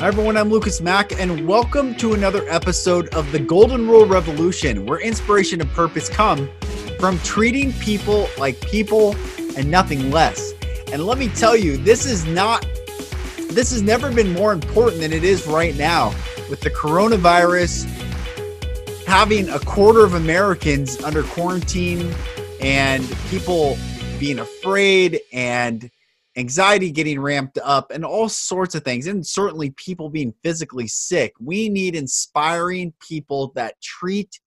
Hi, 0.00 0.06
everyone. 0.06 0.38
I'm 0.38 0.48
Lucas 0.48 0.80
Mack, 0.80 1.12
and 1.20 1.46
welcome 1.46 1.94
to 1.96 2.14
another 2.14 2.48
episode 2.48 3.14
of 3.14 3.30
the 3.32 3.38
Golden 3.38 3.86
Rule 3.86 4.06
Revolution, 4.06 4.86
where 4.86 4.98
inspiration 4.98 5.60
and 5.60 5.68
purpose 5.72 6.08
come 6.08 6.48
from 6.98 7.18
treating 7.18 7.74
people 7.74 8.26
like 8.38 8.58
people 8.62 9.14
and 9.58 9.70
nothing 9.70 10.10
less. 10.10 10.54
And 10.90 11.04
let 11.04 11.18
me 11.18 11.28
tell 11.28 11.54
you, 11.54 11.76
this 11.76 12.06
is 12.06 12.24
not, 12.24 12.66
this 13.50 13.72
has 13.72 13.82
never 13.82 14.10
been 14.10 14.32
more 14.32 14.54
important 14.54 15.02
than 15.02 15.12
it 15.12 15.22
is 15.22 15.46
right 15.46 15.76
now 15.76 16.14
with 16.48 16.62
the 16.62 16.70
coronavirus 16.70 17.84
having 19.06 19.50
a 19.50 19.58
quarter 19.58 20.02
of 20.02 20.14
Americans 20.14 20.98
under 21.02 21.24
quarantine 21.24 22.14
and 22.62 23.06
people 23.28 23.76
being 24.18 24.38
afraid 24.38 25.20
and 25.30 25.90
anxiety 26.36 26.90
getting 26.90 27.20
ramped 27.20 27.58
up 27.62 27.90
and 27.90 28.04
all 28.04 28.28
sorts 28.28 28.74
of 28.74 28.84
things 28.84 29.06
and 29.06 29.26
certainly 29.26 29.70
people 29.70 30.08
being 30.08 30.34
physically 30.42 30.86
sick. 30.86 31.32
We 31.40 31.68
need 31.68 31.96
inspiring 31.96 32.92
people 33.06 33.52
that 33.56 33.80
treat 33.82 34.38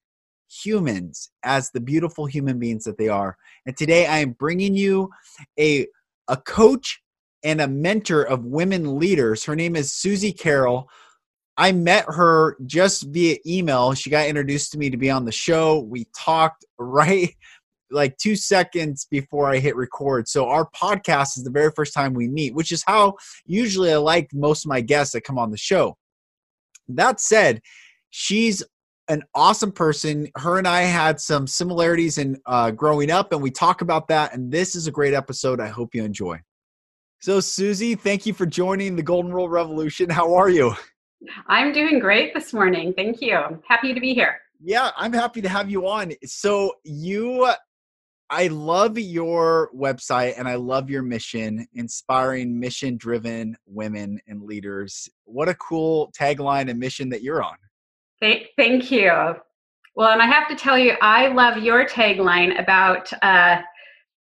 humans 0.49 1.31
as 1.43 1.71
the 1.71 1.81
beautiful 1.81 2.25
human 2.25 2.59
beings 2.59 2.83
that 2.83 2.97
they 2.97 3.09
are. 3.09 3.37
And 3.65 3.75
today 3.75 4.05
i 4.05 4.19
am 4.19 4.31
bringing 4.31 4.75
you 4.75 5.09
a 5.59 5.87
a 6.27 6.37
coach 6.37 7.01
and 7.43 7.59
a 7.59 7.67
mentor 7.67 8.23
of 8.23 8.45
women 8.45 8.97
leaders. 8.97 9.43
Her 9.43 9.55
name 9.55 9.75
is 9.75 9.93
Suzy 9.93 10.31
Carroll. 10.31 10.89
I 11.57 11.71
met 11.71 12.05
her 12.07 12.57
just 12.65 13.03
via 13.03 13.37
email. 13.45 13.93
She 13.93 14.09
got 14.09 14.27
introduced 14.27 14.71
to 14.71 14.77
me 14.77 14.89
to 14.89 14.97
be 14.97 15.09
on 15.09 15.25
the 15.25 15.31
show. 15.31 15.79
We 15.79 16.07
talked 16.17 16.65
right 16.77 17.35
like 17.93 18.17
two 18.17 18.35
seconds 18.35 19.07
before 19.09 19.49
I 19.49 19.59
hit 19.59 19.75
record. 19.75 20.27
So 20.27 20.47
our 20.47 20.69
podcast 20.71 21.37
is 21.37 21.43
the 21.43 21.51
very 21.51 21.71
first 21.75 21.93
time 21.93 22.13
we 22.13 22.27
meet, 22.27 22.53
which 22.53 22.71
is 22.71 22.83
how 22.85 23.15
usually 23.45 23.91
I 23.91 23.97
like 23.97 24.29
most 24.33 24.65
of 24.65 24.69
my 24.69 24.81
guests 24.81 25.13
that 25.13 25.21
come 25.21 25.37
on 25.37 25.51
the 25.51 25.57
show. 25.57 25.97
That 26.89 27.21
said, 27.21 27.61
she's 28.09 28.63
an 29.07 29.23
awesome 29.35 29.71
person. 29.71 30.27
Her 30.37 30.57
and 30.57 30.67
I 30.67 30.81
had 30.81 31.19
some 31.19 31.47
similarities 31.47 32.17
in 32.17 32.37
uh, 32.45 32.71
growing 32.71 33.11
up, 33.11 33.31
and 33.31 33.41
we 33.41 33.51
talk 33.51 33.81
about 33.81 34.07
that. 34.09 34.33
And 34.33 34.51
this 34.51 34.75
is 34.75 34.87
a 34.87 34.91
great 34.91 35.13
episode. 35.13 35.59
I 35.59 35.67
hope 35.67 35.93
you 35.93 36.03
enjoy. 36.03 36.39
So, 37.19 37.39
Suzy, 37.39 37.95
thank 37.95 38.25
you 38.25 38.33
for 38.33 38.45
joining 38.45 38.95
the 38.95 39.03
Golden 39.03 39.31
Rule 39.31 39.49
Revolution. 39.49 40.09
How 40.09 40.33
are 40.33 40.49
you? 40.49 40.73
I'm 41.47 41.71
doing 41.71 41.99
great 41.99 42.33
this 42.33 42.53
morning. 42.53 42.93
Thank 42.93 43.21
you. 43.21 43.35
I'm 43.35 43.61
happy 43.67 43.93
to 43.93 43.99
be 43.99 44.13
here. 44.13 44.39
Yeah, 44.61 44.91
I'm 44.97 45.13
happy 45.13 45.41
to 45.41 45.49
have 45.49 45.69
you 45.69 45.87
on. 45.87 46.13
So, 46.25 46.73
you 46.83 47.49
I 48.33 48.47
love 48.47 48.97
your 48.97 49.69
website 49.75 50.39
and 50.39 50.47
I 50.47 50.55
love 50.55 50.89
your 50.89 51.03
mission, 51.03 51.67
inspiring 51.75 52.59
mission 52.59 52.97
driven 52.97 53.55
women 53.67 54.19
and 54.27 54.41
leaders. 54.41 55.07
What 55.25 55.49
a 55.49 55.53
cool 55.53 56.11
tagline 56.19 56.67
and 56.67 56.79
mission 56.79 57.09
that 57.09 57.21
you're 57.21 57.43
on. 57.43 57.57
Thank, 58.19 58.47
thank 58.57 58.89
you. 58.89 59.35
Well, 59.95 60.09
and 60.09 60.19
I 60.19 60.25
have 60.25 60.47
to 60.47 60.55
tell 60.55 60.79
you, 60.79 60.93
I 60.99 61.27
love 61.27 61.59
your 61.59 61.85
tagline 61.85 62.59
about 62.59 63.13
uh, 63.21 63.61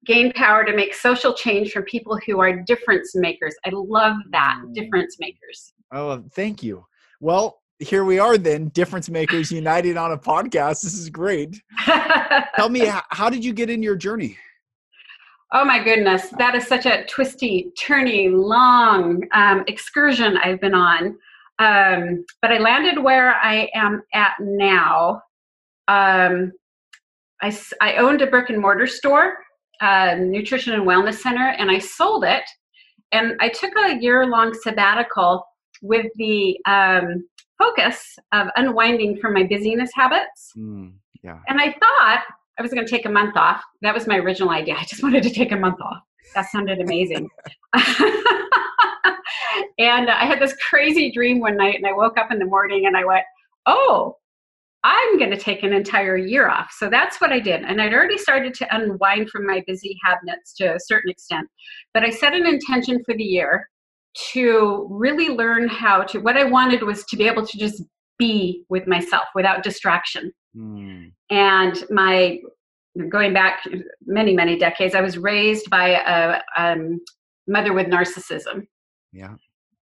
gain 0.04 0.32
power 0.32 0.64
to 0.64 0.74
make 0.74 0.94
social 0.94 1.32
change 1.32 1.70
from 1.70 1.84
people 1.84 2.18
who 2.26 2.40
are 2.40 2.60
difference 2.62 3.14
makers. 3.14 3.54
I 3.64 3.70
love 3.72 4.16
that, 4.32 4.60
mm. 4.66 4.74
difference 4.74 5.18
makers. 5.20 5.74
Oh, 5.92 6.24
thank 6.34 6.60
you. 6.60 6.84
Well, 7.20 7.61
here 7.82 8.04
we 8.04 8.18
are 8.18 8.38
then 8.38 8.68
difference 8.68 9.10
makers 9.10 9.50
united 9.50 9.96
on 9.96 10.12
a 10.12 10.18
podcast. 10.18 10.82
This 10.82 10.94
is 10.94 11.10
great. 11.10 11.60
Tell 12.56 12.68
me 12.68 12.86
how 13.10 13.28
did 13.28 13.44
you 13.44 13.52
get 13.52 13.70
in 13.70 13.82
your 13.82 13.96
journey? 13.96 14.38
Oh 15.52 15.64
my 15.64 15.82
goodness 15.82 16.28
that 16.38 16.54
is 16.54 16.66
such 16.66 16.86
a 16.86 17.04
twisty 17.06 17.72
turny 17.78 18.32
long 18.32 19.22
um, 19.32 19.64
excursion 19.66 20.38
i've 20.38 20.60
been 20.60 20.74
on. 20.74 21.18
Um, 21.58 22.24
but 22.40 22.50
i 22.52 22.58
landed 22.58 23.02
where 23.02 23.34
i 23.34 23.68
am 23.74 24.02
at 24.14 24.32
now. 24.40 25.22
Um, 25.88 26.52
I, 27.42 27.56
I 27.80 27.96
owned 27.96 28.22
a 28.22 28.28
brick 28.28 28.48
and 28.48 28.60
mortar 28.60 28.86
store 28.86 29.34
a 29.80 30.16
nutrition 30.16 30.72
and 30.74 30.84
wellness 30.84 31.16
center 31.16 31.48
and 31.58 31.70
i 31.70 31.78
sold 31.78 32.24
it. 32.24 32.44
And 33.10 33.36
i 33.40 33.48
took 33.48 33.72
a 33.76 33.98
year 34.00 34.26
long 34.26 34.54
sabbatical 34.54 35.44
with 35.82 36.06
the 36.16 36.56
um, 36.64 37.28
focus 37.62 38.18
of 38.32 38.48
unwinding 38.56 39.18
from 39.18 39.34
my 39.34 39.44
busyness 39.44 39.90
habits. 39.94 40.52
Mm, 40.56 40.92
yeah. 41.22 41.38
And 41.48 41.60
I 41.60 41.72
thought 41.72 42.24
I 42.58 42.62
was 42.62 42.72
going 42.72 42.84
to 42.84 42.90
take 42.90 43.06
a 43.06 43.10
month 43.10 43.36
off. 43.36 43.62
That 43.82 43.94
was 43.94 44.06
my 44.06 44.16
original 44.16 44.50
idea. 44.50 44.74
I 44.74 44.84
just 44.84 45.02
wanted 45.02 45.22
to 45.24 45.30
take 45.30 45.52
a 45.52 45.56
month 45.56 45.80
off. 45.80 46.02
That 46.34 46.50
sounded 46.50 46.80
amazing. 46.80 47.28
and 49.78 50.10
I 50.10 50.24
had 50.24 50.40
this 50.40 50.54
crazy 50.70 51.12
dream 51.12 51.40
one 51.40 51.56
night, 51.56 51.76
and 51.76 51.86
I 51.86 51.92
woke 51.92 52.18
up 52.18 52.30
in 52.30 52.38
the 52.38 52.46
morning 52.46 52.86
and 52.86 52.96
I 52.96 53.04
went, 53.04 53.24
Oh, 53.66 54.16
I'm 54.84 55.18
going 55.18 55.30
to 55.30 55.36
take 55.36 55.62
an 55.62 55.72
entire 55.72 56.16
year 56.16 56.48
off. 56.48 56.74
So 56.76 56.90
that's 56.90 57.20
what 57.20 57.30
I 57.30 57.38
did. 57.38 57.62
And 57.62 57.80
I'd 57.80 57.94
already 57.94 58.18
started 58.18 58.52
to 58.54 58.74
unwind 58.74 59.30
from 59.30 59.46
my 59.46 59.62
busy 59.66 59.96
habits 60.02 60.54
to 60.54 60.74
a 60.74 60.80
certain 60.80 61.10
extent. 61.10 61.48
But 61.94 62.02
I 62.02 62.10
set 62.10 62.34
an 62.34 62.46
intention 62.46 63.00
for 63.04 63.14
the 63.14 63.22
year 63.22 63.68
to 64.32 64.86
really 64.90 65.28
learn 65.28 65.68
how 65.68 66.02
to 66.02 66.18
what 66.18 66.36
i 66.36 66.44
wanted 66.44 66.82
was 66.82 67.04
to 67.04 67.16
be 67.16 67.26
able 67.26 67.46
to 67.46 67.58
just 67.58 67.82
be 68.18 68.64
with 68.68 68.86
myself 68.86 69.24
without 69.34 69.62
distraction. 69.62 70.32
Mm. 70.54 71.12
and 71.30 71.84
my 71.88 72.38
going 73.08 73.32
back 73.32 73.64
many 74.04 74.34
many 74.34 74.58
decades 74.58 74.94
i 74.94 75.00
was 75.00 75.16
raised 75.16 75.70
by 75.70 75.88
a 75.88 76.42
um, 76.58 77.00
mother 77.46 77.72
with 77.72 77.86
narcissism. 77.86 78.66
Yeah. 79.12 79.34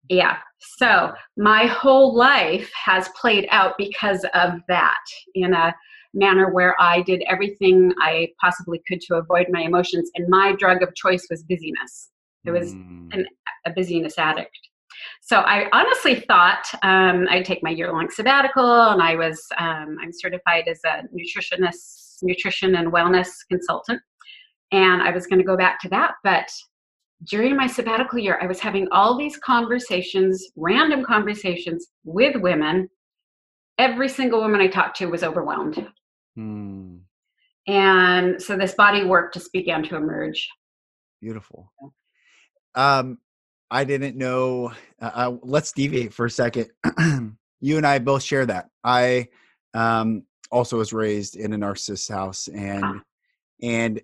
Yeah. 0.09 0.37
So 0.59 1.13
my 1.37 1.65
whole 1.65 2.15
life 2.15 2.71
has 2.85 3.09
played 3.19 3.47
out 3.49 3.73
because 3.77 4.25
of 4.33 4.59
that 4.67 5.03
in 5.33 5.53
a 5.53 5.73
manner 6.13 6.49
where 6.49 6.73
i 6.79 7.01
did 7.01 7.21
everything 7.27 7.91
i 7.99 8.25
possibly 8.39 8.81
could 8.87 9.01
to 9.01 9.15
avoid 9.15 9.47
my 9.49 9.59
emotions 9.59 10.09
and 10.15 10.29
my 10.29 10.55
drug 10.57 10.81
of 10.81 10.95
choice 10.95 11.27
was 11.29 11.43
busyness 11.43 12.09
it 12.45 12.51
was 12.51 12.73
mm. 12.73 13.13
an, 13.13 13.25
a 13.65 13.71
busyness 13.71 14.17
addict. 14.17 14.57
So 15.21 15.37
I 15.37 15.67
honestly 15.73 16.23
thought 16.27 16.65
um, 16.83 17.27
I'd 17.29 17.45
take 17.45 17.63
my 17.63 17.71
year-long 17.71 18.09
sabbatical, 18.09 18.91
and 18.91 19.01
I 19.01 19.15
was 19.15 19.45
um, 19.57 19.97
I'm 20.01 20.11
certified 20.13 20.67
as 20.67 20.79
a 20.85 21.03
nutritionist, 21.13 22.17
nutrition 22.21 22.75
and 22.75 22.91
wellness 22.91 23.29
consultant, 23.49 24.01
and 24.71 25.01
I 25.01 25.11
was 25.11 25.27
going 25.27 25.39
to 25.39 25.45
go 25.45 25.57
back 25.57 25.79
to 25.81 25.89
that. 25.89 26.13
But 26.23 26.49
during 27.25 27.55
my 27.55 27.67
sabbatical 27.67 28.19
year, 28.19 28.37
I 28.41 28.45
was 28.45 28.59
having 28.59 28.87
all 28.91 29.17
these 29.17 29.37
conversations, 29.37 30.45
random 30.55 31.03
conversations 31.03 31.87
with 32.03 32.35
women. 32.37 32.89
Every 33.77 34.07
single 34.07 34.41
woman 34.41 34.61
I 34.61 34.67
talked 34.67 34.97
to 34.97 35.07
was 35.07 35.23
overwhelmed. 35.23 35.85
Mm. 36.37 36.99
And 37.67 38.41
so 38.41 38.55
this 38.55 38.75
body 38.75 39.03
work 39.03 39.33
just 39.33 39.51
began 39.51 39.83
to 39.83 39.95
emerge. 39.95 40.47
Beautiful. 41.21 41.73
Um, 42.75 43.19
I 43.71 43.83
didn't 43.83 44.15
know. 44.15 44.71
Uh, 45.01 45.11
uh, 45.13 45.35
let's 45.41 45.71
deviate 45.71 46.13
for 46.13 46.25
a 46.25 46.31
second. 46.31 46.67
you 47.61 47.77
and 47.77 47.87
I 47.87 47.99
both 47.99 48.23
share 48.23 48.45
that. 48.45 48.69
I 48.83 49.29
um, 49.73 50.23
also 50.51 50.77
was 50.77 50.93
raised 50.93 51.35
in 51.35 51.53
a 51.53 51.57
narcissist 51.57 52.09
house, 52.11 52.47
and 52.47 52.83
ah. 52.83 53.01
and 53.61 54.01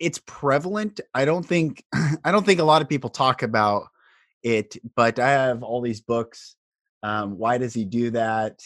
it's 0.00 0.20
prevalent. 0.26 1.00
I 1.14 1.24
don't 1.24 1.44
think 1.44 1.84
I 2.24 2.32
don't 2.32 2.46
think 2.46 2.60
a 2.60 2.64
lot 2.64 2.82
of 2.82 2.88
people 2.88 3.10
talk 3.10 3.42
about 3.42 3.88
it, 4.42 4.76
but 4.96 5.18
I 5.18 5.30
have 5.30 5.62
all 5.62 5.80
these 5.80 6.00
books. 6.00 6.56
Um, 7.02 7.36
Why 7.38 7.58
does 7.58 7.74
he 7.74 7.84
do 7.84 8.10
that? 8.10 8.60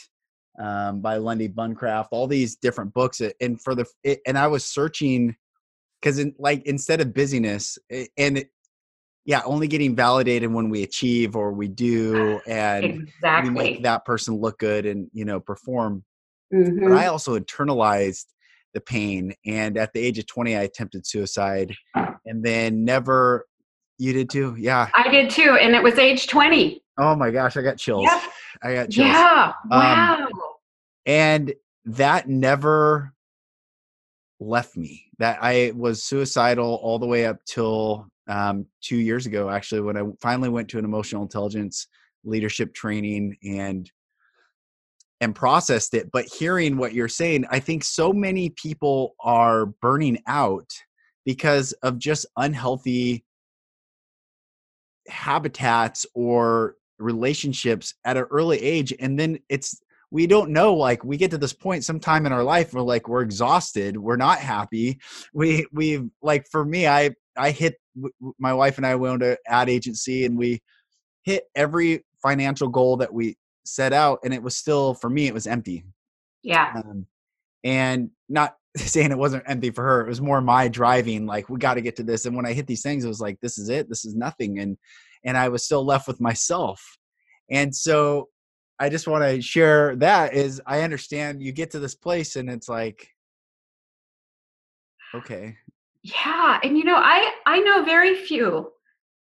Um, 0.58 1.00
by 1.00 1.16
Lundy 1.16 1.48
Bancroft, 1.48 2.10
all 2.12 2.26
these 2.26 2.56
different 2.56 2.92
books, 2.92 3.22
and 3.40 3.60
for 3.60 3.74
the 3.74 3.86
and 4.26 4.36
I 4.36 4.46
was 4.46 4.66
searching 4.66 5.34
because 6.02 6.18
in 6.18 6.34
like 6.38 6.62
instead 6.66 7.00
of 7.00 7.14
busyness 7.14 7.78
and 8.18 8.38
it, 8.38 8.50
yeah 9.24 9.40
only 9.44 9.68
getting 9.68 9.94
validated 9.94 10.52
when 10.52 10.68
we 10.68 10.82
achieve 10.82 11.36
or 11.36 11.52
we 11.52 11.68
do 11.68 12.40
and 12.46 12.84
exactly. 12.84 13.50
we 13.50 13.54
make 13.54 13.82
that 13.82 14.04
person 14.04 14.34
look 14.34 14.58
good 14.58 14.84
and 14.84 15.08
you 15.12 15.24
know 15.24 15.40
perform 15.40 16.04
mm-hmm. 16.52 16.88
but 16.88 16.96
i 16.96 17.06
also 17.06 17.38
internalized 17.38 18.26
the 18.74 18.80
pain 18.80 19.34
and 19.46 19.76
at 19.76 19.92
the 19.92 20.00
age 20.00 20.18
of 20.18 20.26
20 20.26 20.56
i 20.56 20.62
attempted 20.62 21.06
suicide 21.06 21.74
and 22.26 22.42
then 22.42 22.84
never 22.84 23.46
you 23.98 24.12
did 24.12 24.30
too 24.30 24.54
yeah 24.58 24.88
i 24.94 25.08
did 25.08 25.30
too 25.30 25.56
and 25.60 25.74
it 25.74 25.82
was 25.82 25.98
age 25.98 26.26
20 26.26 26.82
oh 26.98 27.14
my 27.14 27.30
gosh 27.30 27.56
i 27.56 27.62
got 27.62 27.76
chills 27.76 28.04
yep. 28.04 28.22
i 28.62 28.74
got 28.74 28.90
chills 28.90 29.08
yeah 29.08 29.52
um, 29.64 29.78
wow 29.78 30.16
um, 30.24 30.28
and 31.04 31.52
that 31.84 32.28
never 32.28 33.12
left 34.46 34.76
me. 34.76 35.04
That 35.18 35.38
I 35.40 35.72
was 35.74 36.02
suicidal 36.02 36.80
all 36.82 36.98
the 36.98 37.06
way 37.06 37.26
up 37.26 37.44
till 37.44 38.06
um, 38.28 38.66
two 38.80 38.96
years 38.96 39.26
ago, 39.26 39.50
actually, 39.50 39.80
when 39.80 39.96
I 39.96 40.02
finally 40.20 40.48
went 40.48 40.68
to 40.70 40.78
an 40.78 40.84
emotional 40.84 41.22
intelligence 41.22 41.88
leadership 42.24 42.74
training 42.74 43.36
and 43.44 43.90
and 45.20 45.34
processed 45.34 45.94
it. 45.94 46.10
But 46.12 46.26
hearing 46.26 46.76
what 46.76 46.94
you're 46.94 47.08
saying, 47.08 47.44
I 47.48 47.60
think 47.60 47.84
so 47.84 48.12
many 48.12 48.50
people 48.50 49.14
are 49.20 49.66
burning 49.66 50.18
out 50.26 50.68
because 51.24 51.72
of 51.84 51.98
just 51.98 52.26
unhealthy 52.36 53.24
habitats 55.08 56.06
or 56.14 56.74
relationships 56.98 57.94
at 58.04 58.16
an 58.16 58.24
early 58.30 58.58
age 58.62 58.94
and 59.00 59.18
then 59.18 59.38
it's 59.48 59.81
we 60.12 60.26
don't 60.26 60.50
know 60.50 60.74
like 60.74 61.02
we 61.02 61.16
get 61.16 61.30
to 61.30 61.38
this 61.38 61.54
point 61.54 61.84
sometime 61.84 62.26
in 62.26 62.32
our 62.32 62.44
life 62.44 62.74
where 62.74 62.82
like 62.82 63.08
we're 63.08 63.22
exhausted 63.22 63.96
we're 63.96 64.16
not 64.16 64.38
happy. 64.38 65.00
We 65.32 65.66
we 65.72 66.02
like 66.20 66.46
for 66.52 66.64
me 66.64 66.86
i 66.86 67.10
i 67.36 67.50
hit 67.50 67.76
my 68.38 68.52
wife 68.52 68.76
and 68.76 68.86
i 68.86 68.94
went 68.94 69.20
to 69.20 69.38
ad 69.46 69.70
agency 69.70 70.26
and 70.26 70.36
we 70.36 70.60
hit 71.24 71.44
every 71.56 72.04
financial 72.22 72.68
goal 72.68 72.98
that 72.98 73.12
we 73.12 73.36
set 73.64 73.92
out 73.92 74.18
and 74.22 74.34
it 74.34 74.42
was 74.42 74.54
still 74.54 74.92
for 74.94 75.08
me 75.08 75.26
it 75.26 75.34
was 75.34 75.46
empty. 75.46 75.84
Yeah. 76.42 76.72
Um, 76.76 77.06
and 77.64 78.10
not 78.28 78.56
saying 78.76 79.12
it 79.12 79.18
wasn't 79.18 79.44
empty 79.46 79.70
for 79.70 79.82
her 79.82 80.02
it 80.02 80.08
was 80.08 80.20
more 80.20 80.42
my 80.42 80.68
driving 80.68 81.24
like 81.24 81.48
we 81.48 81.58
got 81.58 81.74
to 81.74 81.80
get 81.80 81.96
to 81.96 82.02
this. 82.02 82.26
And 82.26 82.36
when 82.36 82.46
i 82.46 82.52
hit 82.52 82.66
these 82.66 82.82
things 82.82 83.04
it 83.04 83.08
was 83.08 83.20
like 83.20 83.40
this 83.40 83.56
is 83.56 83.70
it 83.70 83.88
this 83.88 84.04
is 84.04 84.14
nothing. 84.14 84.58
And 84.58 84.76
and 85.24 85.38
i 85.38 85.48
was 85.48 85.64
still 85.64 85.86
left 85.86 86.06
with 86.06 86.20
myself. 86.20 86.82
And 87.50 87.74
so 87.74 88.28
i 88.82 88.88
just 88.88 89.06
want 89.06 89.22
to 89.22 89.40
share 89.40 89.94
that 89.96 90.34
is 90.34 90.60
i 90.66 90.82
understand 90.82 91.40
you 91.40 91.52
get 91.52 91.70
to 91.70 91.78
this 91.78 91.94
place 91.94 92.34
and 92.34 92.50
it's 92.50 92.68
like 92.68 93.08
okay. 95.14 95.56
Yeah 96.02 96.58
and 96.64 96.76
you 96.76 96.84
know 96.84 96.96
i 96.96 97.32
i 97.46 97.60
know 97.60 97.84
very 97.84 98.14
few. 98.16 98.72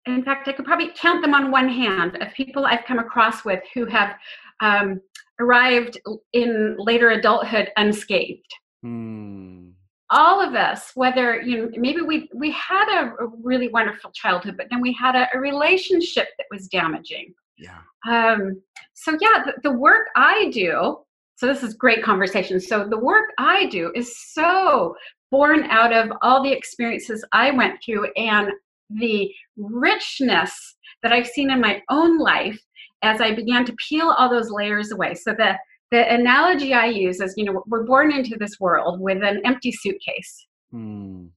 In 0.05 0.23
fact 0.23 0.47
i 0.49 0.51
could 0.51 0.65
probably 0.65 0.91
count 0.95 1.21
them 1.21 1.33
on 1.33 1.51
one 1.51 1.69
hand 1.69 2.21
of 2.21 2.33
people 2.33 2.65
i've 2.65 2.85
come 2.85 2.99
across 2.99 3.45
with 3.45 3.63
who 3.73 3.85
have 3.85 4.15
um, 4.61 5.01
arrived 5.39 5.99
in 6.33 6.75
later 6.77 7.09
adulthood 7.11 7.71
unscathed. 7.77 8.51
Hmm. 8.83 9.69
all 10.11 10.39
of 10.47 10.53
us 10.53 10.91
whether 10.95 11.41
you 11.41 11.55
know 11.57 11.69
maybe 11.77 12.01
we 12.01 12.29
we 12.35 12.51
had 12.51 12.87
a, 13.01 13.23
a 13.23 13.27
really 13.41 13.69
wonderful 13.69 14.11
childhood 14.11 14.57
but 14.57 14.67
then 14.69 14.81
we 14.81 14.91
had 14.93 15.15
a, 15.15 15.27
a 15.33 15.39
relationship 15.39 16.27
that 16.37 16.47
was 16.51 16.67
damaging 16.67 17.33
yeah. 17.57 17.79
Um, 18.09 18.61
so 18.93 19.17
yeah 19.19 19.43
the, 19.45 19.53
the 19.63 19.71
work 19.71 20.07
i 20.15 20.49
do 20.51 20.97
so 21.37 21.47
this 21.47 21.63
is 21.63 21.73
great 21.73 22.01
conversation. 22.01 22.59
So 22.61 22.87
the 22.87 22.99
work 22.99 23.25
i 23.37 23.65
do 23.67 23.91
is 23.95 24.17
so 24.33 24.95
born 25.31 25.63
out 25.65 25.91
of 25.91 26.11
all 26.21 26.43
the 26.43 26.51
experiences 26.51 27.25
i 27.31 27.51
went 27.51 27.79
through 27.83 28.11
and 28.15 28.51
the 28.89 29.29
richness 29.57 30.75
that 31.03 31.11
i've 31.11 31.27
seen 31.27 31.51
in 31.51 31.59
my 31.59 31.81
own 31.89 32.19
life 32.19 32.59
as 33.01 33.19
i 33.21 33.33
began 33.33 33.65
to 33.65 33.75
peel 33.87 34.13
all 34.17 34.29
those 34.29 34.51
layers 34.51 34.91
away. 34.91 35.13
So 35.13 35.33
the 35.33 35.57
the 35.91 36.11
analogy 36.13 36.73
i 36.73 36.85
use 36.85 37.19
is 37.19 37.33
you 37.37 37.45
know 37.45 37.63
we're 37.67 37.83
born 37.83 38.11
into 38.13 38.37
this 38.37 38.59
world 38.59 38.99
with 38.99 39.21
an 39.23 39.41
empty 39.45 39.71
suitcase. 39.71 40.47
Hmm. 40.71 41.27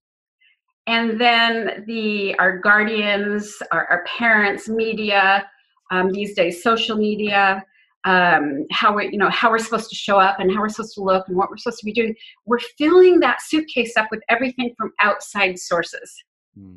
and 0.86 1.20
then 1.20 1.84
the 1.86 2.34
our 2.38 2.58
guardians 2.58 3.56
our, 3.72 3.86
our 3.86 4.04
parents 4.18 4.68
media 4.68 5.46
um, 5.90 6.10
these 6.12 6.34
days 6.34 6.62
social 6.62 6.96
media 6.96 7.64
um, 8.04 8.64
how 8.70 8.94
we 8.94 9.10
you 9.10 9.18
know 9.18 9.28
how 9.28 9.50
we're 9.50 9.58
supposed 9.58 9.90
to 9.90 9.96
show 9.96 10.18
up 10.18 10.38
and 10.40 10.50
how 10.52 10.60
we're 10.60 10.68
supposed 10.68 10.94
to 10.94 11.02
look 11.02 11.26
and 11.28 11.36
what 11.36 11.50
we're 11.50 11.56
supposed 11.56 11.80
to 11.80 11.84
be 11.84 11.92
doing. 11.92 12.14
We're 12.46 12.60
filling 12.78 13.20
that 13.20 13.42
suitcase 13.42 13.96
up 13.96 14.06
with 14.10 14.20
everything 14.28 14.72
from 14.78 14.92
outside 15.00 15.58
sources. 15.58 16.10
Hmm. 16.56 16.76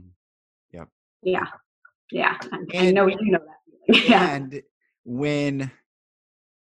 yeah. 1.24 1.46
Yeah. 2.12 2.38
I 2.52 2.58
And- 2.74 2.96
know 2.96 3.08
you 3.08 3.32
know 3.32 3.40
that 3.88 4.06
yeah. 4.10 4.36
and 4.36 4.62
when 5.06 5.72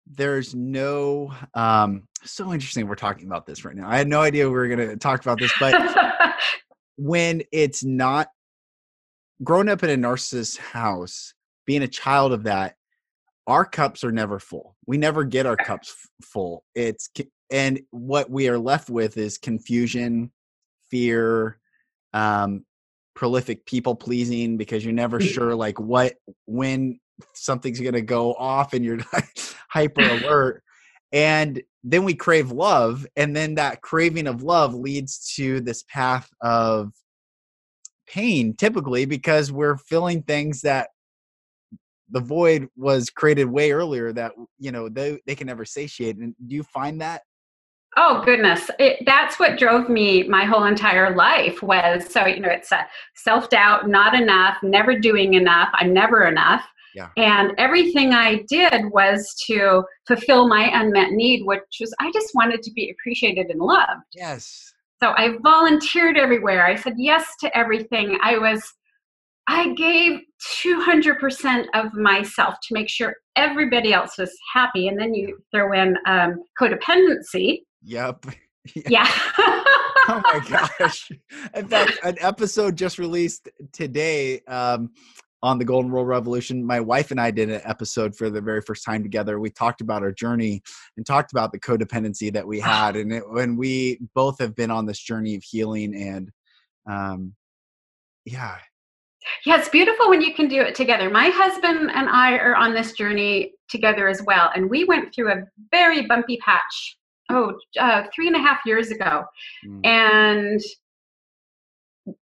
there's 0.08 0.56
no 0.56 1.34
um 1.54 2.08
so 2.24 2.54
interesting 2.54 2.88
we're 2.88 2.96
talking 2.96 3.26
about 3.26 3.46
this 3.46 3.66
right 3.66 3.76
now. 3.76 3.88
I 3.90 3.98
had 3.98 4.08
no 4.08 4.22
idea 4.22 4.46
we 4.46 4.54
were 4.54 4.68
going 4.68 4.90
to 4.90 4.98
talk 4.98 5.22
about 5.22 5.40
this 5.40 5.52
but 5.60 5.74
when 6.98 7.44
it's 7.52 7.84
not 7.84 8.30
growing 9.44 9.70
up 9.70 9.84
in 9.84 9.90
a 9.90 10.08
narcissist 10.08 10.58
house 10.58 11.34
being 11.66 11.84
a 11.84 11.88
child 11.88 12.32
of 12.34 12.44
that 12.44 12.76
our 13.48 13.66
cups 13.66 14.04
are 14.04 14.12
never 14.12 14.40
full. 14.40 14.76
We 14.88 14.98
never 14.98 15.24
get 15.24 15.46
our 15.46 15.56
cups 15.56 15.94
f- 15.96 16.28
full. 16.28 16.64
It's 16.74 17.10
and 17.52 17.80
what 17.92 18.30
we 18.30 18.50
are 18.50 18.58
left 18.58 18.90
with 18.90 19.18
is 19.18 19.38
confusion 19.38 20.32
fear 20.90 21.60
um 22.14 22.66
prolific 23.16 23.66
people 23.66 23.96
pleasing 23.96 24.58
because 24.58 24.84
you're 24.84 24.94
never 24.94 25.20
Mm. 25.20 25.34
sure 25.34 25.56
like 25.56 25.80
what 25.80 26.16
when 26.48 27.00
something's 27.34 27.80
going 27.80 27.94
to 27.94 28.02
go 28.02 28.34
off 28.34 28.74
and 28.74 28.84
you're 28.84 29.00
hyper 29.70 30.02
alert. 30.10 30.64
And 31.12 31.62
then 31.84 32.04
we 32.04 32.16
crave 32.16 32.52
love 32.52 33.06
and 33.16 33.36
then 33.36 33.56
that 33.56 33.82
craving 33.82 34.28
of 34.28 34.42
love 34.44 34.74
leads 34.74 35.34
to 35.36 35.62
this 35.62 35.84
path 35.84 36.28
of 36.42 36.94
pain 38.08 38.56
typically 38.56 39.06
because 39.06 39.52
we're 39.52 39.78
feeling 39.78 40.24
things 40.24 40.62
that 40.62 40.90
the 42.12 42.20
void 42.20 42.68
was 42.76 43.10
created 43.10 43.46
way 43.46 43.72
earlier 43.72 44.14
that 44.14 44.32
you 44.60 44.72
know 44.72 44.90
they, 44.90 45.20
they 45.26 45.36
can 45.36 45.48
never 45.48 45.66
satiate 45.66 46.18
and 46.18 46.36
do 46.48 46.56
you 46.56 46.64
find 46.64 47.00
that 47.02 47.22
Oh 47.98 48.22
goodness, 48.26 48.70
it, 48.78 49.00
that's 49.06 49.40
what 49.40 49.58
drove 49.58 49.88
me 49.88 50.24
my 50.28 50.44
whole 50.44 50.66
entire 50.66 51.16
life 51.16 51.64
was 51.64 52.06
so 52.12 52.26
you 52.26 52.42
know 52.42 52.50
it's 52.50 52.72
a 52.74 52.86
self 53.16 53.50
doubt, 53.50 53.88
not 53.88 54.14
enough, 54.14 54.58
never 54.64 55.00
doing 55.00 55.36
enough, 55.36 55.70
I'm 55.74 55.94
never 55.94 56.26
enough, 56.28 56.66
Yeah. 56.94 57.08
and 57.16 57.54
everything 57.58 58.14
I 58.14 58.44
did 58.50 58.92
was 58.92 59.34
to 59.48 59.84
fulfill 60.08 60.48
my 60.50 60.70
unmet 60.74 61.12
need, 61.12 61.46
which 61.46 61.62
was 61.80 61.94
I 62.02 62.12
just 62.12 62.32
wanted 62.36 62.62
to 62.64 62.72
be 62.74 62.90
appreciated 62.92 63.48
and 63.50 63.62
loved. 63.62 64.04
yes 64.14 64.74
So 65.02 65.12
I 65.12 65.38
volunteered 65.42 66.18
everywhere. 66.18 66.66
I 66.66 66.76
said 66.76 66.96
yes 66.98 67.26
to 67.42 67.58
everything. 67.58 68.18
I 68.22 68.38
was, 68.38 68.62
I 69.48 69.74
gave 69.74 70.22
200% 70.64 71.66
of 71.74 71.94
myself 71.94 72.56
to 72.64 72.74
make 72.74 72.90
sure 72.90 73.16
everybody 73.36 73.94
else 73.94 74.18
was 74.18 74.36
happy. 74.54 74.88
And 74.88 75.00
then 75.00 75.14
you 75.14 75.38
throw 75.54 75.72
in 75.74 75.98
um, 76.08 76.44
codependency. 76.60 77.62
yep 77.84 78.26
Yeah. 78.90 79.08
oh 80.08 80.22
my 80.24 80.40
gosh 80.80 81.10
in 81.56 81.68
fact 81.68 82.00
an 82.04 82.16
episode 82.20 82.76
just 82.76 83.00
released 83.00 83.50
today 83.72 84.40
um 84.42 84.90
on 85.42 85.58
the 85.60 85.66
golden 85.66 85.92
rule 85.92 86.06
revolution 86.06 86.66
my 86.66 86.80
wife 86.80 87.12
and 87.12 87.20
i 87.20 87.32
did 87.32 87.50
an 87.50 87.62
episode 87.64 88.16
for 88.16 88.30
the 88.30 88.42
very 88.42 88.62
first 88.62 88.84
time 88.84 89.04
together 89.04 89.40
we 89.40 89.50
talked 89.50 89.82
about 89.82 90.04
our 90.04 90.12
journey 90.12 90.62
and 90.98 91.06
talked 91.06 91.32
about 91.32 91.52
the 91.52 91.60
codependency 91.60 92.32
that 92.32 92.46
we 92.46 92.60
had 92.60 92.96
and 92.96 93.12
it, 93.12 93.24
when 93.30 93.56
we 93.56 94.00
both 94.14 94.40
have 94.40 94.56
been 94.56 94.72
on 94.72 94.86
this 94.86 95.00
journey 95.00 95.36
of 95.36 95.44
healing 95.44 95.96
and 95.96 96.32
um 96.90 97.34
yeah 98.26 98.58
yeah, 99.46 99.58
it's 99.58 99.70
beautiful 99.70 100.10
when 100.10 100.22
you 100.22 100.34
can 100.34 100.48
do 100.48 100.62
it 100.62 100.76
together. 100.76 101.10
My 101.10 101.30
husband 101.30 101.92
and 101.94 102.10
I 102.10 102.38
are 102.38 102.56
on 102.56 102.74
this 102.74 102.94
journey 102.94 103.54
together 103.70 104.08
as 104.08 104.22
well. 104.26 104.52
And 104.56 104.70
we 104.70 104.84
went 104.86 105.14
through 105.14 105.32
a 105.32 105.44
very 105.72 106.06
bumpy 106.06 106.38
patch, 106.38 106.98
oh, 107.32 107.54
uh, 107.80 108.04
three 108.14 108.28
and 108.28 108.36
a 108.36 108.40
half 108.40 108.60
years 108.66 108.92
ago. 108.92 109.24
mm, 109.68 109.86
and 109.86 110.62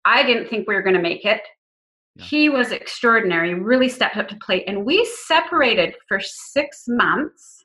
I 0.05 0.23
didn't 0.23 0.50
think 0.50 0.67
we 0.67 0.75
were 0.75 0.81
going 0.81 0.95
to 0.95 1.01
make 1.01 1.25
it. 1.25 1.41
Yeah. 2.15 2.25
He 2.25 2.50
was 2.50 2.71
extraordinary, 2.71 3.53
really 3.55 3.89
stepped 3.89 4.17
up 4.17 4.27
to 4.27 4.35
plate, 4.45 4.65
and 4.67 4.85
we 4.85 5.03
separated 5.25 5.95
for 6.07 6.19
six 6.19 6.83
months 6.88 7.63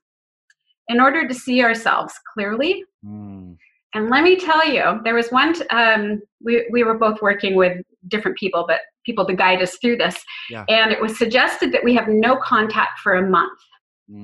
in 0.88 1.00
order 1.00 1.28
to 1.28 1.34
see 1.34 1.62
ourselves 1.62 2.14
clearly. 2.32 2.82
mm, 3.04 3.56
And 3.94 4.08
let 4.08 4.22
me 4.24 4.36
tell 4.36 4.66
you, 4.66 5.00
there 5.04 5.14
was 5.14 5.30
one. 5.30 5.52
T- 5.52 5.66
um, 5.68 6.22
we 6.42 6.66
we 6.70 6.82
were 6.84 6.96
both 6.96 7.20
working 7.20 7.56
with 7.56 7.82
different 8.08 8.38
people, 8.38 8.64
but 8.66 8.80
people 9.08 9.26
to 9.26 9.34
guide 9.34 9.62
us 9.62 9.76
through 9.78 9.96
this. 9.96 10.16
Yeah. 10.50 10.64
And 10.68 10.92
it 10.92 11.00
was 11.00 11.18
suggested 11.18 11.72
that 11.72 11.82
we 11.82 11.94
have 11.94 12.08
no 12.08 12.36
contact 12.36 13.00
for 13.00 13.14
a 13.14 13.28
month 13.28 13.58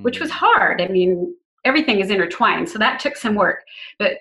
which 0.02 0.20
was 0.20 0.30
mm, 0.30 0.34
hard. 0.34 0.80
I 0.80 0.88
mean, 0.88 1.34
everything 1.64 2.00
is 2.00 2.10
intertwined, 2.10 2.68
so 2.68 2.78
that 2.78 3.00
took 3.00 3.16
some 3.16 3.34
work. 3.34 3.60
But 3.98 4.18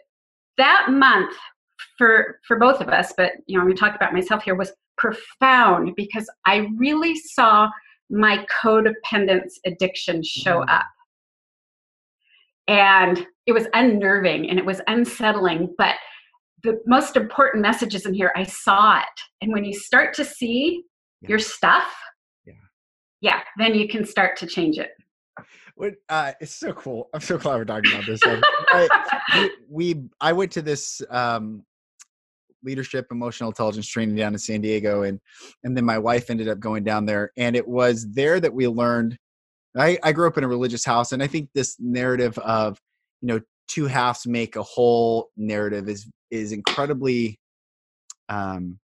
that 0.58 0.88
month 0.89 1.36
for 1.98 2.39
for 2.48 2.58
both 2.60 2.82
of 2.82 2.89
us, 2.89 3.13
but 3.15 3.32
you 3.48 3.55
know, 3.58 3.62
I'm 3.62 3.67
going 3.67 3.75
to 3.75 3.79
talk 3.79 3.96
about 3.96 4.13
myself 4.13 4.43
here, 4.43 4.55
was 4.55 4.74
profound 4.98 5.96
because 5.96 6.29
I 6.46 6.67
really 6.77 7.15
saw 7.15 7.70
my 8.10 8.46
codependence 8.63 9.53
addiction 9.65 10.22
show 10.22 10.60
Mm. 10.60 10.70
up. 10.70 10.86
And 12.67 13.25
it 13.46 13.51
was 13.51 13.67
unnerving 13.74 14.50
and 14.50 14.58
it 14.60 14.65
was 14.65 14.82
unsettling, 14.88 15.74
but 15.77 15.96
the 16.63 16.79
most 16.86 17.15
important 17.17 17.62
messages 17.62 18.05
in 18.05 18.13
here, 18.13 18.32
I 18.36 18.43
saw 18.43 19.00
it. 19.00 19.05
And 19.41 19.51
when 19.51 19.65
you 19.65 19.74
start 19.74 20.13
to 20.15 20.25
see 20.25 20.84
Yeah. 21.22 21.29
your 21.29 21.39
stuff, 21.39 21.93
Yeah. 22.46 22.53
yeah, 23.22 23.41
then 23.58 23.75
you 23.75 23.88
can 23.88 24.05
start 24.05 24.38
to 24.38 24.48
change 24.48 24.77
it. 24.79 24.91
what 25.75 25.93
uh 26.10 26.32
it's 26.39 26.55
so 26.55 26.72
cool 26.74 27.10
i'm 27.15 27.20
so 27.20 27.36
glad 27.36 27.55
we're 27.55 27.65
talking 27.65 27.89
about 27.89 28.05
this 28.05 28.22
I- 28.72 28.88
we, 29.36 29.50
we 29.96 30.03
i 30.22 30.32
went 30.32 30.51
to 30.51 30.62
this 30.62 31.01
um 31.10 31.65
leadership 32.63 33.08
emotional 33.12 33.50
intelligence 33.50 33.88
training 33.88 34.15
down 34.15 34.34
in 34.34 34.39
san 34.39 34.62
diego 34.62 35.01
and 35.01 35.20
and 35.63 35.75
then 35.75 35.84
my 35.86 35.98
wife 35.98 36.29
ended 36.29 36.48
up 36.48 36.60
going 36.60 36.84
down 36.84 37.08
there 37.08 37.32
and 37.38 37.55
it 37.55 37.67
was 37.67 38.05
there 38.12 38.39
that 38.39 38.53
we 38.53 38.67
learned 38.67 39.17
i 39.75 39.98
i 40.03 40.12
grew 40.12 40.27
up 40.27 40.38
in 40.38 40.43
a 40.43 40.48
religious 40.48 40.86
house 40.86 41.12
and 41.12 41.24
i 41.24 41.27
think 41.27 41.50
this 41.55 41.75
narrative 41.79 42.38
of 42.39 42.79
you 43.22 43.27
know 43.29 43.41
two 43.67 43.86
halves 43.86 44.27
make 44.27 44.55
a 44.55 44.63
whole 44.63 45.29
narrative 45.38 45.89
is 45.89 46.08
is 46.32 46.51
incredibly 46.51 47.39
um 48.29 48.79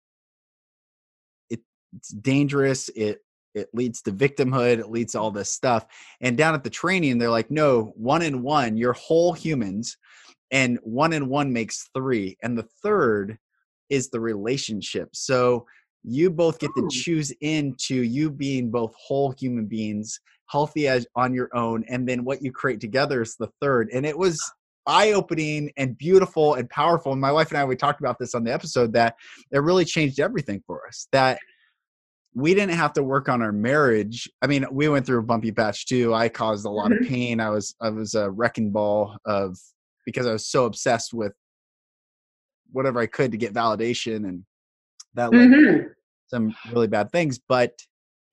it, 1.49 1.59
it's 1.95 2.09
dangerous 2.09 2.89
it 2.89 3.19
it 3.55 3.69
leads 3.73 4.01
to 4.01 4.11
victimhood 4.11 4.79
it 4.79 4.89
leads 4.89 5.13
to 5.13 5.19
all 5.19 5.31
this 5.31 5.51
stuff 5.51 5.85
and 6.21 6.37
down 6.37 6.53
at 6.53 6.63
the 6.63 6.69
training 6.69 7.17
they're 7.17 7.29
like 7.29 7.49
no 7.49 7.93
one 7.95 8.21
in 8.21 8.43
one 8.43 8.77
you're 8.77 8.93
whole 8.93 9.33
humans 9.33 9.97
and 10.51 10.79
one 10.83 11.13
in 11.13 11.27
one 11.27 11.51
makes 11.51 11.89
three 11.93 12.37
and 12.43 12.57
the 12.57 12.67
third 12.83 13.37
is 13.89 14.09
the 14.09 14.19
relationship. 14.19 15.09
So 15.13 15.65
you 16.03 16.29
both 16.29 16.59
get 16.59 16.71
to 16.77 16.87
choose 16.89 17.33
into 17.41 17.95
you 17.95 18.29
being 18.29 18.69
both 18.69 18.93
whole 18.95 19.31
human 19.31 19.65
beings 19.65 20.19
healthy 20.47 20.87
as 20.87 21.05
on 21.15 21.33
your 21.33 21.49
own 21.53 21.83
and 21.89 22.07
then 22.07 22.23
what 22.23 22.41
you 22.41 22.53
create 22.53 22.79
together 22.79 23.21
is 23.21 23.35
the 23.35 23.49
third 23.59 23.89
and 23.91 24.05
it 24.05 24.17
was 24.17 24.39
eye-opening 24.87 25.71
and 25.77 25.97
beautiful 25.97 26.55
and 26.55 26.69
powerful. 26.69 27.11
And 27.11 27.21
my 27.21 27.31
wife 27.31 27.49
and 27.51 27.57
i 27.57 27.65
we 27.65 27.75
talked 27.75 27.99
about 27.99 28.17
this 28.19 28.33
on 28.33 28.43
the 28.43 28.53
episode 28.53 28.93
that 28.93 29.15
it 29.51 29.59
really 29.59 29.85
changed 29.85 30.19
everything 30.19 30.63
for 30.65 30.87
us 30.87 31.07
that 31.11 31.39
we 32.33 32.53
didn't 32.53 32.75
have 32.75 32.93
to 32.93 33.03
work 33.03 33.29
on 33.29 33.41
our 33.41 33.51
marriage. 33.51 34.29
I 34.41 34.47
mean 34.47 34.65
we 34.71 34.87
went 34.89 35.05
through 35.05 35.19
a 35.19 35.23
bumpy 35.23 35.51
patch 35.51 35.85
too. 35.87 36.13
I 36.13 36.29
caused 36.29 36.65
a 36.65 36.69
lot 36.69 36.91
of 36.91 36.99
Mhm. 36.99 37.07
pain. 37.07 37.39
I 37.39 37.49
was 37.49 37.75
i 37.81 37.89
was 37.89 38.15
a 38.15 38.29
wrecking 38.31 38.71
ball 38.71 39.17
of 39.25 39.57
because 40.05 40.25
i 40.25 40.31
was 40.31 40.47
so 40.47 40.65
obsessed 40.65 41.13
with 41.13 41.33
whatever 42.71 42.99
i 42.99 43.05
could 43.07 43.31
to 43.31 43.37
get 43.37 43.53
validation 43.53 44.27
and 44.27 44.43
that 45.15 45.33
led 45.33 45.49
Mhm. 45.49 45.89
some 46.27 46.55
really 46.71 46.87
bad 46.87 47.11
things. 47.11 47.39
But 47.39 47.73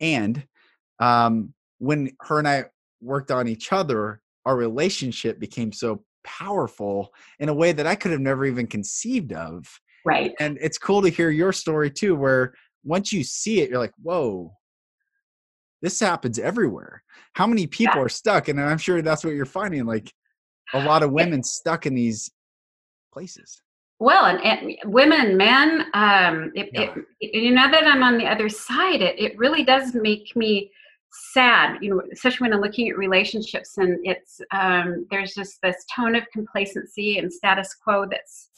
and 0.00 0.46
um 1.00 1.54
when 1.78 2.10
her 2.22 2.38
and 2.38 2.46
i 2.48 2.64
worked 3.00 3.30
on 3.30 3.48
each 3.48 3.72
other 3.72 4.20
our 4.46 4.56
relationship 4.56 5.38
became 5.38 5.72
so 5.72 6.04
powerful 6.24 7.12
in 7.38 7.48
a 7.48 7.54
way 7.54 7.72
that 7.72 7.86
i 7.86 7.94
could 7.94 8.10
have 8.10 8.20
never 8.20 8.44
even 8.44 8.66
conceived 8.66 9.32
of 9.32 9.66
Right. 10.06 10.34
and 10.40 10.58
it's 10.60 10.76
cool 10.76 11.00
to 11.02 11.08
hear 11.08 11.30
your 11.30 11.52
story 11.52 11.90
too 11.90 12.14
where 12.14 12.54
once 12.84 13.12
you 13.12 13.24
see 13.24 13.60
it 13.60 13.70
you're 13.70 13.78
like 13.78 13.94
whoa 14.02 14.52
this 15.82 16.00
happens 16.00 16.38
everywhere 16.38 17.02
how 17.34 17.46
many 17.46 17.66
people 17.66 17.98
Yeah. 17.98 18.04
are 18.06 18.08
stuck 18.08 18.48
and 18.48 18.60
i'm 18.60 18.78
sure 18.78 19.02
that's 19.02 19.24
what 19.24 19.34
you're 19.34 19.46
finding 19.46 19.86
like 19.86 20.12
a 20.74 20.78
lot 20.80 21.02
of 21.02 21.12
women 21.12 21.42
stuck 21.42 21.86
in 21.86 21.94
these 21.94 22.30
places 23.12 23.62
Well, 24.00 24.26
and, 24.26 24.40
and 24.42 24.92
women, 24.92 25.36
men, 25.36 25.86
um, 25.94 26.50
it, 26.54 26.70
Yeah. 26.72 26.94
it, 27.20 27.34
you 27.44 27.52
know 27.52 27.70
that 27.70 27.86
I'm 27.86 28.02
on 28.02 28.18
the 28.18 28.26
other 28.26 28.48
side. 28.48 29.00
It, 29.00 29.18
it 29.18 29.38
really 29.38 29.62
does 29.64 29.94
make 29.94 30.34
me 30.34 30.72
sad, 31.32 31.78
you 31.80 31.90
know, 31.90 32.02
especially 32.12 32.44
when 32.46 32.52
I'm 32.52 32.60
looking 32.60 32.88
at 32.88 32.98
relationships 32.98 33.78
and 33.78 33.98
it's 34.04 34.40
um, 34.52 35.06
there's 35.10 35.34
just 35.34 35.60
this 35.62 35.84
tone 35.94 36.14
of 36.14 36.24
complacency 36.32 37.18
and 37.18 37.32
status 37.32 37.74
quo 37.74 38.06
that's 38.10 38.48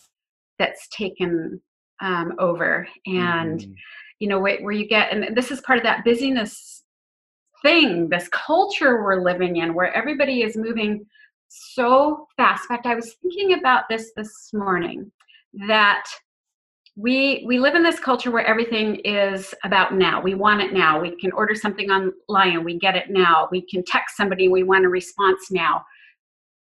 that's 0.59 0.89
taken 0.89 1.61
um, 2.01 2.35
over, 2.39 2.89
and 3.07 3.61
Mhm. 3.61 3.75
you 4.21 4.29
know 4.29 4.39
where, 4.41 4.59
where 4.63 4.73
you 4.73 4.87
get, 4.89 5.13
and 5.13 5.37
this 5.37 5.51
is 5.51 5.61
part 5.63 5.79
of 5.79 5.83
that 5.85 6.05
busyness 6.05 6.85
thing, 7.63 8.09
this 8.09 8.29
culture 8.29 9.03
we're 9.03 9.23
living 9.23 9.57
in, 9.57 9.75
where 9.75 9.93
everybody 9.95 10.43
is 10.43 10.57
moving 10.57 11.07
so 11.49 12.27
fast. 12.37 12.65
In 12.65 12.69
fact, 12.69 12.87
I 12.87 12.95
was 12.95 13.15
thinking 13.23 13.59
about 13.59 13.85
this 13.89 14.13
this 14.17 14.51
morning 14.53 15.11
that 15.69 16.05
we 16.97 17.45
we 17.47 17.59
live 17.59 17.75
in 17.75 17.83
this 17.83 18.01
culture 18.01 18.31
where 18.31 18.47
everything 18.47 18.97
is 19.05 19.55
about 19.65 19.95
now. 19.95 20.21
We 20.21 20.35
want 20.35 20.63
it 20.63 20.73
now. 20.73 20.99
We 21.01 21.15
can 21.21 21.31
order 21.33 21.55
something 21.55 21.91
online, 21.91 22.65
we 22.65 22.79
get 22.79 22.97
it 22.97 23.11
now. 23.11 23.49
We 23.51 23.61
can 23.67 23.85
text 23.85 24.17
somebody, 24.17 24.49
we 24.49 24.63
want 24.63 24.87
a 24.87 24.89
response 24.89 25.51
now. 25.51 25.85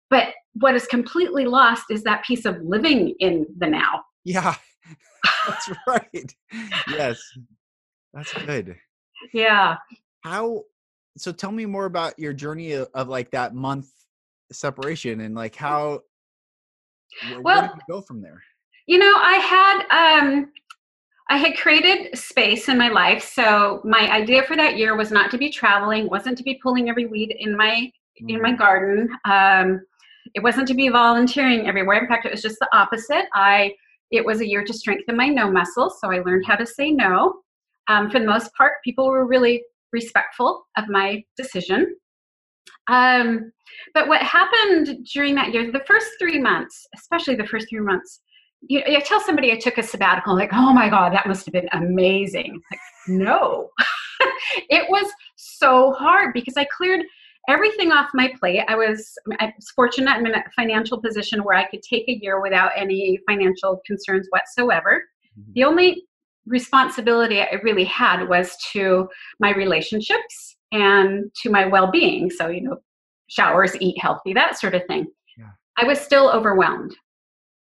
But 0.08 0.28
what 0.54 0.74
is 0.74 0.86
completely 0.86 1.46
lost 1.46 1.84
is 1.90 2.02
that 2.04 2.24
piece 2.24 2.44
of 2.44 2.60
living 2.62 3.14
in 3.18 3.46
the 3.58 3.66
now. 3.66 4.02
yeah 4.24 4.54
that's 5.48 5.70
right 5.86 6.34
yes 6.96 7.20
that's 8.12 8.32
good 8.44 8.76
Yeah. 9.32 9.76
how 10.22 10.62
so 11.16 11.32
tell 11.32 11.52
me 11.52 11.66
more 11.66 11.86
about 11.86 12.18
your 12.18 12.32
journey 12.32 12.72
of, 12.72 12.88
of 12.94 13.08
like 13.08 13.30
that 13.32 13.54
month 13.54 13.88
separation 14.52 15.20
and 15.20 15.34
like 15.34 15.54
how 15.54 16.00
wh- 17.22 17.30
where 17.30 17.40
Well- 17.42 17.62
did 17.62 17.70
you 17.76 17.82
go 17.94 18.00
from 18.00 18.20
there 18.20 18.42
You 18.90 18.98
know, 18.98 19.14
I 19.18 19.34
had 19.34 20.24
um 20.24 20.50
I 21.28 21.36
had 21.36 21.56
created 21.56 22.18
space 22.18 22.68
in 22.68 22.76
my 22.76 22.88
life. 22.88 23.22
So 23.22 23.80
my 23.84 24.10
idea 24.10 24.42
for 24.42 24.56
that 24.56 24.78
year 24.78 24.96
was 24.96 25.12
not 25.12 25.30
to 25.30 25.38
be 25.38 25.48
traveling, 25.48 26.10
wasn't 26.10 26.36
to 26.38 26.42
be 26.42 26.58
pulling 26.60 26.90
every 26.90 27.06
weed 27.06 27.36
in 27.38 27.56
my 27.56 27.88
in 28.16 28.42
my 28.42 28.50
Mhm. 28.50 28.58
garden. 28.58 29.08
Um, 29.26 29.80
it 30.34 30.42
wasn't 30.42 30.66
to 30.66 30.74
be 30.74 30.88
volunteering 30.88 31.68
everywhere. 31.68 31.98
In 32.00 32.08
fact, 32.08 32.26
it 32.26 32.32
was 32.32 32.42
just 32.42 32.58
the 32.58 32.68
opposite. 32.76 33.26
I 33.32 33.76
it 34.10 34.24
was 34.24 34.40
a 34.40 34.48
year 34.48 34.64
to 34.64 34.72
strengthen 34.72 35.16
my 35.16 35.28
no 35.28 35.48
muscles, 35.48 36.00
so 36.00 36.10
I 36.10 36.18
learned 36.18 36.46
how 36.46 36.56
to 36.56 36.66
say 36.66 36.90
no. 36.90 37.42
Um, 37.86 38.10
for 38.10 38.18
the 38.18 38.26
most 38.26 38.52
part, 38.54 38.82
people 38.82 39.06
were 39.08 39.24
really 39.24 39.62
respectful 39.92 40.66
of 40.76 40.88
my 40.88 41.24
decision. 41.36 41.94
Um, 42.88 43.52
but 43.94 44.08
what 44.08 44.20
happened 44.22 45.06
during 45.14 45.36
that 45.36 45.52
year, 45.52 45.70
the 45.70 45.86
first 45.86 46.10
three 46.18 46.40
months, 46.40 46.88
especially 46.96 47.36
the 47.36 47.46
first 47.46 47.68
three 47.68 47.86
months, 47.92 48.20
you, 48.62 48.82
I 48.86 49.00
tell 49.00 49.20
somebody 49.20 49.52
I 49.52 49.58
took 49.58 49.78
a 49.78 49.82
sabbatical, 49.82 50.34
like, 50.34 50.50
oh 50.52 50.72
my 50.72 50.88
God, 50.88 51.12
that 51.12 51.26
must 51.26 51.46
have 51.46 51.52
been 51.52 51.68
amazing. 51.72 52.60
Like, 52.70 52.80
no, 53.08 53.70
it 54.68 54.88
was 54.90 55.10
so 55.36 55.92
hard 55.92 56.32
because 56.34 56.56
I 56.56 56.66
cleared 56.76 57.04
everything 57.48 57.90
off 57.90 58.10
my 58.12 58.32
plate. 58.38 58.62
I 58.68 58.76
was, 58.76 59.16
I 59.38 59.52
was 59.56 59.70
fortunate. 59.70 60.10
I'm 60.10 60.26
in 60.26 60.34
a 60.34 60.44
financial 60.54 61.00
position 61.00 61.42
where 61.42 61.56
I 61.56 61.66
could 61.68 61.82
take 61.82 62.06
a 62.08 62.18
year 62.20 62.40
without 62.40 62.72
any 62.76 63.18
financial 63.26 63.80
concerns 63.86 64.26
whatsoever. 64.30 65.04
Mhm. 65.38 65.54
The 65.54 65.64
only 65.64 66.04
responsibility 66.46 67.40
I 67.40 67.60
really 67.62 67.84
had 67.84 68.28
was 68.28 68.56
to 68.72 69.08
my 69.38 69.54
relationships 69.54 70.56
and 70.72 71.30
to 71.42 71.50
my 71.50 71.66
well 71.66 71.90
being. 71.90 72.30
So, 72.30 72.48
you 72.48 72.60
know, 72.60 72.78
showers, 73.28 73.76
eat 73.80 73.98
healthy, 74.00 74.34
that 74.34 74.58
sort 74.58 74.74
of 74.74 74.84
thing. 74.86 75.06
Yeah. 75.36 75.50
I 75.76 75.84
was 75.84 76.00
still 76.00 76.28
overwhelmed. 76.30 76.94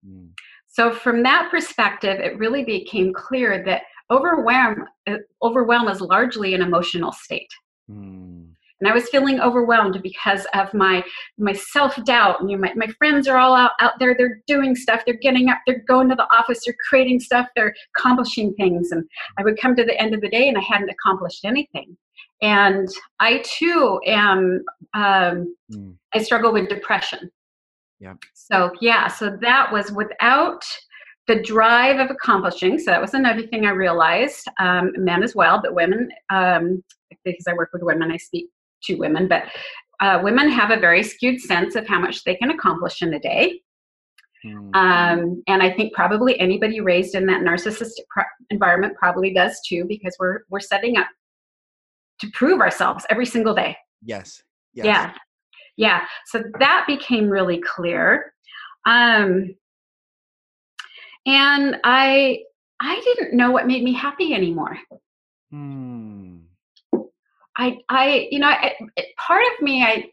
Mm. 0.05 0.29
So, 0.71 0.91
from 0.93 1.23
that 1.23 1.49
perspective, 1.51 2.19
it 2.19 2.37
really 2.37 2.63
became 2.63 3.11
clear 3.13 3.63
that 3.65 3.81
overwhelm, 4.11 4.85
uh, 5.07 5.17
overwhelm 5.43 5.87
is 5.87 5.99
largely 6.01 6.53
an 6.53 6.61
emotional 6.61 7.11
state 7.11 7.49
Mm. 7.91 8.53
and 8.79 8.87
I 8.87 8.93
was 8.93 9.09
feeling 9.09 9.39
overwhelmed 9.41 9.99
because 10.03 10.45
of 10.53 10.71
my 10.75 11.03
my 11.39 11.53
self 11.53 11.95
doubt. 12.05 12.37
You 12.41 12.55
know, 12.55 12.57
my 12.59 12.73
my 12.75 12.87
friends 12.99 13.27
are 13.27 13.37
all 13.37 13.55
out 13.55 13.71
out 13.81 13.93
there. 13.99 14.15
They're 14.15 14.41
doing 14.47 14.75
stuff. 14.75 15.01
They're 15.05 15.15
getting 15.15 15.49
up. 15.49 15.57
They're 15.65 15.83
going 15.87 16.07
to 16.09 16.15
the 16.15 16.31
office. 16.31 16.59
They're 16.65 16.75
creating 16.87 17.19
stuff. 17.19 17.47
They're 17.55 17.73
accomplishing 17.95 18.53
things. 18.55 18.91
And 18.91 19.03
I 19.39 19.43
would 19.43 19.59
come 19.59 19.75
to 19.75 19.83
the 19.83 19.99
end 19.99 20.13
of 20.13 20.21
the 20.21 20.29
day 20.29 20.47
and 20.47 20.57
I 20.57 20.61
hadn't 20.61 20.89
accomplished 20.89 21.45
anything. 21.45 21.97
And 22.43 22.87
I 23.19 23.39
too 23.43 23.99
am. 24.05 24.63
Um, 24.93 25.55
Mm. 25.73 25.95
I 26.15 26.19
struggle 26.23 26.51
with 26.53 26.69
depression. 26.69 27.31
Yeah. 27.99 28.13
So 28.33 28.71
yeah. 28.81 29.07
So 29.07 29.37
that 29.41 29.71
was 29.71 29.91
without 29.91 30.63
the 31.27 31.41
drive 31.41 31.99
of 31.99 32.09
accomplishing. 32.09 32.79
So 32.79 32.91
that 32.91 33.01
was 33.01 33.13
another 33.13 33.45
thing 33.47 33.65
I 33.65 33.71
realized. 33.71 34.47
Um, 34.59 34.91
men 34.97 35.23
as 35.23 35.35
well, 35.35 35.61
but 35.61 35.75
women. 35.75 36.09
Um, 36.29 36.83
because 37.25 37.45
I 37.47 37.53
work 37.53 37.69
with 37.73 37.83
women, 37.83 38.11
I 38.11 38.17
speak 38.17 38.49
to 38.83 38.95
women, 38.95 39.27
but 39.27 39.43
uh, 39.99 40.19
women 40.23 40.49
have 40.49 40.71
a 40.71 40.79
very 40.79 41.03
skewed 41.03 41.41
sense 41.41 41.75
of 41.75 41.87
how 41.87 41.99
much 41.99 42.23
they 42.23 42.35
can 42.35 42.51
accomplish 42.51 43.01
in 43.01 43.13
a 43.13 43.19
day. 43.19 43.59
Mm. 44.45 44.73
Um, 44.73 45.43
and 45.47 45.61
I 45.61 45.71
think 45.73 45.93
probably 45.93 46.39
anybody 46.39 46.79
raised 46.79 47.13
in 47.13 47.25
that 47.25 47.41
narcissistic 47.41 48.05
pro- 48.09 48.23
environment 48.49 48.95
probably 48.97 49.33
does 49.33 49.59
too, 49.67 49.85
because 49.87 50.15
we're 50.19 50.39
we're 50.49 50.61
setting 50.61 50.97
up 50.97 51.07
to 52.21 52.29
prove 52.33 52.61
ourselves 52.61 53.05
every 53.09 53.25
single 53.25 53.53
day. 53.53 53.75
yes 54.01 54.41
yes 54.73 54.85
Yeah, 54.85 55.13
yeah. 55.79 56.05
So 56.25 56.43
that 56.59 56.83
became 56.87 57.29
really 57.29 57.61
clear, 57.61 58.33
um, 58.85 59.55
and 61.25 61.77
I 61.83 62.39
I 62.81 62.99
didn't 63.01 63.35
know 63.35 63.51
what 63.51 63.67
made 63.67 63.83
me 63.83 63.93
happy 63.93 64.33
anymore. 64.33 64.77
Mm. 65.53 66.41
I, 67.57 67.77
I, 67.89 68.27
you 68.31 68.39
know, 68.39 68.53
it, 68.95 69.05
part 69.17 69.43
of 69.53 69.61
me, 69.61 69.83
I, 69.83 70.05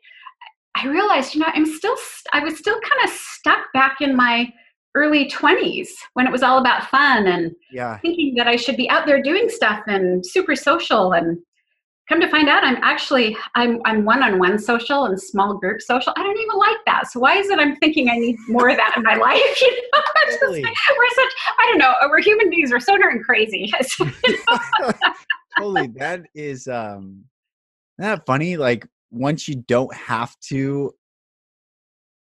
I 0.75 0.89
realized, 0.89 1.35
you 1.35 1.41
know, 1.41 1.47
I'm 1.55 1.65
still, 1.65 1.97
st- 1.97 2.27
I 2.33 2.41
was 2.41 2.59
still 2.59 2.75
kind 2.81 3.05
of 3.05 3.11
stuck 3.11 3.73
back 3.73 4.01
in 4.01 4.17
my 4.17 4.53
early 4.97 5.31
20s 5.31 5.89
when 6.15 6.27
it 6.27 6.33
was 6.33 6.43
all 6.43 6.59
about 6.59 6.89
fun 6.89 7.27
and 7.27 7.55
yeah 7.71 7.99
thinking 7.99 8.35
that 8.35 8.49
I 8.49 8.57
should 8.57 8.79
be 8.79 8.89
out 8.89 9.05
there 9.05 9.21
doing 9.23 9.51
stuff 9.51 9.83
and 9.87 10.25
super 10.25 10.57
social. 10.57 11.13
And 11.13 11.39
come 12.09 12.21
to 12.21 12.29
find 12.29 12.49
out, 12.49 12.63
I'm 12.65 12.77
actually, 12.83 13.37
I'm, 13.55 13.81
I'm 13.85 14.05
one-on-one 14.05 14.59
social 14.59 15.07
and 15.07 15.21
small 15.21 15.55
group 15.55 15.83
social. 15.83 16.13
I 16.17 16.23
don't 16.23 16.39
even 16.39 16.57
like 16.57 16.77
that. 16.87 17.11
So 17.11 17.21
why 17.21 17.37
is 17.37 17.51
it 17.51 17.59
I'm 17.59 17.77
thinking 17.77 18.09
I 18.09 18.17
need 18.17 18.37
more 18.49 18.69
of 18.69 18.77
that 18.77 18.95
in 18.97 19.03
my 19.03 19.15
life? 19.17 19.61
You 19.61 19.71
know, 19.71 20.01
It's 20.23 20.33
just 20.33 20.41
Totally. 20.41 20.63
like, 20.63 20.77
we're 20.97 21.09
such, 21.15 21.33
I 21.59 21.67
don't 21.67 21.79
know, 21.79 21.95
we're 22.09 22.23
human 22.23 22.49
beings. 22.51 22.71
We're 22.71 22.81
so 22.81 22.97
darn 22.97 23.23
crazy. 23.23 23.73
totally 25.59 25.87
that 25.89 26.23
is 26.35 26.69
um 26.69 27.25
isn't 27.99 28.11
that 28.11 28.27
funny 28.27 28.57
like 28.57 28.87
once 29.11 29.49
you 29.49 29.55
don't 29.55 29.95
have 29.95 30.39
to 30.41 30.93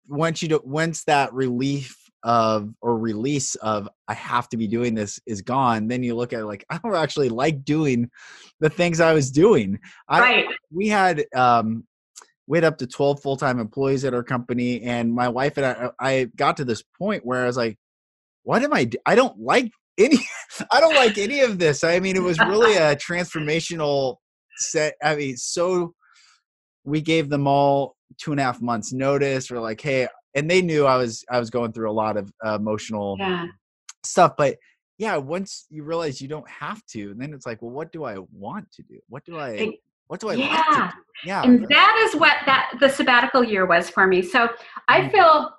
once 0.09 0.43
you 0.43 0.49
don't 0.49 0.67
once 0.67 1.05
that 1.05 1.33
relief 1.33 2.02
of 2.25 2.73
or 2.81 2.99
release 2.99 3.55
of 3.57 3.89
I 4.09 4.15
have 4.15 4.49
to 4.51 4.57
be 4.57 4.69
doing 4.69 4.95
this 4.95 5.21
is 5.27 5.43
gone, 5.43 5.89
then 5.89 6.03
you 6.03 6.15
look 6.15 6.33
at 6.33 6.41
it 6.41 6.47
like 6.47 6.65
I 6.71 6.79
don't 6.79 6.95
actually 6.95 7.29
like 7.29 7.65
doing 7.65 8.11
the 8.61 8.71
things 8.71 9.01
I 9.01 9.13
was 9.13 9.31
doing. 9.31 9.79
I, 10.09 10.21
right. 10.21 10.47
We 10.71 10.89
had 10.89 11.25
um, 11.35 11.85
we 12.47 12.59
had 12.59 12.65
up 12.65 12.79
to 12.79 12.87
12 12.87 13.23
full-time 13.23 13.59
employees 13.59 14.05
at 14.05 14.15
our 14.15 14.23
company 14.23 14.83
and 14.83 15.13
my 15.13 15.29
wife 15.29 15.57
and 15.57 15.67
I, 15.67 15.91
I 16.01 16.29
got 16.37 16.57
to 16.59 16.65
this 16.65 16.83
point 16.99 17.25
where 17.25 17.45
I 17.45 17.47
was 17.47 17.57
like, 17.57 17.79
what 18.43 18.63
am 18.63 18.73
I, 18.73 18.85
do- 18.85 18.99
I 19.07 19.15
don't 19.15 19.39
like 19.39 19.71
any, 19.99 20.19
I 20.71 20.81
don't 20.81 20.97
like 20.97 21.19
any 21.19 21.41
of 21.41 21.59
this. 21.59 21.85
I 21.85 22.01
mean, 22.01 22.17
it 22.17 22.23
was 22.23 22.39
really 22.41 22.77
a 22.77 22.97
transformational 22.97 24.17
set. 24.57 24.95
I 25.03 25.15
mean, 25.15 25.37
so 25.37 25.95
we 26.85 27.01
gave 27.01 27.31
them 27.31 27.47
all 27.47 27.97
two 28.21 28.33
and 28.33 28.41
a 28.41 28.45
half 28.45 28.61
months 28.61 28.93
notice. 28.93 29.51
We're 29.51 29.61
like, 29.61 29.81
Hey, 29.81 30.09
and 30.35 30.51
they 30.51 30.63
knew 30.63 30.87
I 30.87 30.97
was, 30.97 31.25
I 31.31 31.39
was 31.39 31.51
going 31.51 31.73
through 31.73 31.91
a 31.91 31.93
lot 31.93 32.17
of 32.17 32.33
uh, 32.45 32.55
emotional 32.55 33.17
Yeah. 33.21 33.47
stuff, 34.05 34.35
but 34.37 34.57
yeah, 34.99 35.17
once 35.17 35.67
you 35.71 35.83
realize 35.85 36.21
you 36.21 36.29
don't 36.29 36.49
have 36.49 36.85
to, 36.87 37.11
and 37.11 37.21
then 37.21 37.33
it's 37.35 37.47
like, 37.47 37.61
well, 37.63 37.71
what 37.73 37.91
do 37.93 38.05
I 38.05 38.17
want 38.33 38.71
to 38.73 38.83
do? 38.83 38.99
What 39.09 39.25
do 39.25 39.39
I, 39.39 39.73
what 40.07 40.21
do 40.21 40.29
I 40.29 40.35
like 40.35 40.51
Yeah. 40.51 40.91
do? 40.93 41.03
Yeah. 41.25 41.43
and 41.45 41.65
that 41.69 42.05
is 42.05 42.19
what 42.21 42.37
that 42.47 42.73
the 42.81 42.89
sabbatical 42.89 43.45
year 43.45 43.65
was 43.65 43.89
for 43.89 44.09
me 44.09 44.23
so 44.23 44.49
i 44.89 45.03
Mhm. 45.03 45.13
feel 45.13 45.51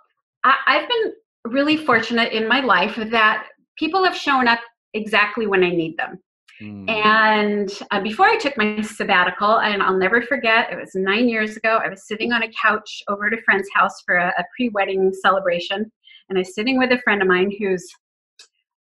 I, 0.43 0.55
i've 0.67 0.89
been 0.89 1.13
really 1.45 1.77
fortunate 1.77 2.33
in 2.33 2.49
my 2.49 2.59
life 2.59 2.95
that 2.97 3.47
people 3.77 4.03
have 4.03 4.13
shown 4.13 4.45
up 4.45 4.59
exactly 4.93 5.47
when 5.47 5.63
i 5.63 5.69
need 5.69 5.95
them 5.95 6.19
Mm. 6.61 6.87
and 6.87 7.79
uh, 7.89 7.99
before 7.99 8.27
i 8.27 8.37
took 8.37 8.55
my 8.57 8.79
sabbatical 8.81 9.59
and 9.61 9.81
i'll 9.81 9.97
never 9.97 10.21
forget 10.21 10.71
it 10.71 10.75
was 10.79 10.91
nine 10.93 11.27
years 11.27 11.57
ago 11.57 11.79
i 11.83 11.89
was 11.89 12.05
sitting 12.07 12.31
on 12.31 12.43
a 12.43 12.51
couch 12.61 13.01
over 13.07 13.25
at 13.25 13.33
a 13.33 13.41
friend's 13.43 13.67
house 13.73 14.01
for 14.05 14.15
a, 14.17 14.27
a 14.37 14.43
pre-wedding 14.55 15.11
celebration 15.13 15.91
and 16.29 16.37
i 16.37 16.41
was 16.41 16.53
sitting 16.53 16.77
with 16.77 16.91
a 16.91 17.01
friend 17.03 17.21
of 17.23 17.27
mine 17.27 17.51
who's 17.59 17.85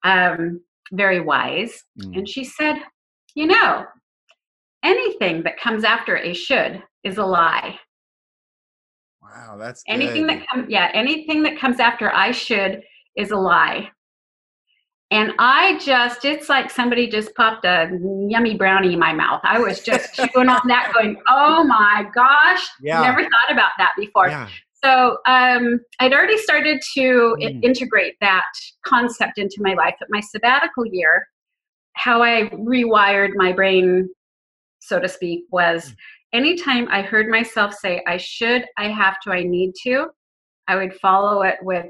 um, 0.05 0.61
very 0.93 1.21
wise 1.21 1.83
Mm. 1.99 2.19
and 2.19 2.29
she 2.29 2.45
said 2.45 2.77
you 3.35 3.47
know 3.47 3.85
anything 4.85 5.43
that 5.45 5.59
comes 5.59 5.83
after 5.85 6.17
a 6.19 6.35
should 6.35 6.83
is 7.05 7.17
a 7.19 7.25
lie 7.25 7.79
Wow, 9.23 9.57
that's 9.57 9.83
anything 9.89 10.27
good. 10.27 10.41
that 10.41 10.47
comes 10.49 10.67
yeah 10.69 10.91
anything 10.93 11.43
that 11.45 11.59
comes 11.59 11.81
after 11.81 12.13
i 12.13 12.33
should 12.33 12.83
is 13.17 13.31
a 13.31 13.37
lie 13.37 13.91
and 15.13 15.33
i 15.39 15.79
just 15.79 16.25
it's 16.25 16.49
like 16.49 16.71
somebody 16.71 17.07
just 17.07 17.33
popped 17.37 17.65
a 17.65 17.89
yummy 18.29 18.57
brownie 18.57 18.95
in 18.95 18.99
my 18.99 19.13
mouth 19.13 19.41
i 19.45 19.59
was 19.61 19.81
just 19.81 20.13
chewing 20.17 20.49
on 20.49 20.61
that 20.67 20.91
going 20.95 21.17
oh 21.29 21.63
my 21.63 22.05
gosh 22.15 22.67
Yeah. 22.81 23.01
never 23.03 23.23
thought 23.23 23.51
about 23.53 23.71
that 23.79 23.93
before 23.97 24.29
yeah. 24.29 24.49
so 24.83 25.19
um, 25.27 25.79
i'd 26.01 26.13
already 26.13 26.39
started 26.39 26.81
to 26.95 27.37
Mm. 27.41 27.63
integrate 27.63 28.15
that 28.21 28.47
concept 28.85 29.39
into 29.39 29.57
my 29.61 29.75
life 29.75 29.95
at 30.01 30.09
my 30.11 30.21
sabbatical 30.21 30.87
year 30.87 31.27
how 31.95 32.23
i 32.23 32.49
rewired 32.55 33.31
my 33.35 33.53
brain 33.53 34.09
so 34.81 34.99
to 34.99 35.09
speak 35.09 35.45
was 35.53 35.91
Mm. 35.91 35.95
anytime 36.33 36.89
i 36.91 37.03
heard 37.03 37.29
myself 37.29 37.75
say 37.75 38.03
i 38.09 38.17
should 38.17 38.65
i 38.79 38.89
have 38.89 39.21
to 39.21 39.31
i 39.31 39.43
need 39.43 39.73
to 39.85 40.07
i 40.69 40.77
would 40.77 40.95
follow 40.95 41.43
it 41.43 41.57
with 41.63 41.87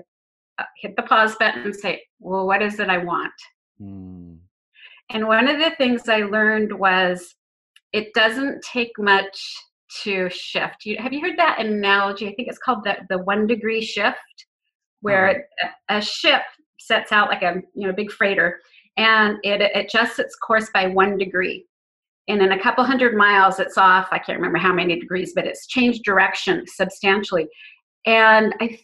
hit 0.80 0.94
the 0.96 1.02
pause 1.02 1.36
button 1.36 1.62
and 1.62 1.74
say 1.74 2.02
well 2.20 2.46
what 2.46 2.62
is 2.62 2.78
it 2.80 2.88
i 2.88 2.98
want 2.98 3.32
Mm. 3.80 4.38
and 5.10 5.26
one 5.26 5.48
of 5.48 5.58
the 5.58 5.72
things 5.76 6.08
I 6.08 6.18
learned 6.18 6.72
was 6.78 7.34
it 7.92 8.12
doesn't 8.14 8.62
take 8.62 8.92
much 8.98 9.56
to 10.04 10.28
shift. 10.30 10.84
You, 10.84 10.96
have 10.98 11.12
you 11.12 11.20
heard 11.20 11.38
that 11.38 11.58
analogy? 11.60 12.28
I 12.28 12.34
think 12.34 12.48
it's 12.48 12.58
called 12.58 12.84
the, 12.84 12.96
the 13.10 13.18
one 13.18 13.46
degree 13.46 13.82
shift, 13.82 14.18
where 15.00 15.46
a, 15.88 15.96
a 15.96 16.00
ship 16.00 16.42
sets 16.78 17.12
out 17.12 17.28
like 17.28 17.42
a 17.42 17.56
you 17.74 17.86
know 17.86 17.92
big 17.92 18.10
freighter 18.10 18.60
and 18.96 19.38
it 19.42 19.70
adjusts 19.74 20.18
its 20.18 20.36
course 20.36 20.70
by 20.72 20.86
one 20.86 21.18
degree. 21.18 21.66
And 22.28 22.40
in 22.40 22.52
a 22.52 22.62
couple 22.62 22.84
hundred 22.84 23.16
miles, 23.16 23.58
it's 23.58 23.76
off. 23.78 24.08
I 24.12 24.18
can't 24.18 24.38
remember 24.38 24.58
how 24.58 24.72
many 24.72 24.98
degrees, 24.98 25.32
but 25.34 25.46
it's 25.46 25.66
changed 25.66 26.04
direction 26.04 26.64
substantially. 26.66 27.48
And 28.06 28.54
I, 28.60 28.78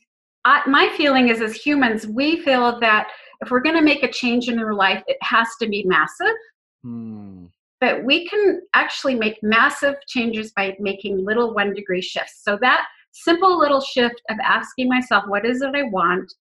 I 0.48 0.62
my 0.66 0.88
feeling 0.96 1.28
is, 1.28 1.40
as 1.42 1.54
humans, 1.54 2.06
we 2.06 2.40
feel 2.42 2.80
that 2.80 3.08
if 3.40 3.50
we're 3.50 3.60
going 3.60 3.76
to 3.76 3.82
make 3.82 4.02
a 4.02 4.10
change 4.10 4.48
in 4.48 4.58
our 4.58 4.74
life, 4.74 5.02
it 5.06 5.18
has 5.20 5.48
to 5.60 5.68
be 5.68 5.84
massive. 5.84 6.38
Mm. 6.84 7.50
But 7.80 8.04
we 8.04 8.26
can 8.26 8.62
actually 8.74 9.14
make 9.14 9.38
massive 9.42 9.94
changes 10.08 10.52
by 10.52 10.74
making 10.80 11.24
little 11.24 11.54
one 11.54 11.74
degree 11.74 12.00
shifts. 12.00 12.40
So 12.42 12.58
that 12.62 12.86
simple 13.12 13.58
little 13.58 13.80
shift 13.80 14.20
of 14.30 14.38
asking 14.42 14.88
myself, 14.88 15.24
what 15.28 15.44
is 15.44 15.60
it 15.62 15.74
I 15.74 15.84
want? 15.84 16.32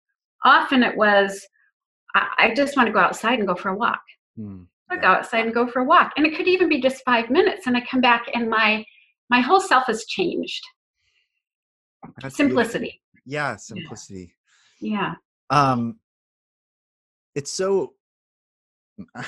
Often 0.44 0.82
it 0.84 0.96
was, 0.96 1.46
I, 2.14 2.28
I 2.38 2.54
just 2.54 2.76
want 2.76 2.86
to 2.86 2.92
go 2.92 2.98
outside 2.98 3.38
and 3.38 3.46
go 3.46 3.54
for 3.54 3.68
a 3.68 3.76
walk. 3.76 4.00
Mm. 4.38 4.66
I 4.90 4.96
go 4.96 5.08
outside 5.08 5.44
and 5.44 5.54
go 5.54 5.68
for 5.68 5.80
a 5.80 5.84
walk. 5.84 6.12
And 6.16 6.26
it 6.26 6.34
could 6.34 6.48
even 6.48 6.68
be 6.68 6.80
just 6.80 7.04
five 7.04 7.28
minutes. 7.30 7.66
And 7.66 7.76
I 7.76 7.82
come 7.82 8.00
back 8.00 8.24
and 8.34 8.48
my 8.48 8.84
my 9.30 9.40
whole 9.40 9.60
self 9.60 9.84
has 9.86 10.06
changed. 10.06 10.62
That's. 12.22 12.36
Simplicity. 12.36 13.02
Yeah, 13.28 13.56
simplicity. 13.56 14.34
Yeah. 14.80 15.14
Um, 15.50 15.98
it's 17.34 17.52
so. 17.52 17.92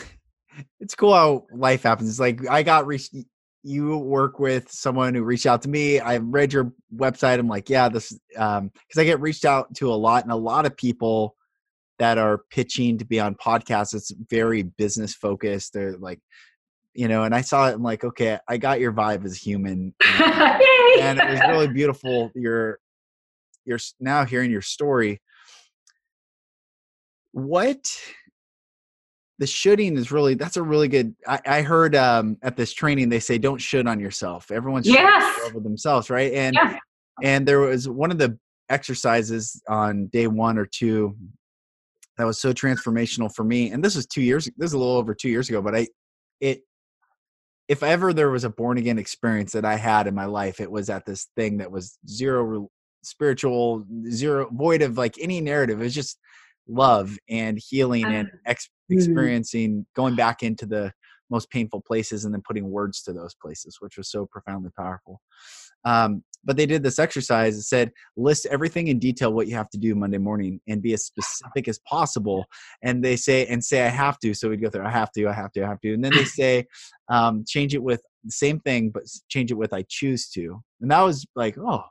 It's 0.80 0.96
cool 0.96 1.14
how 1.14 1.46
life 1.54 1.84
happens. 1.84 2.10
It's 2.10 2.18
like 2.18 2.46
I 2.48 2.64
got 2.64 2.84
reached. 2.86 3.14
You 3.62 3.96
work 3.98 4.40
with 4.40 4.68
someone 4.70 5.14
who 5.14 5.22
reached 5.22 5.46
out 5.46 5.62
to 5.62 5.68
me. 5.68 6.00
I 6.00 6.16
read 6.16 6.52
your 6.52 6.72
website. 6.94 7.38
I'm 7.38 7.46
like, 7.46 7.70
yeah, 7.70 7.88
this 7.88 8.18
um 8.36 8.68
because 8.88 9.00
I 9.00 9.04
get 9.04 9.20
reached 9.20 9.44
out 9.44 9.72
to 9.76 9.92
a 9.92 9.94
lot, 9.94 10.24
and 10.24 10.32
a 10.32 10.36
lot 10.36 10.66
of 10.66 10.76
people 10.76 11.36
that 12.00 12.18
are 12.18 12.40
pitching 12.50 12.98
to 12.98 13.04
be 13.04 13.20
on 13.20 13.36
podcasts. 13.36 13.94
It's 13.94 14.10
very 14.28 14.64
business 14.64 15.14
focused. 15.14 15.72
They're 15.72 15.96
like, 15.98 16.18
you 16.94 17.06
know, 17.06 17.22
and 17.22 17.34
I 17.34 17.42
saw 17.42 17.68
it. 17.68 17.74
I'm 17.74 17.82
like, 17.82 18.02
okay, 18.02 18.38
I 18.48 18.56
got 18.56 18.80
your 18.80 18.92
vibe 18.92 19.24
as 19.24 19.36
human. 19.36 19.94
and- 20.04 20.62
and 21.00 21.20
it 21.20 21.30
was 21.30 21.40
really 21.48 21.68
beautiful 21.68 22.32
your 22.34 22.80
your 23.64 23.77
s- 23.77 23.94
now 24.01 24.25
hearing 24.25 24.51
your 24.51 24.62
story 24.62 25.20
what 27.33 27.90
the 29.38 29.46
shooting 29.46 29.96
is 29.96 30.11
really 30.12 30.35
that's 30.35 30.57
a 30.57 30.62
really 30.62 30.88
good 30.88 31.14
i, 31.27 31.40
I 31.46 31.62
heard 31.62 31.94
um 31.94 32.37
at 32.42 32.57
this 32.57 32.73
training 32.73 33.09
they 33.09 33.20
say 33.20 33.38
don't 33.38 33.59
shoot 33.61 33.87
on 33.87 34.01
yourself 34.01 34.51
everyone's 34.51 34.87
Yes. 34.88 35.25
over 35.46 35.61
themselves 35.61 36.11
right 36.11 36.33
and 36.33 36.55
Yeah. 36.57 36.77
and 37.23 37.46
there 37.46 37.61
was 37.61 37.88
one 37.88 38.11
of 38.11 38.18
the 38.18 38.38
exercises 38.68 39.61
on 39.68 40.07
day 40.09 40.27
one 40.27 40.59
or 40.59 40.66
two 40.66 41.16
that 42.18 42.25
was 42.27 42.38
so 42.38 42.53
transformational 42.53 43.33
for 43.35 43.44
me 43.44 43.70
and 43.70 43.83
this 43.83 43.96
was 43.96 44.07
two 44.07 44.23
years 44.23 44.44
this 44.57 44.68
is 44.70 44.75
a 44.75 44.79
little 44.79 44.96
over 44.96 45.14
two 45.14 45.31
years 45.31 45.49
ago 45.49 45.62
but 45.62 45.75
i 45.75 45.87
it 46.40 46.62
if 47.68 47.83
ever 47.85 48.12
there 48.12 48.31
was 48.31 48.42
a 48.44 48.51
born 48.51 48.77
again 48.79 48.99
experience 48.99 49.53
that 49.53 49.64
i 49.64 49.77
had 49.77 50.07
in 50.07 50.14
my 50.14 50.27
life 50.27 50.61
it 50.61 50.70
was 50.70 50.90
at 50.90 51.07
this 51.07 51.29
thing 51.37 51.59
that 51.59 51.70
was 51.70 51.96
zero 52.09 52.68
spiritual 53.02 53.84
zero 54.10 54.48
void 54.52 54.82
of 54.82 54.98
like 54.98 55.14
any 55.20 55.40
narrative 55.40 55.80
it 55.80 55.84
was 55.84 55.94
just 55.94 56.18
love 56.68 57.16
and 57.28 57.58
healing 57.58 58.04
and 58.04 58.28
ex- 58.46 58.68
Mm. 58.90 58.96
experiencing 58.96 59.86
going 59.94 60.16
back 60.16 60.42
into 60.42 60.66
the 60.66 60.92
most 61.30 61.48
painful 61.50 61.80
places 61.80 62.24
and 62.24 62.34
then 62.34 62.42
putting 62.44 62.68
words 62.68 63.02
to 63.04 63.12
those 63.12 63.36
places 63.40 63.76
which 63.78 63.96
was 63.96 64.10
so 64.10 64.26
profoundly 64.26 64.70
powerful. 64.76 65.20
Um, 65.84 66.24
but 66.42 66.56
they 66.56 66.66
did 66.66 66.82
this 66.82 66.98
exercise 66.98 67.56
it 67.56 67.62
said 67.62 67.92
list 68.16 68.46
everything 68.50 68.88
in 68.88 68.98
detail 68.98 69.32
what 69.32 69.46
you 69.46 69.54
have 69.54 69.70
to 69.70 69.78
do 69.78 69.94
monday 69.94 70.18
morning 70.18 70.60
and 70.66 70.82
be 70.82 70.92
as 70.92 71.04
specific 71.04 71.68
as 71.68 71.78
possible. 71.88 72.46
And 72.82 73.04
they 73.04 73.14
say 73.14 73.46
and 73.46 73.64
say 73.64 73.84
i 73.86 73.88
have 73.88 74.18
to. 74.20 74.34
So 74.34 74.48
we'd 74.48 74.60
go 74.60 74.70
through 74.70 74.86
i 74.86 74.90
have 74.90 75.12
to 75.12 75.28
i 75.28 75.32
have 75.32 75.52
to 75.52 75.62
i 75.62 75.68
have 75.68 75.80
to. 75.82 75.94
And 75.94 76.02
then 76.02 76.12
they 76.12 76.24
say 76.40 76.66
um, 77.08 77.44
change 77.46 77.74
it 77.74 77.82
with 77.82 78.02
the 78.24 78.32
same 78.32 78.58
thing 78.60 78.90
but 78.90 79.04
change 79.28 79.52
it 79.52 79.58
with 79.58 79.72
i 79.72 79.84
choose 79.88 80.28
to. 80.30 80.60
And 80.80 80.90
that 80.90 81.02
was 81.02 81.24
like 81.36 81.56
oh 81.58 81.84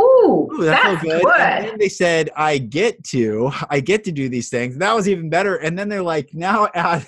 Ooh, 0.00 0.48
Ooh, 0.52 0.64
that 0.64 0.82
that's 0.82 1.02
good. 1.02 1.22
good. 1.22 1.40
And 1.40 1.64
then 1.66 1.78
they 1.78 1.88
said, 1.88 2.30
I 2.36 2.58
get 2.58 3.02
to, 3.04 3.50
I 3.70 3.80
get 3.80 4.04
to 4.04 4.12
do 4.12 4.28
these 4.28 4.48
things. 4.48 4.76
That 4.78 4.94
was 4.94 5.08
even 5.08 5.28
better. 5.28 5.56
And 5.56 5.78
then 5.78 5.88
they're 5.88 6.02
like, 6.02 6.30
now 6.32 6.68
add, 6.74 7.06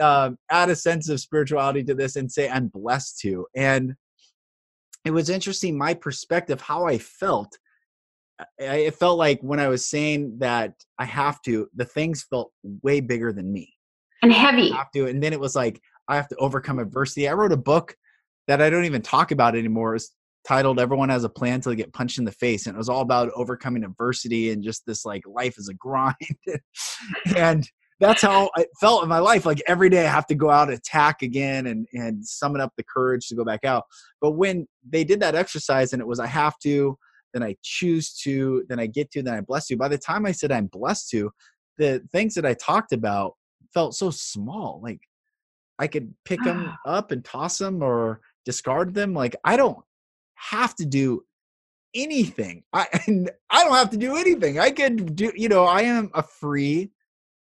um, 0.00 0.38
add 0.50 0.70
a 0.70 0.76
sense 0.76 1.08
of 1.08 1.20
spirituality 1.20 1.82
to 1.84 1.94
this 1.94 2.16
and 2.16 2.30
say, 2.30 2.48
I'm 2.48 2.68
blessed 2.68 3.18
to. 3.20 3.46
And 3.54 3.94
it 5.04 5.10
was 5.12 5.30
interesting, 5.30 5.78
my 5.78 5.94
perspective, 5.94 6.60
how 6.60 6.86
I 6.86 6.98
felt. 6.98 7.56
I, 8.60 8.76
it 8.76 8.94
felt 8.96 9.18
like 9.18 9.40
when 9.40 9.60
I 9.60 9.68
was 9.68 9.88
saying 9.88 10.38
that 10.40 10.74
I 10.98 11.06
have 11.06 11.40
to, 11.42 11.68
the 11.74 11.86
things 11.86 12.26
felt 12.28 12.52
way 12.82 13.00
bigger 13.00 13.32
than 13.32 13.50
me 13.50 13.72
and 14.22 14.32
heavy. 14.32 14.70
have 14.72 14.90
to. 14.92 15.06
And 15.06 15.22
then 15.22 15.32
it 15.32 15.40
was 15.40 15.56
like, 15.56 15.80
I 16.08 16.16
have 16.16 16.28
to 16.28 16.36
overcome 16.36 16.78
adversity. 16.78 17.28
I 17.28 17.32
wrote 17.32 17.52
a 17.52 17.56
book 17.56 17.96
that 18.46 18.60
I 18.60 18.68
don't 18.70 18.84
even 18.84 19.02
talk 19.02 19.32
about 19.32 19.56
anymore. 19.56 19.94
It's 19.94 20.12
titled 20.46 20.78
Everyone 20.78 21.08
Has 21.08 21.24
a 21.24 21.28
Plan 21.28 21.60
Till 21.60 21.70
They 21.72 21.76
Get 21.76 21.92
Punched 21.92 22.18
in 22.18 22.24
the 22.24 22.32
Face. 22.32 22.66
And 22.66 22.74
it 22.74 22.78
was 22.78 22.88
all 22.88 23.00
about 23.00 23.30
overcoming 23.34 23.84
adversity 23.84 24.50
and 24.50 24.62
just 24.62 24.86
this 24.86 25.04
like 25.04 25.22
life 25.26 25.58
is 25.58 25.68
a 25.68 25.74
grind. 25.74 26.14
and 27.36 27.68
that's 27.98 28.22
how 28.22 28.50
I 28.56 28.66
felt 28.80 29.02
in 29.02 29.08
my 29.08 29.18
life. 29.18 29.46
Like 29.46 29.62
every 29.66 29.88
day 29.88 30.06
I 30.06 30.10
have 30.10 30.26
to 30.26 30.34
go 30.34 30.50
out, 30.50 30.70
attack 30.70 31.22
again 31.22 31.66
and, 31.66 31.86
and 31.92 32.24
summon 32.24 32.60
up 32.60 32.72
the 32.76 32.84
courage 32.84 33.26
to 33.28 33.34
go 33.34 33.44
back 33.44 33.64
out. 33.64 33.84
But 34.20 34.32
when 34.32 34.68
they 34.88 35.02
did 35.02 35.20
that 35.20 35.34
exercise 35.34 35.92
and 35.92 36.00
it 36.00 36.06
was, 36.06 36.20
I 36.20 36.26
have 36.26 36.58
to, 36.60 36.96
then 37.32 37.42
I 37.42 37.56
choose 37.62 38.12
to, 38.20 38.64
then 38.68 38.78
I 38.78 38.86
get 38.86 39.10
to, 39.12 39.22
then 39.22 39.34
I 39.34 39.40
bless 39.40 39.68
you. 39.68 39.76
By 39.76 39.88
the 39.88 39.98
time 39.98 40.26
I 40.26 40.32
said 40.32 40.52
I'm 40.52 40.66
blessed 40.66 41.10
to, 41.10 41.30
the 41.78 42.02
things 42.12 42.34
that 42.34 42.46
I 42.46 42.54
talked 42.54 42.92
about 42.92 43.34
felt 43.74 43.94
so 43.94 44.10
small. 44.10 44.80
Like 44.82 45.00
I 45.78 45.86
could 45.86 46.14
pick 46.24 46.40
them 46.44 46.72
up 46.86 47.10
and 47.10 47.24
toss 47.24 47.58
them 47.58 47.82
or 47.82 48.20
discard 48.44 48.94
them. 48.94 49.12
Like 49.12 49.34
I 49.42 49.56
don't 49.56 49.78
have 50.36 50.74
to 50.76 50.84
do 50.84 51.22
anything. 51.94 52.62
I 52.72 52.86
I 53.50 53.64
don't 53.64 53.74
have 53.74 53.90
to 53.90 53.96
do 53.96 54.16
anything. 54.16 54.58
I 54.58 54.70
could 54.70 55.16
do, 55.16 55.32
you 55.34 55.48
know, 55.48 55.64
I 55.64 55.82
am 55.82 56.10
a 56.14 56.22
free 56.22 56.90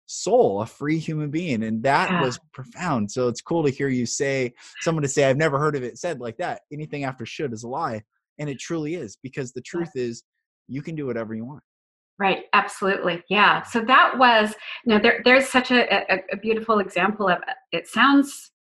soul, 0.07 0.61
a 0.61 0.65
free 0.65 0.97
human 0.97 1.29
being. 1.29 1.63
And 1.63 1.81
that 1.83 2.09
yeah. 2.09 2.21
was 2.21 2.39
profound. 2.53 3.11
So 3.11 3.27
it's 3.27 3.41
cool 3.41 3.63
to 3.63 3.69
hear 3.69 3.89
you 3.89 4.05
say, 4.05 4.53
someone 4.81 5.03
to 5.03 5.09
say, 5.09 5.25
I've 5.25 5.37
never 5.37 5.59
heard 5.59 5.75
of 5.75 5.83
it 5.83 5.97
said 5.97 6.19
like 6.19 6.37
that. 6.37 6.61
Anything 6.71 7.03
after 7.03 7.25
should 7.25 7.53
is 7.53 7.63
a 7.63 7.67
lie. 7.67 8.01
And 8.39 8.49
it 8.49 8.59
truly 8.59 8.95
is 8.95 9.17
because 9.23 9.51
the 9.51 9.61
truth 9.61 9.89
yeah. 9.95 10.03
is 10.03 10.23
you 10.67 10.81
can 10.81 10.95
do 10.95 11.05
whatever 11.05 11.33
you 11.33 11.45
want. 11.45 11.63
Right, 12.17 12.43
absolutely. 12.53 13.23
Yeah. 13.29 13.63
So 13.63 13.81
that 13.81 14.17
was, 14.17 14.53
you 14.85 14.93
know, 14.93 15.01
there, 15.01 15.21
there's 15.25 15.49
such 15.49 15.71
a, 15.71 16.13
a, 16.13 16.23
a 16.31 16.37
beautiful 16.37 16.79
example 16.79 17.27
of 17.27 17.39
uh, 17.39 17.53
it 17.73 17.87
sounds, 17.87 18.51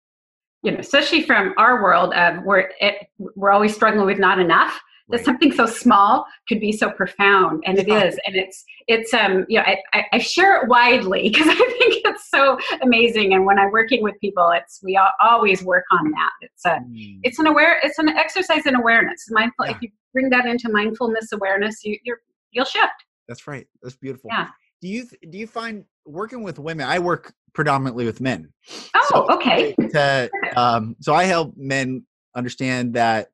you 0.65 0.73
know, 0.73 0.79
especially 0.79 1.23
from 1.23 1.55
our 1.59 1.83
world 1.83 2.13
of 2.15 2.43
where 2.45 2.73
it, 2.81 3.09
we're 3.19 3.53
always 3.53 3.75
struggling 3.75 4.07
with 4.07 4.19
not 4.19 4.39
enough 4.39 4.81
that 5.11 5.23
something 5.23 5.53
so 5.53 5.67
small 5.67 6.25
could 6.49 6.59
be 6.59 6.73
so 6.73 6.91
profound 6.91 7.63
and 7.67 7.79
it 7.79 7.91
is 7.91 8.19
and 8.27 8.37
it's 8.37 8.65
it's 8.89 9.13
um 9.13 9.45
you 9.51 9.59
know 9.59 9.65
i, 9.67 9.77
I, 9.93 10.05
I 10.15 10.19
share 10.19 10.63
it 10.63 10.67
widely 10.67 11.29
because 11.29 11.47
i 11.47 11.55
think 11.55 12.03
it's 12.07 12.31
so 12.31 12.57
amazing 12.81 13.35
and 13.35 13.45
when 13.45 13.59
i'm 13.59 13.71
working 13.71 14.03
with 14.03 14.15
people 14.23 14.51
it's 14.57 14.81
we 14.83 14.97
all, 14.97 15.11
always 15.23 15.63
work 15.63 15.85
on 15.91 16.11
that. 16.13 16.31
It's 16.41 16.65
a 16.65 16.81
mm. 16.81 17.19
it's 17.23 17.39
an 17.39 17.47
aware 17.47 17.81
it's 17.83 17.99
an 17.99 18.09
exercise 18.09 18.67
in 18.67 18.75
awareness. 18.77 19.25
Mindful 19.31 19.67
yeah. 19.67 19.73
if 19.73 19.83
you 19.83 19.89
bring 20.13 20.31
that 20.31 20.47
into 20.47 20.69
mindfulness 20.71 21.33
awareness 21.33 21.85
you 21.85 21.99
you're 22.05 22.19
you'll 22.51 22.65
shift. 22.65 22.93
That's 23.29 23.47
right. 23.47 23.67
That's 23.83 23.97
beautiful. 23.97 24.31
Yeah. 24.33 24.49
Do 24.81 24.89
you 24.89 25.07
do 25.31 25.39
you 25.39 25.47
find 25.47 25.85
working 26.07 26.43
with 26.43 26.59
women 26.59 26.87
i 26.87 26.99
work 26.99 27.33
predominantly 27.53 28.05
with 28.05 28.21
men 28.21 28.53
oh 28.95 29.07
so 29.09 29.35
okay 29.35 29.75
to, 29.91 30.31
um, 30.57 30.97
so 31.01 31.15
i 31.15 31.25
help 31.25 31.55
men 31.57 32.05
understand 32.37 32.95
that 32.95 33.29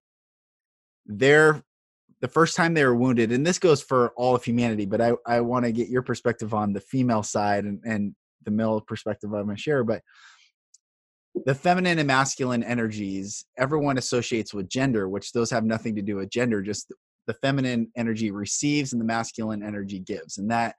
they're 1.07 1.63
the 2.21 2.29
first 2.29 2.55
time 2.55 2.75
they 2.75 2.85
were 2.85 2.95
wounded, 2.95 3.33
and 3.33 3.47
this 3.47 3.59
goes 3.59 3.83
for 3.83 4.11
all 4.17 4.35
of 4.35 4.45
humanity, 4.45 4.85
but 4.85 5.01
I, 5.01 5.13
I 5.27 5.41
want 5.41 5.65
to 5.65 5.73
get 5.73 5.89
your 5.89 6.03
perspective 6.03 6.53
on 6.53 6.73
the 6.73 6.81
female 6.81 7.23
side 7.23 7.65
and, 7.65 7.81
and 7.85 8.15
the 8.45 8.51
male 8.51 8.81
perspective 8.81 9.33
I'm 9.33 9.45
going 9.45 9.57
to 9.57 9.63
share. 9.63 9.85
But 9.85 10.03
the 11.47 11.55
feminine 11.55 11.99
and 11.99 12.07
masculine 12.07 12.63
energies, 12.63 13.45
everyone 13.57 13.97
associates 13.97 14.53
with 14.53 14.69
gender, 14.69 15.09
which 15.09 15.33
those 15.33 15.51
have 15.51 15.65
nothing 15.65 15.97
to 15.97 16.03
do 16.03 16.17
with 16.17 16.31
gender, 16.31 16.61
just 16.61 16.93
the 17.27 17.35
feminine 17.35 17.91
energy 17.97 18.31
receives 18.31 18.93
and 18.93 19.01
the 19.01 19.07
masculine 19.07 19.63
energy 19.63 20.01
gives. 20.01 20.37
And 20.37 20.51
that 20.51 20.75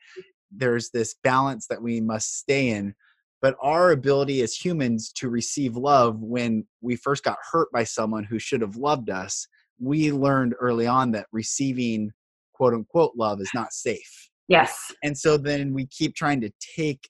there's 0.51 0.89
this 0.91 1.15
balance 1.23 1.67
that 1.67 1.81
we 1.81 2.01
must 2.01 2.37
stay 2.37 2.69
in. 2.69 2.93
But 3.41 3.55
our 3.61 3.91
ability 3.91 4.41
as 4.41 4.53
humans 4.53 5.11
to 5.13 5.29
receive 5.29 5.75
love 5.75 6.19
when 6.21 6.67
we 6.81 6.95
first 6.95 7.23
got 7.23 7.37
hurt 7.51 7.69
by 7.71 7.83
someone 7.83 8.23
who 8.23 8.37
should 8.37 8.61
have 8.61 8.75
loved 8.75 9.09
us 9.09 9.47
we 9.81 10.11
learned 10.11 10.55
early 10.59 10.87
on 10.87 11.11
that 11.11 11.25
receiving 11.31 12.11
quote 12.53 12.73
unquote 12.73 13.13
love 13.17 13.41
is 13.41 13.49
not 13.53 13.73
safe. 13.73 14.29
Yes. 14.47 14.91
And 15.03 15.17
so 15.17 15.37
then 15.37 15.73
we 15.73 15.87
keep 15.87 16.15
trying 16.15 16.41
to 16.41 16.51
take 16.75 17.09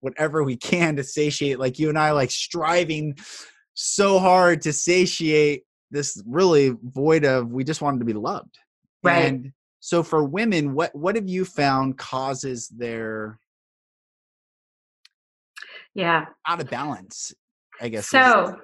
whatever 0.00 0.42
we 0.42 0.56
can 0.56 0.96
to 0.96 1.04
satiate, 1.04 1.58
like 1.58 1.78
you 1.78 1.88
and 1.88 1.98
I, 1.98 2.10
like 2.10 2.30
striving 2.30 3.16
so 3.74 4.18
hard 4.18 4.60
to 4.62 4.72
satiate 4.72 5.62
this 5.90 6.22
really 6.26 6.76
void 6.82 7.24
of 7.24 7.50
we 7.50 7.64
just 7.64 7.80
wanted 7.80 8.00
to 8.00 8.04
be 8.04 8.12
loved. 8.12 8.58
Right. 9.02 9.24
And 9.24 9.52
so 9.84 10.04
for 10.04 10.22
women, 10.22 10.74
what 10.74 10.94
what 10.94 11.16
have 11.16 11.28
you 11.28 11.44
found 11.44 11.98
causes 11.98 12.68
their 12.68 13.40
yeah 15.94 16.26
out 16.46 16.60
of 16.60 16.70
balance 16.70 17.34
I 17.80 17.88
guess. 17.88 18.08
So, 18.08 18.56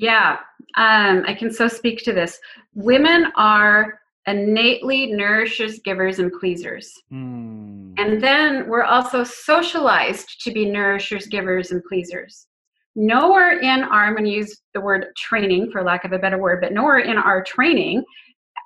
yeah, 0.00 0.38
um, 0.76 1.22
I 1.28 1.34
can 1.34 1.52
so 1.52 1.68
speak 1.68 2.02
to 2.04 2.12
this. 2.12 2.40
Women 2.74 3.30
are 3.36 4.00
innately 4.26 5.12
nourishers, 5.12 5.78
givers, 5.84 6.18
and 6.18 6.32
pleasers. 6.32 6.92
Mm. 7.12 7.94
And 7.98 8.20
then 8.20 8.66
we're 8.68 8.82
also 8.82 9.22
socialized 9.22 10.42
to 10.42 10.50
be 10.50 10.64
nourishers, 10.64 11.28
givers, 11.28 11.70
and 11.70 11.84
pleasers. 11.84 12.48
Nowhere 12.96 13.60
in 13.60 13.84
our, 13.84 14.06
I'm 14.06 14.14
going 14.14 14.24
to 14.24 14.30
use 14.30 14.60
the 14.72 14.80
word 14.80 15.06
training 15.16 15.70
for 15.70 15.84
lack 15.84 16.04
of 16.04 16.12
a 16.12 16.18
better 16.18 16.38
word, 16.38 16.60
but 16.60 16.72
nowhere 16.72 16.98
in 16.98 17.16
our 17.16 17.44
training 17.44 18.02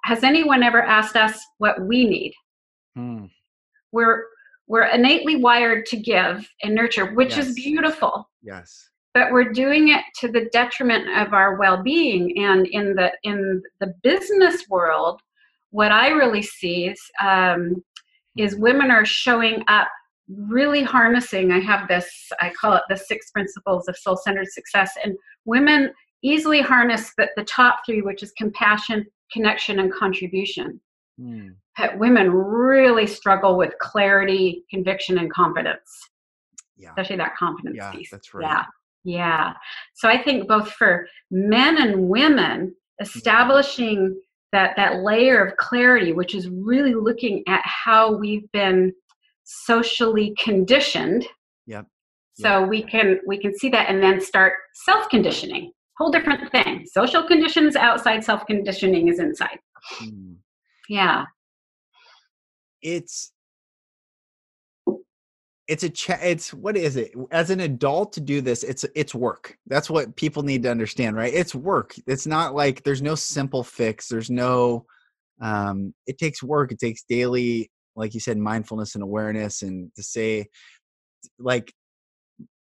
has 0.04 0.24
anyone 0.24 0.62
ever 0.62 0.82
asked 0.82 1.16
us 1.16 1.40
what 1.58 1.80
we 1.82 2.04
need. 2.06 2.34
Mm. 2.96 3.30
We're 3.92 4.24
we're 4.66 4.87
innately 4.87 5.37
wired 5.37 5.87
to 5.87 5.96
give 5.96 6.46
and 6.62 6.74
nurture, 6.74 7.14
which 7.14 7.37
yes. 7.37 7.48
is 7.48 7.54
beautiful. 7.54 8.28
Yes 8.42 8.88
but 9.18 9.32
we're 9.32 9.52
doing 9.52 9.88
it 9.88 10.04
to 10.14 10.28
the 10.28 10.48
detriment 10.52 11.08
of 11.18 11.34
our 11.34 11.56
well-being 11.56 12.38
and 12.38 12.66
in 12.68 12.94
the 12.94 13.11
in 13.24 13.62
the 13.80 13.92
business 14.02 14.68
world 14.68 15.20
what 15.70 15.90
i 15.90 16.08
really 16.08 16.42
see 16.42 16.87
is 16.87 17.00
um, 17.20 17.82
is 18.37 18.56
women 18.56 18.90
are 18.90 19.04
showing 19.04 19.62
up 19.68 19.88
really 20.28 20.82
harnessing 20.82 21.50
i 21.50 21.58
have 21.58 21.88
this 21.88 22.08
i 22.40 22.50
call 22.50 22.74
it 22.74 22.82
the 22.88 22.96
six 22.96 23.30
principles 23.30 23.88
of 23.88 23.96
soul-centered 23.96 24.48
success 24.48 24.92
and 25.02 25.16
women 25.44 25.92
easily 26.22 26.61
harness 26.61 27.12
the, 27.16 27.28
the 27.37 27.44
top 27.44 27.80
three 27.87 28.02
which 28.02 28.22
is 28.22 28.32
compassion 28.32 29.04
connection 29.33 29.79
and 29.81 29.93
contribution 29.93 30.81
mm. 31.21 31.49
but 31.77 31.99
women 31.99 32.31
really 32.31 33.07
struggle 33.07 33.57
with 33.57 33.73
clarity 33.81 34.64
conviction 34.71 35.19
and 35.19 35.33
confidence 35.33 36.09
yeah. 36.77 36.91
especially 36.91 37.17
that 37.17 37.37
confidence 37.37 37.77
yeah, 37.77 37.91
piece 37.91 38.11
that's 38.11 38.33
right 38.35 38.47
yeah 38.49 38.64
yeah. 39.05 39.55
So 39.95 40.09
I 40.09 40.23
think 40.23 40.49
both 40.49 40.71
for 40.73 41.07
men 41.31 41.81
and 41.81 42.09
women, 42.09 42.75
establishing 43.01 44.21
that 44.53 44.75
that 44.77 45.03
layer 45.03 45.45
of 45.45 45.57
clarity, 45.57 46.12
which 46.12 46.35
is 46.35 46.49
really 46.49 46.95
looking 46.95 47.43
at 47.47 47.62
how 47.64 48.12
we've 48.12 48.51
been 48.53 48.93
socially 49.45 50.35
conditioned. 50.38 51.27
Yep. 51.67 51.87
So 52.35 52.62
we 52.62 52.83
can 52.83 53.19
we 53.27 53.38
can 53.38 53.57
see 53.57 53.69
that 53.71 53.88
and 53.88 54.03
then 54.03 54.21
start 54.21 54.55
self 54.85 55.09
conditioning. 55.09 55.73
Whole 55.98 56.11
different 56.11 56.50
thing. 56.52 56.87
Social 56.87 57.24
conditions 57.24 57.76
outside, 57.76 58.22
self 58.24 58.46
conditioning 58.46 59.08
is 59.08 59.18
inside. 59.18 59.58
Hmm. 59.98 60.34
Yeah. 60.88 61.24
It's 62.80 63.32
it's 65.68 65.82
a 65.82 65.90
ch- 65.90 66.11
it's 66.11 66.54
what 66.54 66.76
is 66.76 66.96
it 66.96 67.12
as 67.30 67.50
an 67.50 67.61
adult 67.61 68.12
to 68.14 68.20
do 68.20 68.40
this 68.40 68.62
it's 68.62 68.87
it's 68.94 69.14
work 69.14 69.56
that's 69.66 69.90
what 69.90 70.16
people 70.16 70.42
need 70.42 70.62
to 70.62 70.70
understand 70.70 71.14
right 71.14 71.34
it's 71.34 71.54
work 71.54 71.94
it's 72.06 72.26
not 72.26 72.54
like 72.54 72.82
there's 72.82 73.02
no 73.02 73.14
simple 73.14 73.62
fix 73.62 74.08
there's 74.08 74.30
no 74.30 74.84
um 75.40 75.92
it 76.06 76.16
takes 76.18 76.42
work 76.42 76.72
it 76.72 76.78
takes 76.78 77.02
daily 77.02 77.70
like 77.96 78.14
you 78.14 78.20
said 78.20 78.38
mindfulness 78.38 78.94
and 78.94 79.04
awareness 79.04 79.62
and 79.62 79.94
to 79.94 80.02
say 80.02 80.46
like 81.38 81.72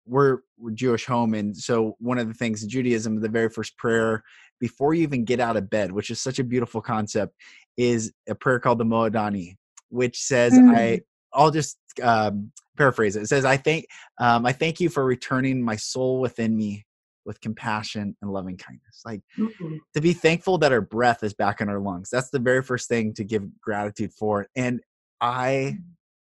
we're 0.06 0.38
we're 0.58 0.70
Jewish 0.70 1.06
home 1.06 1.34
and 1.34 1.56
so 1.56 1.96
one 1.98 2.18
of 2.18 2.28
the 2.28 2.34
things 2.34 2.62
in 2.62 2.68
Judaism 2.68 3.20
the 3.20 3.28
very 3.28 3.48
first 3.48 3.76
prayer 3.76 4.22
before 4.60 4.94
you 4.94 5.02
even 5.02 5.24
get 5.24 5.40
out 5.40 5.56
of 5.56 5.70
bed 5.70 5.92
which 5.92 6.10
is 6.10 6.20
such 6.20 6.38
a 6.38 6.44
beautiful 6.44 6.80
concept 6.80 7.34
is 7.76 8.12
a 8.28 8.34
prayer 8.34 8.58
called 8.58 8.78
the 8.78 8.84
Modeh 8.84 9.18
Ani 9.18 9.56
which 9.88 10.18
says 10.18 10.52
mm. 10.52 10.76
I 10.76 11.00
I'll 11.34 11.50
just 11.50 11.78
um, 12.02 12.52
paraphrase 12.76 13.16
it. 13.16 13.22
It 13.22 13.28
says, 13.28 13.44
"I 13.44 13.56
thank 13.56 13.86
um, 14.18 14.46
I 14.46 14.52
thank 14.52 14.80
you 14.80 14.88
for 14.88 15.04
returning 15.04 15.62
my 15.62 15.76
soul 15.76 16.20
within 16.20 16.56
me 16.56 16.86
with 17.24 17.40
compassion 17.40 18.16
and 18.22 18.32
loving 18.32 18.56
kindness." 18.56 19.02
Like 19.04 19.20
mm-hmm. 19.38 19.76
to 19.94 20.00
be 20.00 20.12
thankful 20.12 20.58
that 20.58 20.72
our 20.72 20.80
breath 20.80 21.22
is 21.22 21.34
back 21.34 21.60
in 21.60 21.68
our 21.68 21.80
lungs. 21.80 22.08
That's 22.10 22.30
the 22.30 22.38
very 22.38 22.62
first 22.62 22.88
thing 22.88 23.14
to 23.14 23.24
give 23.24 23.44
gratitude 23.60 24.12
for. 24.12 24.46
And 24.56 24.80
I 25.20 25.78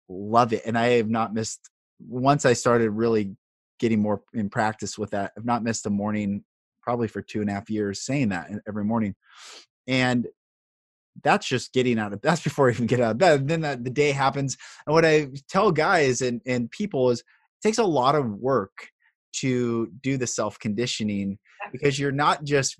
love 0.08 0.54
it. 0.54 0.64
And 0.66 0.78
I 0.78 0.90
have 0.92 1.10
not 1.10 1.34
missed 1.34 1.70
once 2.00 2.46
I 2.46 2.54
started 2.54 2.92
really 2.92 3.36
getting 3.80 4.02
more 4.02 4.22
in 4.34 4.50
practice 4.50 4.98
with 4.98 5.12
that. 5.12 5.32
I've 5.38 5.46
not 5.46 5.64
missed 5.64 5.86
a 5.86 5.90
morning 5.90 6.44
probably 6.82 7.08
for 7.08 7.22
two 7.22 7.42
and 7.42 7.50
a 7.50 7.54
half 7.54 7.70
years 7.70 8.02
saying 8.02 8.30
that 8.30 8.50
every 8.68 8.84
morning. 8.84 9.16
And 9.88 10.28
that's 11.24 11.48
just 11.48 11.74
getting 11.74 12.00
out 12.00 12.14
of 12.14 12.22
that's 12.24 12.44
before 12.44 12.70
I 12.70 12.74
even 12.74 12.88
get 12.88 13.00
out 13.00 13.12
of 13.12 13.18
bed. 13.18 13.48
then 13.48 13.62
the, 13.62 13.80
the 13.82 13.90
day 13.90 14.12
happens. 14.12 14.58
And 14.86 14.94
what 14.94 15.06
I 15.06 15.28
tell 15.50 15.72
guys 15.72 16.22
and, 16.22 16.42
and 16.46 16.70
people 16.72 17.10
is 17.10 17.20
it 17.20 17.68
takes 17.68 17.78
a 17.78 17.84
lot 17.84 18.16
of 18.16 18.30
work 18.36 18.90
to 19.32 19.90
do 20.02 20.18
the 20.18 20.28
self 20.28 20.58
conditioning 20.60 21.38
because 21.72 22.00
you're 22.00 22.12
not 22.12 22.44
just 22.44 22.78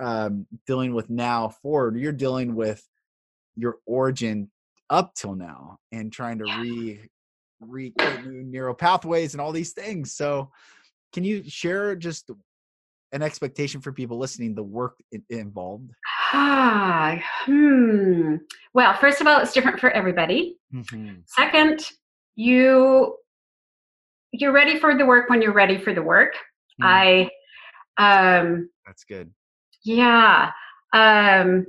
um, 0.00 0.46
dealing 0.66 0.94
with 0.94 1.10
now 1.10 1.48
forward, 1.48 1.98
you're 1.98 2.12
dealing 2.12 2.54
with 2.54 2.86
your 3.56 3.78
origin 3.86 4.50
up 4.90 5.14
till 5.14 5.34
now 5.34 5.78
and 5.92 6.12
trying 6.12 6.38
to 6.38 6.44
re 6.60 7.00
re 7.68 7.92
new 8.24 8.42
neural 8.42 8.74
pathways 8.74 9.34
and 9.34 9.40
all 9.40 9.52
these 9.52 9.72
things. 9.72 10.12
So, 10.12 10.50
can 11.12 11.24
you 11.24 11.48
share 11.48 11.96
just 11.96 12.30
an 13.12 13.22
expectation 13.22 13.80
for 13.80 13.92
people 13.92 14.18
listening 14.18 14.54
the 14.54 14.62
work 14.62 14.98
involved? 15.30 15.90
Ah, 16.32 17.22
hmm. 17.44 18.36
Well, 18.72 18.94
first 18.94 19.20
of 19.20 19.26
all, 19.26 19.40
it's 19.40 19.52
different 19.52 19.78
for 19.78 19.90
everybody. 19.90 20.58
Mm-hmm. 20.74 21.20
Second, 21.26 21.88
you 22.36 23.16
you're 24.32 24.52
ready 24.52 24.78
for 24.80 24.96
the 24.98 25.06
work 25.06 25.30
when 25.30 25.40
you're 25.40 25.52
ready 25.52 25.78
for 25.78 25.94
the 25.94 26.02
work. 26.02 26.34
Mm. 26.82 27.30
I 27.98 28.44
um 28.44 28.68
That's 28.84 29.04
good. 29.04 29.30
yeah. 29.84 30.50
Um 30.92 31.66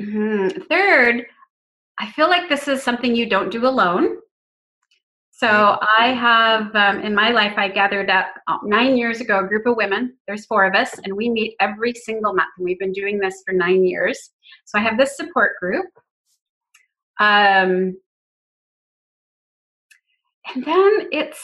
mhm. 0.00 0.66
third, 0.68 1.26
I 1.98 2.10
feel 2.12 2.28
like 2.28 2.48
this 2.48 2.68
is 2.68 2.82
something 2.82 3.16
you 3.16 3.28
don't 3.28 3.50
do 3.50 3.66
alone. 3.66 4.18
So 5.40 5.78
I 5.98 6.08
have 6.08 6.76
um, 6.76 7.00
in 7.00 7.14
my 7.14 7.30
life 7.30 7.54
I 7.56 7.68
gathered 7.68 8.10
up 8.10 8.26
uh, 8.46 8.58
nine 8.62 8.98
years 8.98 9.22
ago 9.22 9.40
a 9.40 9.48
group 9.48 9.64
of 9.64 9.74
women. 9.74 10.14
There's 10.26 10.44
four 10.44 10.66
of 10.66 10.74
us, 10.74 10.90
and 11.02 11.16
we 11.16 11.30
meet 11.30 11.54
every 11.60 11.94
single 11.94 12.34
month, 12.34 12.50
and 12.58 12.64
we've 12.66 12.78
been 12.78 12.92
doing 12.92 13.18
this 13.18 13.42
for 13.46 13.54
nine 13.54 13.82
years. 13.82 14.32
So 14.66 14.78
I 14.78 14.82
have 14.82 14.98
this 14.98 15.16
support 15.16 15.52
group. 15.58 15.86
Um, 17.20 17.96
and 20.54 20.62
then 20.62 21.08
it's 21.10 21.42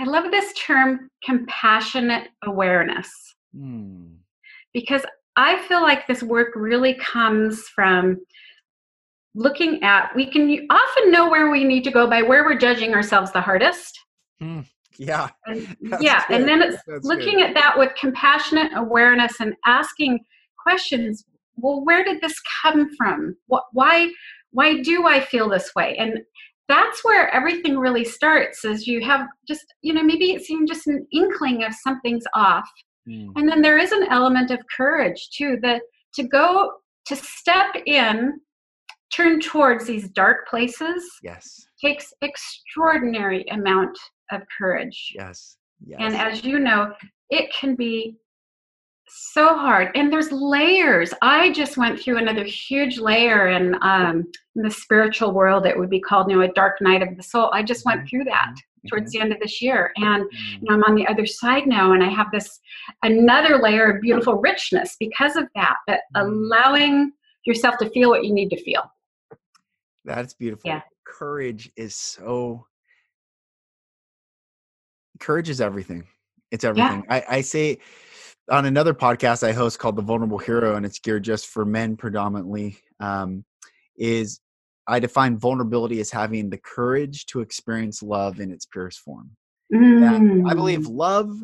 I 0.00 0.04
love 0.04 0.32
this 0.32 0.52
term 0.54 1.08
compassionate 1.24 2.28
awareness 2.44 3.08
Mm. 3.56 4.16
because 4.74 5.02
I 5.36 5.56
feel 5.68 5.80
like 5.80 6.06
this 6.06 6.22
work 6.22 6.48
really 6.56 6.94
comes 6.94 7.62
from 7.68 8.18
looking 9.34 9.82
at 9.82 10.10
we 10.16 10.26
can 10.26 10.66
often 10.70 11.10
know 11.10 11.28
where 11.30 11.50
we 11.50 11.64
need 11.64 11.84
to 11.84 11.90
go 11.90 12.06
by 12.08 12.22
where 12.22 12.44
we're 12.44 12.58
judging 12.58 12.94
ourselves 12.94 13.32
the 13.32 13.40
hardest 13.40 13.98
Mm. 14.42 14.64
Yeah. 14.98 15.28
and 15.46 15.76
yeah 16.00 16.24
good. 16.28 16.40
and 16.40 16.48
then 16.48 16.60
it's 16.62 16.78
That's 16.86 17.04
looking 17.04 17.38
good. 17.38 17.48
at 17.50 17.54
that 17.54 17.78
with 17.78 17.92
compassionate 18.00 18.72
awareness 18.76 19.34
and 19.40 19.54
asking 19.66 20.20
questions 20.60 21.24
well 21.56 21.84
where 21.84 22.04
did 22.04 22.20
this 22.20 22.34
come 22.62 22.88
from 22.96 23.36
what 23.46 23.64
why 23.72 24.10
why 24.50 24.80
do 24.82 25.06
i 25.06 25.20
feel 25.20 25.48
this 25.48 25.72
way 25.76 25.96
and 25.98 26.18
that's 26.68 27.02
where 27.04 27.32
everything 27.34 27.78
really 27.78 28.04
starts 28.04 28.64
is 28.64 28.86
you 28.86 29.00
have 29.04 29.26
just 29.46 29.64
you 29.82 29.92
know 29.92 30.02
maybe 30.02 30.32
it's 30.32 30.50
even 30.50 30.66
just 30.66 30.86
an 30.88 31.06
inkling 31.12 31.64
of 31.64 31.72
something's 31.74 32.24
off 32.34 32.68
Mm. 33.08 33.30
and 33.36 33.48
then 33.48 33.62
there 33.62 33.78
is 33.78 33.90
an 33.92 34.06
element 34.10 34.50
of 34.50 34.58
courage 34.76 35.30
too 35.34 35.56
that 35.62 35.80
to 36.14 36.24
go 36.24 36.72
to 37.06 37.16
step 37.16 37.74
in 37.86 38.38
turn 39.14 39.40
towards 39.40 39.86
these 39.86 40.08
dark 40.10 40.46
places 40.48 41.04
Yes. 41.22 41.66
takes 41.80 42.12
extraordinary 42.22 43.44
amount 43.50 43.96
of 44.30 44.42
courage 44.56 45.12
Yes. 45.14 45.56
Yes. 45.86 45.98
and 46.02 46.14
as 46.16 46.44
you 46.44 46.58
know 46.58 46.92
it 47.30 47.52
can 47.52 47.74
be 47.74 48.16
so 49.10 49.56
hard 49.56 49.90
and 49.94 50.12
there's 50.12 50.30
layers 50.32 51.14
i 51.22 51.50
just 51.52 51.78
went 51.78 51.98
through 51.98 52.18
another 52.18 52.44
huge 52.44 52.98
layer 52.98 53.48
in 53.48 53.74
um 53.80 54.24
in 54.56 54.62
the 54.62 54.70
spiritual 54.70 55.32
world 55.32 55.64
it 55.64 55.78
would 55.78 55.88
be 55.88 56.00
called 56.00 56.30
you 56.30 56.36
know 56.36 56.42
a 56.42 56.52
dark 56.52 56.78
night 56.82 57.02
of 57.02 57.16
the 57.16 57.22
soul 57.22 57.48
i 57.54 57.62
just 57.62 57.86
went 57.86 58.02
Mhm, 58.02 58.08
through 58.10 58.24
that 58.24 58.54
towards 58.88 59.10
the 59.12 59.20
end 59.20 59.32
of 59.32 59.40
this 59.40 59.60
year 59.62 59.92
and 59.96 60.24
you 60.32 60.58
know, 60.68 60.74
I'm 60.74 60.84
on 60.84 60.94
the 60.94 61.06
other 61.08 61.26
side 61.26 61.66
now, 61.66 61.92
and 61.92 62.02
I 62.02 62.08
have 62.08 62.30
this 62.32 62.60
another 63.02 63.58
layer 63.58 63.90
of 63.90 64.00
beautiful 64.00 64.34
richness 64.36 64.96
because 65.00 65.36
of 65.36 65.46
that. 65.56 65.76
But 65.86 66.00
allowing 66.14 67.12
yourself 67.44 67.76
to 67.78 67.90
feel 67.90 68.08
what 68.08 68.24
you 68.24 68.32
need 68.32 68.50
to 68.50 68.62
feel. 68.62 68.82
That's 70.04 70.34
beautiful. 70.34 70.68
Yeah. 70.70 70.82
Courage 71.06 71.70
is 71.76 71.94
so. 71.94 72.66
Courage 75.20 75.48
is 75.48 75.60
everything. 75.60 76.04
It's 76.50 76.64
everything. 76.64 77.04
I, 77.10 77.24
I 77.28 77.40
say 77.40 77.78
on 78.50 78.64
another 78.66 78.94
podcast 78.94 79.46
I 79.46 79.52
host 79.52 79.78
called 79.78 79.96
The 79.96 80.02
Vulnerable 80.02 80.38
Hero, 80.38 80.76
and 80.76 80.86
it's 80.86 80.98
geared 80.98 81.24
just 81.24 81.48
for 81.48 81.64
men 81.64 81.96
predominantly. 81.96 82.78
Um, 83.00 83.44
is 83.96 84.40
I 84.86 85.00
define 85.00 85.36
vulnerability 85.38 86.00
as 86.00 86.10
having 86.10 86.48
the 86.48 86.56
courage 86.58 87.26
to 87.26 87.40
experience 87.40 88.02
love 88.02 88.40
in 88.40 88.50
its 88.50 88.64
purest 88.64 89.00
form. 89.00 89.30
I 89.74 90.54
believe 90.54 90.80
Mm. 90.80 90.96
love. 90.96 91.36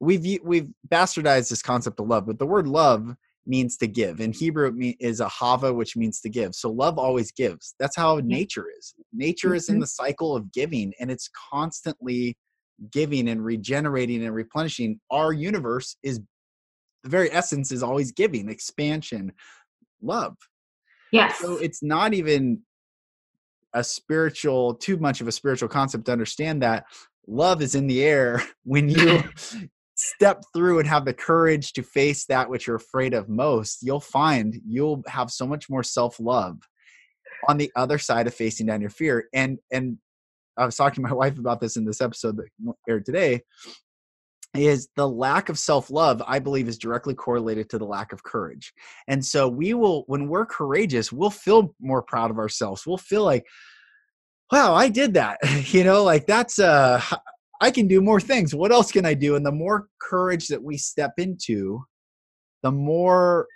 We've 0.00 0.40
we've 0.42 0.70
bastardized 0.88 1.50
this 1.50 1.62
concept 1.62 2.00
of 2.00 2.08
love, 2.08 2.26
but 2.26 2.38
the 2.38 2.46
word 2.46 2.66
love 2.66 3.14
means 3.48 3.76
to 3.78 3.86
give. 3.86 4.20
In 4.20 4.32
Hebrew, 4.32 4.72
it 4.78 4.96
is 5.00 5.20
ahava, 5.20 5.74
which 5.74 5.96
means 5.96 6.20
to 6.20 6.28
give. 6.28 6.54
So 6.54 6.70
love 6.70 6.98
always 6.98 7.32
gives. 7.32 7.74
That's 7.80 7.96
how 7.96 8.20
nature 8.24 8.66
is. 8.78 8.94
Nature 9.12 9.54
is 9.54 9.68
in 9.68 9.76
Mhm. 9.76 9.80
the 9.80 9.86
cycle 9.86 10.36
of 10.36 10.52
giving, 10.52 10.92
and 11.00 11.10
it's 11.10 11.30
constantly 11.50 12.36
giving 12.92 13.28
and 13.28 13.44
regenerating 13.44 14.24
and 14.24 14.34
replenishing. 14.34 15.00
Our 15.10 15.32
universe 15.32 15.96
is 16.02 16.20
the 17.02 17.08
very 17.10 17.32
essence 17.32 17.72
is 17.72 17.82
always 17.82 18.12
giving, 18.12 18.48
expansion, 18.48 19.32
love. 20.02 20.36
Yes. 21.12 21.38
So 21.40 21.56
it's 21.56 21.82
not 21.82 22.12
even 22.14 22.62
a 23.74 23.84
spiritual, 23.84 24.74
too 24.74 24.96
much 24.96 25.20
of 25.20 25.28
a 25.28 25.32
spiritual 25.32 25.68
concept 25.68 26.06
to 26.06 26.12
understand 26.12 26.62
that 26.62 26.84
love 27.26 27.62
is 27.62 27.74
in 27.74 27.86
the 27.86 28.02
air 28.02 28.42
when 28.64 28.88
you 28.88 29.22
step 29.98 30.44
through 30.54 30.78
and 30.78 30.88
have 30.88 31.04
the 31.04 31.12
courage 31.12 31.72
to 31.72 31.82
face 31.82 32.24
that 32.26 32.48
which 32.48 32.66
you're 32.66 32.76
afraid 32.76 33.14
of 33.14 33.28
most. 33.28 33.80
You'll 33.82 34.00
find 34.00 34.60
you'll 34.66 35.02
have 35.08 35.30
so 35.30 35.46
much 35.46 35.68
more 35.68 35.82
self 35.82 36.20
love 36.20 36.58
on 37.48 37.56
the 37.56 37.70
other 37.76 37.98
side 37.98 38.26
of 38.26 38.34
facing 38.34 38.66
down 38.66 38.80
your 38.80 38.90
fear. 38.90 39.28
And 39.34 39.58
and 39.72 39.98
I 40.56 40.64
was 40.64 40.76
talking 40.76 41.02
to 41.02 41.08
my 41.08 41.14
wife 41.16 41.38
about 41.38 41.60
this 41.60 41.76
in 41.76 41.84
this 41.84 42.00
episode 42.00 42.36
that 42.36 42.74
aired 42.88 43.04
today. 43.04 43.42
Is 44.54 44.88
the 44.96 45.08
lack 45.08 45.50
of 45.50 45.58
self 45.58 45.90
love, 45.90 46.22
I 46.26 46.38
believe, 46.38 46.68
is 46.68 46.78
directly 46.78 47.14
correlated 47.14 47.68
to 47.70 47.78
the 47.78 47.84
lack 47.84 48.12
of 48.12 48.22
courage. 48.22 48.72
And 49.06 49.22
so 49.22 49.46
we 49.46 49.74
will, 49.74 50.04
when 50.06 50.26
we're 50.26 50.46
courageous, 50.46 51.12
we'll 51.12 51.30
feel 51.30 51.74
more 51.80 52.02
proud 52.02 52.30
of 52.30 52.38
ourselves. 52.38 52.86
We'll 52.86 52.96
feel 52.96 53.24
like, 53.24 53.44
wow, 54.50 54.74
I 54.74 54.88
did 54.88 55.14
that. 55.14 55.38
you 55.72 55.84
know, 55.84 56.02
like 56.02 56.26
that's, 56.26 56.58
uh, 56.58 56.98
I 57.60 57.70
can 57.70 57.88
do 57.88 58.00
more 58.00 58.20
things. 58.20 58.54
What 58.54 58.72
else 58.72 58.92
can 58.92 59.04
I 59.04 59.14
do? 59.14 59.34
And 59.36 59.44
the 59.44 59.52
more 59.52 59.88
courage 60.00 60.48
that 60.48 60.62
we 60.62 60.76
step 60.76 61.14
into, 61.18 61.84
the 62.62 62.70
more 62.70 63.46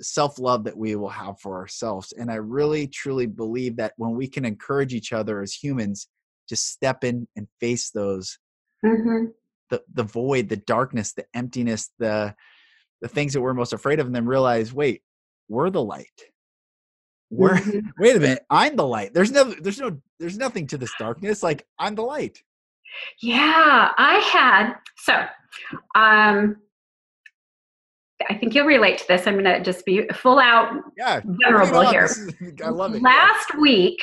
self 0.00 0.38
love 0.38 0.64
that 0.64 0.76
we 0.76 0.94
will 0.96 1.08
have 1.08 1.40
for 1.40 1.56
ourselves. 1.56 2.12
And 2.12 2.30
I 2.30 2.34
really, 2.36 2.86
truly 2.86 3.26
believe 3.26 3.76
that 3.76 3.94
when 3.96 4.12
we 4.14 4.28
can 4.28 4.44
encourage 4.44 4.92
each 4.94 5.12
other 5.12 5.40
as 5.42 5.54
humans, 5.54 6.08
to 6.48 6.54
step 6.56 7.02
in 7.02 7.26
and 7.34 7.48
face 7.58 7.90
those 7.90 8.38
Mhm. 8.84 9.32
the 9.70 9.82
the 9.92 10.04
void, 10.04 10.48
the 10.48 10.56
darkness, 10.58 11.12
the 11.12 11.26
emptiness, 11.34 11.90
the 11.98 12.36
the 13.00 13.08
things 13.08 13.32
that 13.32 13.40
we're 13.40 13.52
most 13.54 13.72
afraid 13.72 13.98
of, 14.00 14.06
and 14.06 14.14
then 14.14 14.26
realize, 14.26 14.72
wait, 14.72 15.02
we're 15.48 15.70
the 15.70 15.82
light. 15.82 16.20
We're 17.30 17.56
Mhm. 17.56 17.90
wait 17.98 18.16
a 18.16 18.20
minute, 18.20 18.44
I'm 18.48 18.76
the 18.76 18.86
light. 18.86 19.12
There's 19.12 19.32
no 19.32 19.44
there's 19.44 19.80
no 19.80 20.00
there's 20.20 20.38
nothing 20.38 20.66
to 20.68 20.78
this 20.78 20.92
darkness. 21.00 21.42
Like 21.42 21.66
I'm 21.80 21.94
the 21.96 22.02
light. 22.02 22.42
Yeah, 23.22 23.92
I 23.96 24.14
had 24.18 24.74
so 24.96 25.14
um 25.94 26.56
I 28.30 28.34
think 28.34 28.54
you'll 28.54 28.66
relate 28.66 28.98
to 28.98 29.04
this. 29.08 29.26
I'm 29.26 29.34
gonna 29.36 29.62
just 29.62 29.84
be 29.84 30.06
full 30.14 30.38
out 30.38 30.72
Yeah. 30.96 31.20
vulnerable 31.24 31.80
bring 31.80 31.82
it 31.82 31.86
on. 31.86 31.92
here. 31.92 32.08
I 32.64 32.68
love 32.70 32.94
it. 32.94 33.02
yeah. 33.02 33.08
last 33.08 33.56
week 33.58 34.00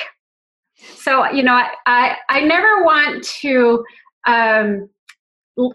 so 0.76 1.30
you 1.30 1.42
know 1.44 1.52
I, 1.54 1.68
I 1.86 2.16
i 2.28 2.40
never 2.40 2.82
want 2.84 3.22
to 3.40 3.84
um 4.26 4.88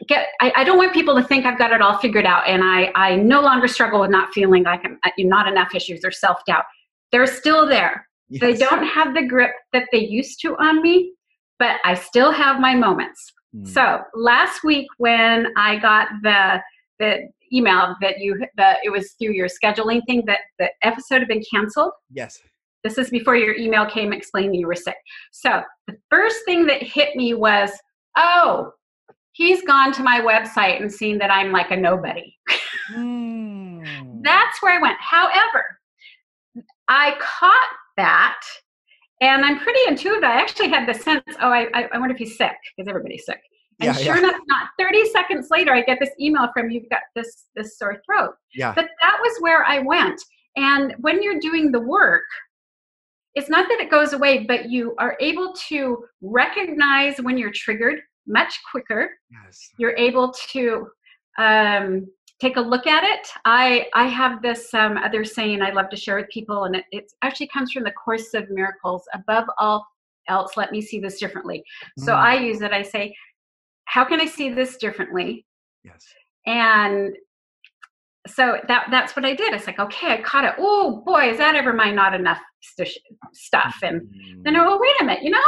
get 0.09 0.27
I, 0.41 0.51
I 0.57 0.63
don't 0.65 0.77
want 0.77 0.93
people 0.93 1.15
to 1.15 1.23
think 1.23 1.45
i've 1.45 1.57
got 1.57 1.71
it 1.71 1.81
all 1.81 1.97
figured 1.99 2.25
out 2.25 2.45
and 2.47 2.61
i 2.63 2.91
i 2.95 3.15
no 3.15 3.39
longer 3.41 3.67
struggle 3.69 4.01
with 4.01 4.09
not 4.11 4.33
feeling 4.33 4.63
like 4.63 4.81
i'm 4.83 4.99
uh, 5.05 5.09
not 5.19 5.47
enough 5.47 5.73
issues 5.73 6.03
or 6.03 6.11
self-doubt 6.11 6.65
they're 7.13 7.25
still 7.25 7.65
there 7.65 8.05
they 8.41 8.53
don't 8.55 8.83
have 8.85 9.13
the 9.15 9.25
grip 9.25 9.51
that 9.71 9.85
they 9.93 9.99
used 9.99 10.41
to 10.41 10.55
on 10.57 10.81
me 10.83 11.13
but 11.59 11.79
i 11.85 11.93
still 11.93 12.31
have 12.31 12.59
my 12.59 12.73
moments 12.75 13.31
Mm. 13.55 13.67
so 13.67 14.01
last 14.13 14.63
week 14.63 14.85
when 14.99 15.47
i 15.57 15.75
got 15.77 16.09
the 16.21 16.61
the 16.99 17.27
email 17.51 17.95
that 17.99 18.19
you 18.19 18.39
that 18.57 18.77
it 18.83 18.91
was 18.91 19.13
through 19.13 19.31
your 19.33 19.47
scheduling 19.47 20.01
thing 20.05 20.23
that 20.27 20.41
the 20.59 20.69
episode 20.83 21.19
had 21.19 21.27
been 21.27 21.41
canceled 21.51 21.93
yes. 22.13 22.39
this 22.83 22.97
is 22.99 23.09
before 23.09 23.35
your 23.35 23.55
email 23.55 23.85
came 23.87 24.13
explaining 24.13 24.53
you 24.53 24.67
were 24.67 24.75
sick. 24.75 24.95
So 25.31 25.63
the 25.87 25.97
first 26.09 26.45
thing 26.45 26.65
that 26.67 26.81
hit 26.83 27.15
me 27.15 27.33
was, 27.33 27.71
oh, 28.17 28.71
he's 29.33 29.63
gone 29.63 29.91
to 29.93 30.03
my 30.03 30.21
website 30.21 30.79
and 30.79 30.91
seen 30.91 31.17
that 31.17 31.31
I'm 31.31 31.51
like 31.51 31.71
a 31.71 31.75
nobody. 31.75 32.35
Mm. 32.93 34.21
That's 34.23 34.61
where 34.61 34.77
I 34.77 34.81
went. 34.81 34.97
However, 34.99 35.79
I 36.87 37.15
caught 37.19 37.69
that 37.97 38.41
and 39.21 39.43
I'm 39.45 39.59
pretty 39.59 39.79
intuitive. 39.87 40.23
I 40.23 40.39
actually 40.41 40.69
had 40.69 40.87
the 40.87 40.93
sense, 40.93 41.23
oh, 41.41 41.49
I, 41.49 41.67
I 41.73 41.89
I 41.93 41.97
wonder 41.97 42.13
if 42.13 42.19
he's 42.19 42.37
sick 42.37 42.55
because 42.75 42.87
everybody's 42.89 43.25
sick. 43.25 43.41
And 43.81 43.87
Yeah, 43.87 43.93
sure 43.93 44.15
yeah. 44.15 44.23
enough, 44.29 44.41
not 44.47 44.69
30 44.79 45.05
seconds 45.09 45.47
later, 45.49 45.73
I 45.73 45.81
get 45.81 45.99
this 45.99 46.09
email 46.19 46.49
from 46.53 46.69
you've 46.69 46.89
got 46.89 47.01
this 47.15 47.45
this 47.55 47.77
sore 47.77 48.01
throat. 48.05 48.33
yeah. 48.53 48.73
But 48.73 48.89
that 49.01 49.17
was 49.21 49.37
where 49.39 49.63
I 49.65 49.79
went. 49.79 50.21
And 50.55 50.95
when 50.99 51.21
you're 51.23 51.39
doing 51.39 51.71
the 51.71 51.79
work, 51.79 52.23
it's 53.35 53.49
not 53.49 53.69
that 53.69 53.79
it 53.79 53.89
goes 53.91 54.13
away, 54.13 54.43
but 54.45 54.69
you 54.69 54.95
are 54.97 55.15
able 55.21 55.53
to 55.69 56.03
recognize 56.21 57.17
when 57.21 57.37
you're 57.37 57.51
triggered 57.53 57.99
much 58.27 58.59
quicker. 58.69 59.11
Yes. 59.31 59.69
You're 59.77 59.95
able 59.95 60.33
to 60.51 60.87
um, 61.37 62.07
take 62.39 62.57
a 62.57 62.61
look 62.61 62.87
at 62.87 63.03
it. 63.03 63.27
I 63.45 63.87
I 63.93 64.07
have 64.07 64.41
this 64.41 64.73
um, 64.73 64.97
other 64.97 65.23
saying 65.23 65.61
I 65.61 65.71
love 65.71 65.89
to 65.89 65.97
share 65.97 66.15
with 66.15 66.29
people, 66.29 66.63
and 66.65 66.75
it, 66.75 66.85
it 66.91 67.11
actually 67.21 67.47
comes 67.47 67.71
from 67.71 67.83
the 67.83 67.91
Course 67.91 68.33
of 68.33 68.49
Miracles. 68.49 69.03
Above 69.13 69.45
all 69.57 69.85
else, 70.27 70.57
let 70.57 70.71
me 70.71 70.81
see 70.81 70.99
this 70.99 71.19
differently. 71.19 71.63
Mm. 71.99 72.05
So 72.05 72.13
I 72.13 72.35
use 72.35 72.61
it. 72.61 72.71
I 72.71 72.83
say, 72.83 73.15
how 73.85 74.05
can 74.05 74.21
I 74.21 74.25
see 74.25 74.49
this 74.49 74.77
differently? 74.77 75.45
Yes. 75.83 76.05
And 76.45 77.15
so 78.27 78.59
that 78.67 78.87
that's 78.91 79.15
what 79.15 79.25
I 79.25 79.33
did. 79.33 79.53
It's 79.53 79.67
like, 79.67 79.79
okay, 79.79 80.13
I 80.13 80.21
caught 80.21 80.45
it. 80.45 80.53
Oh 80.57 81.03
boy, 81.05 81.29
is 81.29 81.37
that 81.37 81.55
ever 81.55 81.73
my 81.73 81.91
not 81.91 82.13
enough 82.13 82.39
st- 82.61 82.97
stuff? 83.33 83.75
And 83.83 84.01
mm. 84.01 84.43
then 84.43 84.55
oh 84.55 84.77
wait 84.79 85.01
a 85.01 85.03
minute, 85.03 85.23
you 85.23 85.31
know, 85.31 85.39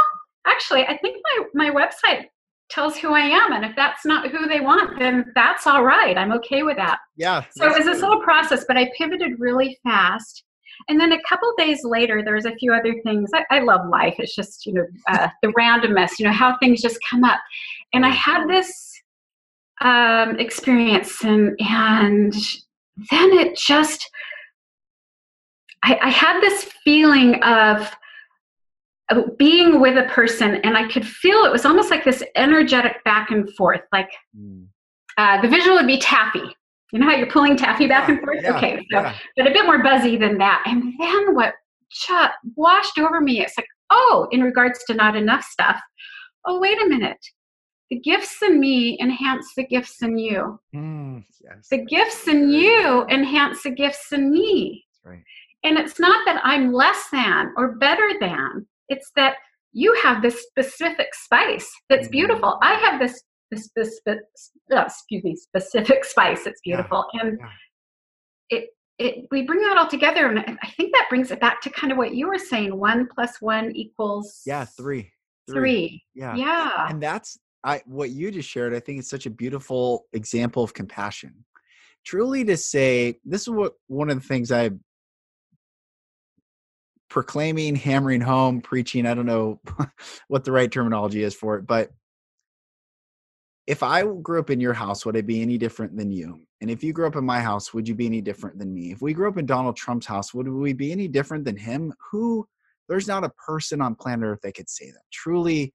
actually, 0.46 0.84
I 0.84 0.98
think 0.98 1.16
my 1.54 1.68
my 1.68 1.70
website 1.70 2.26
tells 2.72 2.96
who 2.96 3.12
I 3.12 3.20
am. 3.20 3.52
And 3.52 3.64
if 3.64 3.76
that's 3.76 4.04
not 4.04 4.30
who 4.30 4.48
they 4.48 4.60
want, 4.60 4.98
then 4.98 5.30
that's 5.34 5.66
all 5.66 5.84
right. 5.84 6.16
I'm 6.16 6.32
okay 6.32 6.62
with 6.62 6.76
that. 6.78 6.98
Yeah. 7.16 7.44
So 7.54 7.66
it 7.66 7.76
was 7.76 7.84
this 7.84 8.00
little 8.00 8.22
process, 8.22 8.64
but 8.66 8.78
I 8.78 8.90
pivoted 8.96 9.38
really 9.38 9.78
fast. 9.82 10.44
And 10.88 10.98
then 10.98 11.12
a 11.12 11.22
couple 11.28 11.52
days 11.58 11.80
later, 11.84 12.22
there's 12.24 12.46
a 12.46 12.54
few 12.54 12.72
other 12.72 12.94
things. 13.04 13.30
I, 13.34 13.44
I 13.50 13.60
love 13.60 13.86
life. 13.88 14.14
It's 14.18 14.34
just, 14.34 14.64
you 14.66 14.72
know, 14.72 14.86
uh, 15.08 15.28
the 15.42 15.48
randomness, 15.48 16.18
you 16.18 16.24
know, 16.24 16.32
how 16.32 16.56
things 16.58 16.80
just 16.80 16.98
come 17.08 17.24
up. 17.24 17.40
And 17.92 18.06
I 18.06 18.10
had 18.10 18.46
this 18.48 18.72
um, 19.82 20.38
experience, 20.38 21.24
and, 21.24 21.54
and 21.60 22.32
then 23.10 23.32
it 23.32 23.56
just, 23.56 24.08
I, 25.84 25.98
I 26.02 26.08
had 26.08 26.40
this 26.40 26.70
feeling 26.84 27.42
of, 27.42 27.90
being 29.36 29.80
with 29.80 29.98
a 29.98 30.08
person 30.08 30.56
and 30.56 30.76
i 30.76 30.88
could 30.88 31.06
feel 31.06 31.44
it 31.44 31.52
was 31.52 31.64
almost 31.64 31.90
like 31.90 32.04
this 32.04 32.22
energetic 32.36 33.02
back 33.04 33.30
and 33.30 33.52
forth 33.54 33.82
like 33.92 34.10
mm. 34.36 34.64
uh, 35.18 35.40
the 35.42 35.48
visual 35.48 35.76
would 35.76 35.86
be 35.86 35.98
taffy 35.98 36.54
you 36.92 36.98
know 36.98 37.06
how 37.06 37.16
you're 37.16 37.30
pulling 37.30 37.56
taffy 37.56 37.86
back 37.86 38.08
yeah, 38.08 38.14
and 38.14 38.24
forth 38.24 38.38
yeah, 38.42 38.56
okay 38.56 38.76
so 38.90 39.00
yeah. 39.00 39.14
but 39.36 39.46
a 39.46 39.52
bit 39.52 39.66
more 39.66 39.82
buzzy 39.82 40.16
than 40.16 40.38
that 40.38 40.62
and 40.66 40.94
then 40.98 41.34
what 41.34 41.54
just 41.90 42.32
washed 42.56 42.98
over 42.98 43.20
me 43.20 43.40
it's 43.42 43.56
like 43.56 43.66
oh 43.90 44.26
in 44.30 44.40
regards 44.40 44.82
to 44.84 44.94
not 44.94 45.16
enough 45.16 45.42
stuff 45.42 45.80
oh 46.46 46.60
wait 46.60 46.80
a 46.80 46.88
minute 46.88 47.18
the 47.90 47.98
gifts 47.98 48.40
in 48.42 48.58
me 48.58 48.98
enhance 49.00 49.52
the 49.56 49.66
gifts 49.66 50.00
in 50.02 50.16
you 50.16 50.58
mm, 50.74 51.22
yes. 51.42 51.68
the 51.70 51.84
gifts 51.84 52.26
in 52.28 52.50
you 52.50 53.04
enhance 53.10 53.62
the 53.64 53.70
gifts 53.70 54.12
in 54.12 54.30
me 54.30 54.82
right. 55.04 55.22
and 55.64 55.76
it's 55.76 56.00
not 56.00 56.24
that 56.24 56.40
i'm 56.44 56.72
less 56.72 57.08
than 57.10 57.52
or 57.56 57.76
better 57.76 58.08
than 58.20 58.66
it's 58.92 59.10
that 59.16 59.36
you 59.72 59.94
have 60.02 60.22
this 60.22 60.42
specific 60.42 61.08
spice 61.14 61.70
that's 61.88 62.04
mm-hmm. 62.04 62.12
beautiful. 62.12 62.58
I 62.62 62.74
have 62.74 63.00
this 63.00 63.22
this, 63.50 63.68
this, 63.76 64.00
this 64.06 64.18
uh, 64.74 64.84
excuse 64.86 65.24
me 65.24 65.36
specific 65.36 66.04
spice 66.12 66.44
that's 66.44 66.60
beautiful, 66.62 67.04
yeah. 67.14 67.20
and 67.20 67.38
yeah. 67.40 68.56
it 68.58 68.68
it 68.98 69.26
we 69.30 69.42
bring 69.42 69.60
that 69.60 69.76
all 69.76 69.88
together, 69.88 70.26
and 70.26 70.38
I 70.62 70.70
think 70.76 70.92
that 70.92 71.06
brings 71.08 71.30
it 71.30 71.40
back 71.40 71.60
to 71.62 71.70
kind 71.70 71.92
of 71.92 71.98
what 71.98 72.14
you 72.14 72.28
were 72.28 72.38
saying: 72.38 72.78
one 72.78 73.08
plus 73.14 73.40
one 73.40 73.74
equals 73.74 74.42
yeah 74.46 74.64
three. 74.64 75.10
Three. 75.50 75.58
three. 75.58 76.02
Yeah. 76.14 76.36
Yeah. 76.36 76.86
And 76.88 77.02
that's 77.02 77.36
I 77.64 77.82
what 77.86 78.10
you 78.10 78.30
just 78.30 78.48
shared. 78.48 78.74
I 78.74 78.80
think 78.80 79.00
it's 79.00 79.10
such 79.10 79.26
a 79.26 79.30
beautiful 79.30 80.06
example 80.12 80.62
of 80.62 80.72
compassion. 80.72 81.44
Truly, 82.04 82.44
to 82.44 82.56
say 82.56 83.18
this 83.24 83.42
is 83.42 83.50
what 83.50 83.74
one 83.88 84.08
of 84.08 84.20
the 84.20 84.26
things 84.26 84.52
I 84.52 84.70
proclaiming, 87.12 87.76
hammering 87.76 88.22
home, 88.22 88.62
preaching. 88.62 89.04
I 89.04 89.12
don't 89.12 89.26
know 89.26 89.60
what 90.28 90.44
the 90.44 90.50
right 90.50 90.72
terminology 90.72 91.22
is 91.22 91.34
for 91.34 91.56
it, 91.58 91.66
but 91.66 91.90
if 93.66 93.82
I 93.82 94.02
grew 94.02 94.40
up 94.40 94.48
in 94.48 94.60
your 94.60 94.72
house, 94.72 95.04
would 95.04 95.16
I 95.16 95.20
be 95.20 95.42
any 95.42 95.58
different 95.58 95.94
than 95.94 96.10
you? 96.10 96.40
And 96.62 96.70
if 96.70 96.82
you 96.82 96.94
grew 96.94 97.06
up 97.06 97.16
in 97.16 97.24
my 97.24 97.40
house, 97.40 97.74
would 97.74 97.86
you 97.86 97.94
be 97.94 98.06
any 98.06 98.22
different 98.22 98.58
than 98.58 98.72
me? 98.72 98.92
If 98.92 99.02
we 99.02 99.12
grew 99.12 99.28
up 99.28 99.36
in 99.36 99.44
Donald 99.44 99.76
Trump's 99.76 100.06
house, 100.06 100.32
would 100.32 100.48
we 100.48 100.72
be 100.72 100.90
any 100.90 101.06
different 101.06 101.44
than 101.44 101.56
him? 101.56 101.92
Who, 102.10 102.48
there's 102.88 103.06
not 103.06 103.24
a 103.24 103.32
person 103.46 103.82
on 103.82 103.94
planet 103.94 104.24
Earth 104.24 104.40
that 104.42 104.54
could 104.54 104.70
say 104.70 104.90
that. 104.90 105.02
Truly, 105.12 105.74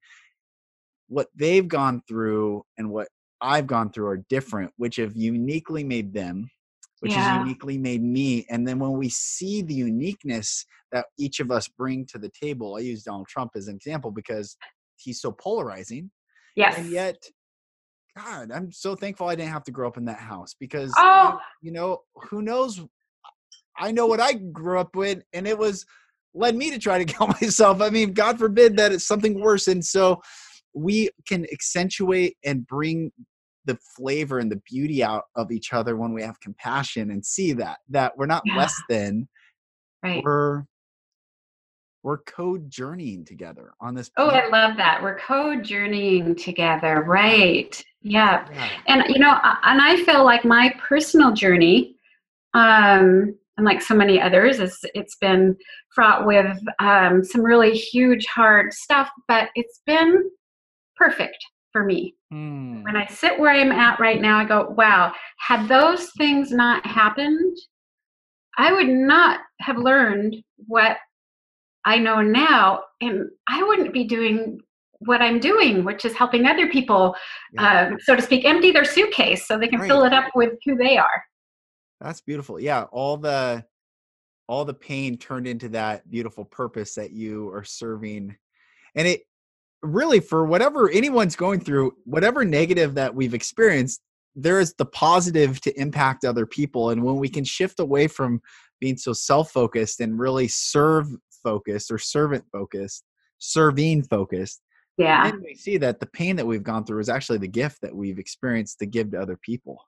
what 1.06 1.28
they've 1.36 1.68
gone 1.68 2.02
through 2.08 2.64
and 2.78 2.90
what 2.90 3.06
I've 3.40 3.68
gone 3.68 3.92
through 3.92 4.08
are 4.08 4.24
different, 4.28 4.72
which 4.76 4.96
have 4.96 5.16
uniquely 5.16 5.84
made 5.84 6.12
them 6.12 6.50
which 7.00 7.12
yeah. 7.12 7.18
has 7.18 7.40
uniquely 7.40 7.78
made 7.78 8.02
me. 8.02 8.46
And 8.50 8.66
then 8.66 8.78
when 8.78 8.92
we 8.92 9.08
see 9.08 9.62
the 9.62 9.74
uniqueness 9.74 10.64
that 10.92 11.06
each 11.18 11.40
of 11.40 11.50
us 11.50 11.68
bring 11.68 12.06
to 12.06 12.18
the 12.18 12.30
table, 12.30 12.76
I 12.76 12.80
use 12.80 13.02
Donald 13.02 13.28
Trump 13.28 13.52
as 13.54 13.68
an 13.68 13.76
example 13.76 14.10
because 14.10 14.56
he's 14.96 15.20
so 15.20 15.32
polarizing. 15.32 16.10
Yes. 16.56 16.76
And 16.78 16.90
yet, 16.90 17.22
God, 18.16 18.50
I'm 18.52 18.72
so 18.72 18.96
thankful 18.96 19.28
I 19.28 19.36
didn't 19.36 19.52
have 19.52 19.64
to 19.64 19.70
grow 19.70 19.86
up 19.86 19.96
in 19.96 20.04
that 20.06 20.18
house 20.18 20.54
because, 20.58 20.92
oh. 20.98 21.38
you 21.62 21.72
know, 21.72 22.00
who 22.14 22.42
knows? 22.42 22.80
I 23.76 23.92
know 23.92 24.06
what 24.06 24.20
I 24.20 24.32
grew 24.32 24.80
up 24.80 24.96
with, 24.96 25.22
and 25.32 25.46
it 25.46 25.56
was 25.56 25.86
led 26.34 26.56
me 26.56 26.70
to 26.70 26.78
try 26.78 27.02
to 27.02 27.04
kill 27.12 27.28
myself. 27.28 27.80
I 27.80 27.90
mean, 27.90 28.12
God 28.12 28.38
forbid 28.38 28.76
that 28.76 28.92
it's 28.92 29.06
something 29.06 29.40
worse. 29.40 29.68
And 29.68 29.84
so 29.84 30.20
we 30.74 31.10
can 31.26 31.46
accentuate 31.52 32.36
and 32.44 32.66
bring 32.66 33.12
the 33.68 33.78
flavor 33.94 34.38
and 34.38 34.50
the 34.50 34.60
beauty 34.66 35.04
out 35.04 35.24
of 35.36 35.52
each 35.52 35.74
other 35.74 35.96
when 35.96 36.14
we 36.14 36.22
have 36.22 36.40
compassion 36.40 37.10
and 37.10 37.24
see 37.24 37.52
that 37.52 37.78
that 37.90 38.16
we're 38.16 38.26
not 38.26 38.42
yeah. 38.46 38.56
less 38.56 38.74
than 38.88 39.28
right 40.02 40.24
we're 40.24 40.64
we're 42.02 42.18
co-journeying 42.18 43.26
together 43.26 43.72
on 43.80 43.94
this 43.94 44.10
oh 44.16 44.28
i 44.28 44.48
love 44.48 44.76
that 44.78 45.02
we're 45.02 45.18
co-journeying 45.18 46.34
together 46.34 47.04
right 47.06 47.84
yeah. 48.00 48.48
yeah. 48.54 48.68
and 48.86 49.04
you 49.08 49.18
know 49.18 49.38
and 49.64 49.82
i 49.82 50.02
feel 50.04 50.24
like 50.24 50.46
my 50.46 50.74
personal 50.80 51.32
journey 51.32 51.94
um 52.54 53.34
and 53.58 53.66
like 53.66 53.82
so 53.82 53.94
many 53.94 54.18
others 54.18 54.60
it's, 54.60 54.80
it's 54.94 55.16
been 55.16 55.54
fraught 55.94 56.26
with 56.26 56.58
um, 56.78 57.22
some 57.22 57.42
really 57.42 57.72
huge 57.76 58.24
hard 58.26 58.72
stuff 58.72 59.10
but 59.26 59.50
it's 59.54 59.82
been 59.84 60.30
perfect 60.96 61.44
for 61.72 61.84
me. 61.84 62.14
Mm. 62.32 62.84
When 62.84 62.96
I 62.96 63.06
sit 63.06 63.38
where 63.38 63.52
I'm 63.52 63.72
at 63.72 64.00
right 64.00 64.20
now, 64.20 64.38
I 64.38 64.44
go, 64.44 64.74
wow, 64.76 65.12
had 65.38 65.68
those 65.68 66.10
things 66.18 66.50
not 66.50 66.86
happened, 66.86 67.56
I 68.56 68.72
would 68.72 68.88
not 68.88 69.40
have 69.60 69.76
learned 69.78 70.36
what 70.66 70.96
I 71.84 71.98
know 71.98 72.20
now, 72.20 72.80
and 73.00 73.28
I 73.48 73.62
wouldn't 73.62 73.92
be 73.92 74.04
doing 74.04 74.60
what 75.00 75.22
I'm 75.22 75.38
doing, 75.38 75.84
which 75.84 76.04
is 76.04 76.14
helping 76.14 76.44
other 76.44 76.68
people, 76.68 77.14
yeah. 77.52 77.92
uh, 77.92 77.96
so 78.00 78.16
to 78.16 78.22
speak, 78.22 78.44
empty 78.44 78.72
their 78.72 78.84
suitcase 78.84 79.46
so 79.46 79.56
they 79.56 79.68
can 79.68 79.80
right. 79.80 79.88
fill 79.88 80.04
it 80.04 80.12
up 80.12 80.26
with 80.34 80.54
who 80.66 80.76
they 80.76 80.98
are. 80.98 81.22
That's 82.00 82.20
beautiful. 82.20 82.60
Yeah, 82.60 82.84
all 82.92 83.16
the 83.16 83.64
all 84.48 84.64
the 84.64 84.74
pain 84.74 85.18
turned 85.18 85.46
into 85.46 85.68
that 85.68 86.08
beautiful 86.10 86.44
purpose 86.44 86.94
that 86.94 87.12
you 87.12 87.48
are 87.50 87.64
serving, 87.64 88.36
and 88.94 89.06
it 89.06 89.22
really 89.82 90.20
for 90.20 90.44
whatever 90.44 90.90
anyone's 90.90 91.36
going 91.36 91.60
through, 91.60 91.92
whatever 92.04 92.44
negative 92.44 92.94
that 92.94 93.14
we've 93.14 93.34
experienced, 93.34 94.00
there 94.34 94.60
is 94.60 94.74
the 94.74 94.86
positive 94.86 95.60
to 95.62 95.80
impact 95.80 96.24
other 96.24 96.46
people. 96.46 96.90
And 96.90 97.02
when 97.02 97.16
we 97.16 97.28
can 97.28 97.44
shift 97.44 97.80
away 97.80 98.06
from 98.06 98.40
being 98.80 98.96
so 98.96 99.12
self 99.12 99.50
focused 99.50 100.00
and 100.00 100.18
really 100.18 100.48
serve 100.48 101.08
focused 101.42 101.90
or 101.90 101.98
servant 101.98 102.44
focused, 102.52 103.04
serving 103.38 104.04
focused, 104.04 104.60
yeah. 104.98 105.30
Then 105.30 105.42
we 105.44 105.54
see 105.54 105.78
that 105.78 106.00
the 106.00 106.06
pain 106.06 106.34
that 106.36 106.46
we've 106.46 106.62
gone 106.62 106.84
through 106.84 106.98
is 106.98 107.08
actually 107.08 107.38
the 107.38 107.48
gift 107.48 107.80
that 107.82 107.94
we've 107.94 108.18
experienced 108.18 108.80
to 108.80 108.86
give 108.86 109.12
to 109.12 109.20
other 109.20 109.38
people. 109.40 109.78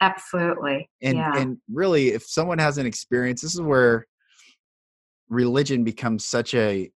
Absolutely. 0.00 0.88
And 1.02 1.18
yeah. 1.18 1.36
and 1.36 1.58
really 1.70 2.10
if 2.10 2.22
someone 2.22 2.58
has 2.58 2.78
an 2.78 2.86
experience, 2.86 3.42
this 3.42 3.54
is 3.54 3.60
where 3.60 4.06
religion 5.28 5.84
becomes 5.84 6.24
such 6.24 6.54
a 6.54 6.90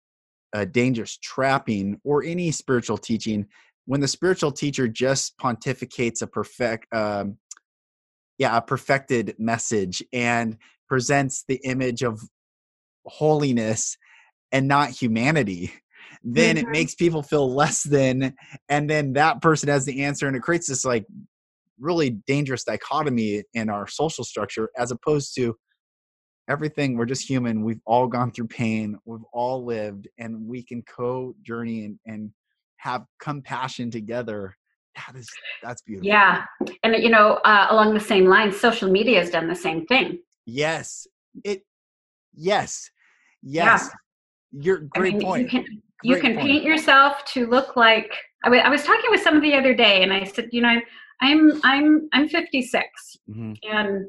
a 0.54 0.64
dangerous 0.64 1.18
trapping 1.18 2.00
or 2.04 2.22
any 2.22 2.50
spiritual 2.50 2.96
teaching 2.96 3.46
when 3.86 4.00
the 4.00 4.08
spiritual 4.08 4.50
teacher 4.50 4.88
just 4.88 5.36
pontificates 5.38 6.22
a 6.22 6.26
perfect 6.26 6.86
um, 6.94 7.36
yeah 8.38 8.56
a 8.56 8.62
perfected 8.62 9.34
message 9.38 10.02
and 10.12 10.56
presents 10.88 11.44
the 11.48 11.60
image 11.64 12.02
of 12.02 12.22
holiness 13.06 13.96
and 14.52 14.66
not 14.66 14.90
humanity 14.90 15.72
then 16.22 16.56
mm-hmm. 16.56 16.66
it 16.68 16.70
makes 16.70 16.94
people 16.94 17.22
feel 17.22 17.52
less 17.52 17.82
than 17.82 18.34
and 18.68 18.88
then 18.88 19.12
that 19.12 19.42
person 19.42 19.68
has 19.68 19.84
the 19.84 20.04
answer 20.04 20.26
and 20.26 20.36
it 20.36 20.42
creates 20.42 20.68
this 20.68 20.84
like 20.84 21.04
really 21.78 22.10
dangerous 22.26 22.64
dichotomy 22.64 23.42
in 23.52 23.68
our 23.68 23.86
social 23.86 24.24
structure 24.24 24.70
as 24.78 24.90
opposed 24.90 25.34
to 25.34 25.54
everything 26.48 26.96
we're 26.96 27.04
just 27.04 27.28
human 27.28 27.62
we've 27.62 27.80
all 27.86 28.06
gone 28.06 28.30
through 28.30 28.46
pain 28.46 28.98
we've 29.04 29.24
all 29.32 29.64
lived 29.64 30.08
and 30.18 30.46
we 30.46 30.62
can 30.62 30.82
co-journey 30.82 31.84
and, 31.84 31.98
and 32.06 32.30
have 32.76 33.04
compassion 33.18 33.90
together 33.90 34.56
that 34.96 35.16
is 35.16 35.28
that's 35.62 35.82
beautiful 35.82 36.06
yeah 36.06 36.44
and 36.82 36.94
you 37.02 37.10
know 37.10 37.34
uh, 37.44 37.66
along 37.70 37.94
the 37.94 38.00
same 38.00 38.26
lines 38.26 38.58
social 38.58 38.90
media 38.90 39.20
has 39.20 39.30
done 39.30 39.48
the 39.48 39.54
same 39.54 39.86
thing 39.86 40.18
yes 40.46 41.06
it 41.44 41.62
yes 42.34 42.90
yes 43.42 43.90
yeah. 44.52 44.62
you're 44.62 44.80
great 44.90 45.14
I 45.14 45.18
mean, 45.18 45.26
point 45.26 45.42
you 45.42 45.48
can, 45.48 45.82
you 46.02 46.20
can 46.20 46.34
point. 46.34 46.46
paint 46.46 46.64
yourself 46.64 47.24
to 47.32 47.46
look 47.46 47.76
like 47.76 48.12
I, 48.44 48.48
w- 48.48 48.62
I 48.62 48.68
was 48.68 48.84
talking 48.84 49.10
with 49.10 49.22
someone 49.22 49.42
the 49.42 49.54
other 49.54 49.74
day 49.74 50.02
and 50.02 50.12
i 50.12 50.24
said 50.24 50.48
you 50.52 50.60
know 50.60 50.80
I'm 51.20 51.60
I'm 51.64 52.08
I'm 52.12 52.28
56 52.28 53.16
mm-hmm. 53.30 53.52
and 53.62 54.06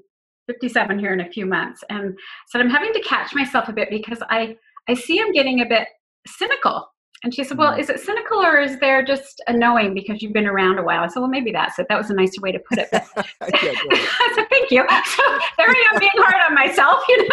57 0.48 1.00
here 1.00 1.14
in 1.14 1.22
a 1.22 1.30
few 1.30 1.46
months, 1.46 1.84
and 1.90 2.18
said, 2.48 2.62
I'm 2.62 2.70
having 2.70 2.94
to 2.94 3.02
catch 3.02 3.34
myself 3.34 3.70
a 3.70 3.74
bit 3.74 3.90
because 3.90 4.20
I 4.30 4.56
I 4.88 4.94
see 4.94 5.20
I'm 5.20 5.32
getting 5.32 5.62
a 5.62 5.66
bit 5.66 5.88
cynical. 6.28 6.88
And 7.24 7.34
she 7.34 7.44
said, 7.44 7.58
Well, 7.58 7.72
mm-hmm. 7.72 7.80
is 7.80 7.90
it 7.90 8.00
cynical 8.00 8.46
or 8.46 8.60
is 8.60 8.80
there 8.80 9.04
just 9.04 9.42
a 9.48 9.54
knowing 9.54 9.94
because 9.94 10.22
you've 10.22 10.34
been 10.34 10.46
around 10.46 10.78
a 10.78 10.84
while? 10.84 11.04
I 11.04 11.08
said, 11.08 11.22
Well, 11.22 11.30
maybe 11.30 11.52
that's 11.52 11.80
it. 11.80 11.88
That 11.90 11.98
was 11.98 12.10
a 12.10 12.14
nicer 12.14 12.42
way 12.42 12.52
to 12.52 12.60
put 12.60 12.78
it. 12.78 12.90
But, 12.92 13.04
I 13.42 14.32
said, 14.36 14.46
Thank 14.50 14.70
you. 14.72 14.86
So 15.06 15.24
there 15.58 15.70
I 15.70 15.90
am 15.94 16.00
being 16.00 16.12
hard 16.18 16.36
on 16.48 16.54
myself, 16.54 17.04
you 17.08 17.18
know. 17.18 17.30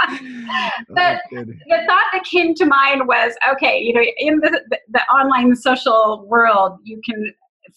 but 0.88 1.20
oh, 1.36 1.44
the 1.44 1.84
thought 1.86 2.06
that 2.12 2.24
came 2.24 2.54
to 2.54 2.64
mind 2.64 3.06
was 3.06 3.34
okay, 3.52 3.78
you 3.80 3.92
know, 3.92 4.02
in 4.16 4.40
the, 4.40 4.62
the, 4.70 4.78
the 4.90 5.00
online 5.12 5.54
social 5.56 6.24
world, 6.26 6.78
you 6.84 7.00
can 7.04 7.34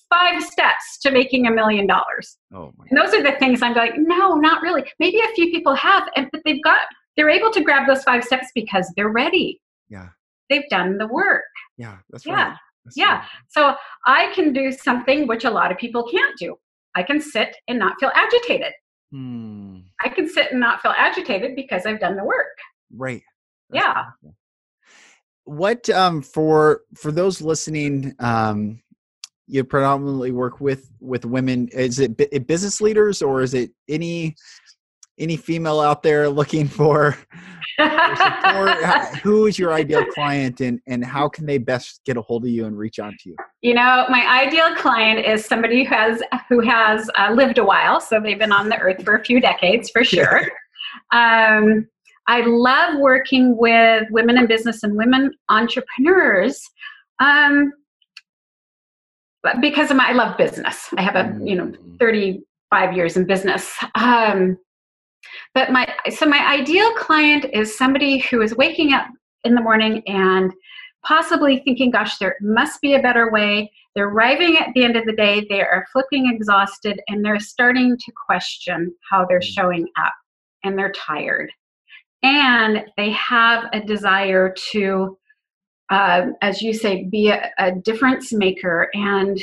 five 0.10 0.44
steps 0.44 1.00
to 1.02 1.12
making 1.12 1.48
a 1.48 1.52
million 1.52 1.88
dollars. 1.88 2.38
Oh 2.54 2.74
and 2.90 2.98
those 2.98 3.14
are 3.14 3.24
the 3.24 3.38
things 3.40 3.62
I'm 3.62 3.74
like, 3.74 3.94
no, 3.98 4.36
not 4.36 4.62
really. 4.62 4.84
Maybe 5.00 5.20
a 5.20 5.34
few 5.36 5.52
people 5.52 5.76
have, 5.76 6.08
and 6.16 6.28
but 6.32 6.42
they've 6.46 6.64
got 6.64 6.80
they're 7.18 7.30
able 7.30 7.52
to 7.52 7.64
grab 7.64 7.88
those 7.88 8.04
five 8.04 8.24
steps 8.24 8.48
because 8.56 8.92
they're 8.96 9.10
ready. 9.10 9.62
Yeah. 9.90 10.10
They've 10.50 10.68
done 10.70 10.98
the 10.98 11.08
work. 11.08 11.44
Yeah, 11.78 11.98
that's 12.10 12.26
yeah. 12.26 12.34
right. 12.34 12.58
That's 12.86 12.98
yeah. 12.98 13.20
Right. 13.20 13.28
So 13.50 13.76
I 14.06 14.32
can 14.34 14.54
do 14.54 14.72
something 14.72 15.28
which 15.28 15.46
a 15.46 15.50
lot 15.50 15.72
of 15.72 15.78
people 15.78 16.08
can't 16.10 16.38
do. 16.38 16.56
I 16.96 17.04
can 17.04 17.22
sit 17.22 17.56
and 17.68 17.80
not 17.80 17.96
feel 18.00 18.12
agitated. 18.16 18.74
Hmm. 19.12 19.80
I 20.04 20.10
can 20.10 20.28
sit 20.28 20.52
and 20.52 20.60
not 20.60 20.82
feel 20.82 20.94
agitated 20.98 21.56
because 21.56 21.86
I've 21.86 22.00
done 22.00 22.16
the 22.16 22.24
work. 22.24 22.58
Right. 22.96 23.22
That's 23.70 23.86
yeah. 23.86 24.04
What 25.46 25.90
um 25.90 26.22
for 26.22 26.82
for 26.96 27.12
those 27.12 27.42
listening 27.42 28.14
um 28.20 28.82
you 29.52 29.64
predominantly 29.64 30.32
work 30.32 30.62
with 30.62 30.90
with 31.00 31.26
women 31.26 31.68
is 31.70 32.00
it 32.00 32.48
business 32.48 32.82
leaders 32.82 33.22
or 33.22 33.42
is 33.42 33.54
it 33.54 33.72
any 33.90 34.36
any 35.22 35.38
female 35.38 35.80
out 35.80 36.04
there 36.04 36.28
looking 36.30 36.68
for, 36.68 37.18
who 39.22 39.46
is 39.46 39.58
your 39.58 39.72
ideal 39.72 40.04
client 40.14 40.62
and, 40.62 40.80
and 40.88 41.06
how 41.06 41.30
can 41.30 41.46
they 41.46 41.58
best 41.58 42.02
get 42.06 42.18
a 42.18 42.22
hold 42.22 42.44
of 42.44 42.50
you 42.50 42.66
and 42.66 42.78
reach 42.78 43.00
out 43.00 43.14
to 43.20 43.30
you? 43.30 43.36
You 43.62 43.76
know, 43.76 44.06
my 44.10 44.26
ideal 44.28 44.76
client 44.76 45.26
is 45.26 45.46
somebody 45.46 45.84
who 45.84 45.94
has 45.94 46.24
who 46.50 46.60
has 46.62 47.10
uh, 47.18 47.32
lived 47.34 47.60
a 47.60 47.64
while, 47.64 48.02
so 48.02 48.20
they've 48.20 48.40
been 48.40 48.52
on 48.52 48.70
the 48.70 48.78
earth 48.78 49.04
for 49.04 49.16
a 49.16 49.24
few 49.24 49.40
decades 49.40 49.90
for 49.90 50.04
sure. 50.04 50.42
um, 51.14 51.88
I 52.28 52.42
love 52.42 53.00
working 53.00 53.58
with 53.58 54.04
women 54.10 54.38
in 54.38 54.48
business 54.48 54.84
and 54.84 54.96
women 54.96 55.32
entrepreneurs. 55.50 56.62
Um, 57.20 57.72
because 59.60 59.92
my, 59.94 60.10
I 60.10 60.14
love 60.14 60.38
business. 60.38 60.90
I 60.98 61.02
have 61.02 61.16
a 61.16 61.38
you 61.44 61.56
know 61.56 61.66
mm. 61.66 62.00
35 62.00 62.96
years 62.96 63.18
in 63.18 63.26
business. 63.26 63.76
Um, 63.96 64.58
but 65.54 65.72
my 65.72 65.88
so 66.10 66.26
my 66.26 66.46
ideal 66.52 66.94
client 66.96 67.46
is 67.54 67.78
somebody 67.78 68.20
who 68.20 68.42
is 68.42 68.56
waking 68.56 68.94
up 68.94 69.08
in 69.44 69.56
the 69.56 69.62
morning 69.62 70.04
and 70.08 70.52
possibly 71.04 71.62
thinking, 71.64 71.92
gosh, 71.92 72.18
there 72.18 72.36
must 72.42 72.82
be 72.82 72.94
a 72.94 73.02
better 73.02 73.32
way. 73.32 73.72
They're 73.96 74.08
arriving 74.08 74.58
at 74.58 74.74
the 74.74 74.84
end 74.84 74.96
of 74.96 75.06
the 75.06 75.14
day, 75.14 75.46
they 75.50 75.62
are 75.62 75.86
flipping 75.92 76.32
exhausted, 76.32 77.02
and 77.08 77.26
they're 77.26 77.40
starting 77.40 77.98
to 77.98 78.12
question 78.26 78.94
how 79.10 79.26
they're 79.26 79.40
mm. 79.40 79.54
showing 79.54 79.88
up, 79.98 80.14
and 80.64 80.78
they're 80.78 80.94
tired. 80.94 81.52
And 82.24 82.86
they 82.98 83.10
have 83.12 83.66
a 83.74 83.82
desire 83.82 84.54
to, 84.72 85.18
uh, 85.92 86.28
as 86.42 86.62
you 86.62 86.74
say, 86.74 87.04
be 87.04 87.30
a, 87.30 87.52
a 87.60 87.74
difference 87.74 88.32
maker. 88.32 88.90
And, 88.94 89.38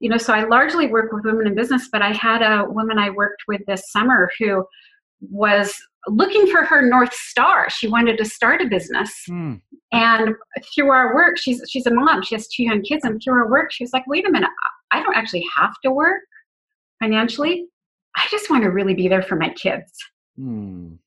you 0.00 0.10
know, 0.10 0.18
so 0.18 0.34
I 0.34 0.44
largely 0.44 0.88
work 0.88 1.12
with 1.12 1.24
women 1.24 1.46
in 1.46 1.54
business, 1.54 1.88
but 1.90 2.02
I 2.02 2.12
had 2.12 2.42
a 2.42 2.68
woman 2.68 2.98
I 2.98 3.10
worked 3.10 3.44
with 3.46 3.64
this 3.66 3.90
summer 3.90 4.28
who 4.38 4.66
was 5.20 5.72
looking 6.08 6.48
for 6.48 6.64
her 6.64 6.82
north 6.82 7.14
star. 7.14 7.70
She 7.70 7.86
wanted 7.86 8.18
to 8.18 8.24
start 8.24 8.60
a 8.60 8.66
business. 8.66 9.14
Mm. 9.30 9.60
and 9.92 10.34
through 10.74 10.90
our 10.90 11.14
work 11.14 11.38
she's 11.38 11.62
she's 11.68 11.86
a 11.86 11.94
mom. 11.94 12.22
She 12.22 12.34
has 12.34 12.48
two 12.48 12.64
young 12.64 12.82
kids. 12.82 13.04
And 13.04 13.22
through 13.22 13.34
our 13.34 13.48
work 13.48 13.70
she 13.70 13.84
was 13.84 13.92
like 13.92 14.06
wait 14.08 14.26
a 14.26 14.32
minute. 14.32 14.50
I 14.90 15.02
don't 15.02 15.16
actually 15.16 15.46
have 15.56 15.74
to 15.84 15.92
work 15.92 16.22
financially. 17.00 17.66
I 18.16 18.26
just 18.30 18.50
want 18.50 18.64
to 18.64 18.70
really 18.70 18.94
be 18.94 19.06
there 19.06 19.22
for 19.22 19.36
my 19.36 19.50
kids. 19.50 19.92
Mm. 20.38 20.98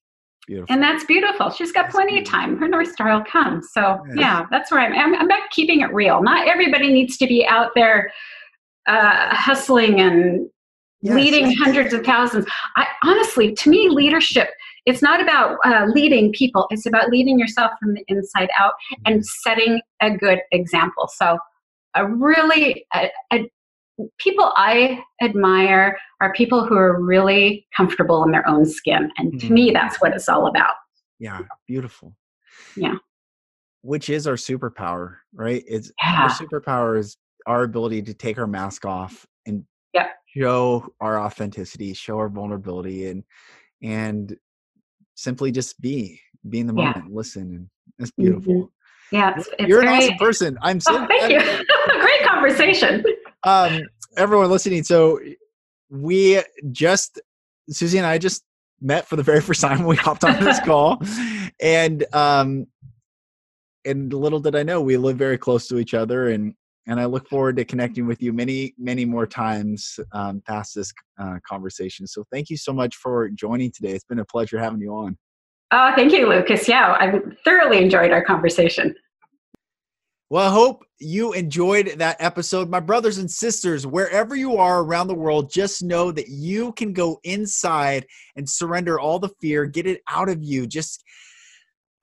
Beautiful. 0.47 0.73
And 0.73 0.83
that's 0.83 1.03
beautiful. 1.05 1.49
She's 1.49 1.71
got 1.71 1.89
plenty 1.89 2.19
of 2.19 2.25
time. 2.25 2.57
Her 2.57 2.67
North 2.67 2.91
Star 2.91 3.15
will 3.15 3.25
come. 3.25 3.61
So, 3.61 3.99
yes. 4.09 4.17
yeah, 4.17 4.45
that's 4.51 4.71
where 4.71 4.81
I'm. 4.81 4.93
I'm, 4.93 5.19
I'm 5.19 5.27
back 5.27 5.49
keeping 5.51 5.81
it 5.81 5.93
real. 5.93 6.21
Not 6.21 6.47
everybody 6.47 6.91
needs 6.91 7.17
to 7.17 7.27
be 7.27 7.45
out 7.47 7.71
there 7.75 8.11
uh, 8.87 9.33
hustling 9.35 9.99
and 9.99 10.47
yes. 11.01 11.15
leading 11.15 11.51
hundreds 11.55 11.93
of 11.93 12.05
thousands. 12.05 12.45
I 12.75 12.85
honestly, 13.03 13.53
to 13.55 13.69
me, 13.69 13.89
leadership 13.89 14.49
it's 14.85 15.01
not 15.01 15.19
about 15.21 15.57
uh, 15.65 15.85
leading 15.93 16.31
people 16.31 16.67
it's 16.69 16.85
about 16.85 17.09
leading 17.09 17.39
yourself 17.39 17.71
from 17.79 17.93
the 17.93 18.03
inside 18.07 18.49
out 18.57 18.73
and 19.05 19.15
mm-hmm. 19.15 19.49
setting 19.49 19.81
a 20.01 20.11
good 20.11 20.39
example 20.51 21.09
so 21.13 21.37
a 21.95 22.07
really 22.07 22.85
a, 22.93 23.09
a, 23.33 23.49
people 24.17 24.51
i 24.57 25.01
admire 25.21 25.97
are 26.21 26.33
people 26.33 26.65
who 26.65 26.75
are 26.75 27.01
really 27.01 27.65
comfortable 27.75 28.23
in 28.23 28.31
their 28.31 28.47
own 28.47 28.65
skin 28.65 29.09
and 29.17 29.33
mm-hmm. 29.33 29.47
to 29.47 29.53
me 29.53 29.67
mm-hmm. 29.67 29.75
that's 29.75 30.01
what 30.01 30.13
it's 30.13 30.27
all 30.27 30.47
about 30.47 30.75
yeah 31.19 31.39
beautiful 31.67 32.15
yeah 32.75 32.95
which 33.81 34.09
is 34.09 34.27
our 34.27 34.35
superpower 34.35 35.17
right 35.33 35.63
it's 35.67 35.91
yeah. 36.01 36.23
our 36.23 36.29
superpower 36.29 36.97
is 36.97 37.17
our 37.47 37.63
ability 37.63 38.01
to 38.01 38.13
take 38.13 38.37
our 38.37 38.47
mask 38.47 38.85
off 38.85 39.25
and 39.45 39.63
yep 39.93 40.09
show 40.37 40.87
our 40.99 41.19
authenticity, 41.19 41.93
show 41.93 42.17
our 42.17 42.29
vulnerability, 42.29 43.07
and 43.07 43.23
and 43.81 44.35
simply 45.15 45.51
just 45.51 45.79
be, 45.81 46.19
be 46.49 46.59
in 46.59 46.67
the 46.67 46.73
moment, 46.73 46.97
yeah. 46.97 47.15
listen, 47.15 47.41
and 47.41 47.69
it's 47.99 48.11
beautiful. 48.11 48.53
Mm-hmm. 48.53 49.15
Yeah, 49.15 49.33
it's, 49.37 49.47
it's 49.59 49.69
you're 49.69 49.81
very, 49.81 49.95
an 49.95 50.03
awesome 50.03 50.17
person. 50.17 50.57
I'm 50.61 50.79
so 50.79 50.97
oh, 50.97 51.07
thank 51.07 51.31
you. 51.31 51.39
Great 52.01 52.23
conversation. 52.23 53.03
Um, 53.45 53.83
everyone 54.17 54.49
listening, 54.49 54.83
so 54.83 55.19
we 55.89 56.41
just 56.71 57.21
Suzy 57.69 57.99
and 57.99 58.07
I 58.07 58.17
just 58.17 58.43
met 58.81 59.07
for 59.07 59.15
the 59.15 59.23
very 59.23 59.39
first 59.39 59.61
time 59.61 59.79
when 59.79 59.87
we 59.87 59.95
hopped 59.95 60.23
on 60.23 60.43
this 60.43 60.59
call, 60.65 60.99
and 61.61 62.03
um, 62.11 62.65
and 63.85 64.11
little 64.11 64.39
did 64.39 64.55
I 64.55 64.63
know 64.63 64.81
we 64.81 64.97
live 64.97 65.17
very 65.17 65.37
close 65.37 65.67
to 65.67 65.77
each 65.77 65.93
other, 65.93 66.29
and 66.29 66.55
and 66.87 66.99
I 66.99 67.05
look 67.05 67.29
forward 67.29 67.55
to 67.57 67.65
connecting 67.65 68.07
with 68.07 68.21
you 68.21 68.33
many, 68.33 68.73
many 68.79 69.05
more 69.05 69.27
times 69.27 69.99
um, 70.11 70.41
past 70.47 70.75
this 70.75 70.91
uh, 71.19 71.37
conversation. 71.47 72.07
So 72.07 72.23
thank 72.31 72.49
you 72.49 72.57
so 72.57 72.73
much 72.73 72.95
for 72.95 73.29
joining 73.29 73.71
today. 73.71 73.91
It's 73.91 74.03
been 74.03 74.19
a 74.19 74.25
pleasure 74.25 74.59
having 74.59 74.81
you 74.81 74.91
on. 74.93 75.17
Oh, 75.71 75.91
thank 75.95 76.13
you, 76.13 76.27
Lucas. 76.29 76.67
Yeah, 76.67 76.95
I 76.99 77.19
thoroughly 77.43 77.83
enjoyed 77.83 78.11
our 78.11 78.23
conversation. 78.23 78.95
Well, 80.31 80.47
I 80.47 80.51
hope 80.51 80.83
you 80.97 81.33
enjoyed 81.33 81.87
that 81.97 82.17
episode. 82.19 82.67
My 82.67 82.79
brothers 82.79 83.19
and 83.19 83.29
sisters, 83.29 83.85
wherever 83.85 84.35
you 84.35 84.57
are 84.57 84.81
around 84.81 85.07
the 85.07 85.13
world, 85.13 85.51
just 85.51 85.83
know 85.83 86.11
that 86.11 86.29
you 86.29 86.73
can 86.73 86.93
go 86.93 87.19
inside 87.23 88.07
and 88.35 88.49
surrender 88.49 88.99
all 88.99 89.19
the 89.19 89.29
fear, 89.39 89.67
get 89.67 89.85
it 89.85 90.01
out 90.09 90.27
of 90.27 90.43
you. 90.43 90.65
Just 90.65 91.03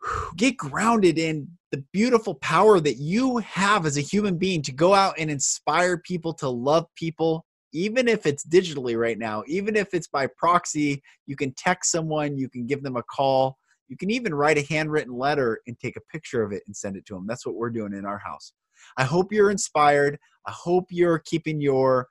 get 0.36 0.56
grounded 0.56 1.18
in 1.18 1.48
the 1.72 1.82
beautiful 1.92 2.36
power 2.36 2.78
that 2.78 2.98
you 2.98 3.38
have 3.38 3.86
as 3.86 3.96
a 3.96 4.02
human 4.02 4.38
being 4.38 4.62
to 4.62 4.72
go 4.72 4.94
out 4.94 5.14
and 5.18 5.28
inspire 5.28 5.98
people 5.98 6.32
to 6.34 6.48
love 6.48 6.86
people 6.94 7.44
even 7.74 8.06
if 8.06 8.26
it's 8.26 8.44
digitally 8.46 8.98
right 8.98 9.18
now 9.18 9.42
even 9.46 9.74
if 9.74 9.94
it's 9.94 10.06
by 10.06 10.28
proxy 10.36 11.02
you 11.26 11.34
can 11.34 11.50
text 11.56 11.90
someone 11.90 12.36
you 12.36 12.46
can 12.50 12.66
give 12.66 12.82
them 12.82 12.96
a 12.96 13.02
call 13.04 13.56
you 13.92 13.96
can 13.98 14.10
even 14.10 14.34
write 14.34 14.56
a 14.56 14.66
handwritten 14.72 15.12
letter 15.12 15.60
and 15.66 15.78
take 15.78 15.96
a 15.96 16.10
picture 16.10 16.42
of 16.42 16.50
it 16.50 16.62
and 16.66 16.74
send 16.74 16.96
it 16.96 17.04
to 17.04 17.12
them 17.12 17.26
that's 17.26 17.44
what 17.44 17.54
we're 17.54 17.68
doing 17.68 17.92
in 17.92 18.06
our 18.06 18.18
house 18.18 18.54
i 18.96 19.04
hope 19.04 19.30
you're 19.30 19.50
inspired 19.50 20.18
i 20.46 20.50
hope 20.50 20.86
you're 20.88 21.18
keeping 21.18 21.60
your 21.60 22.08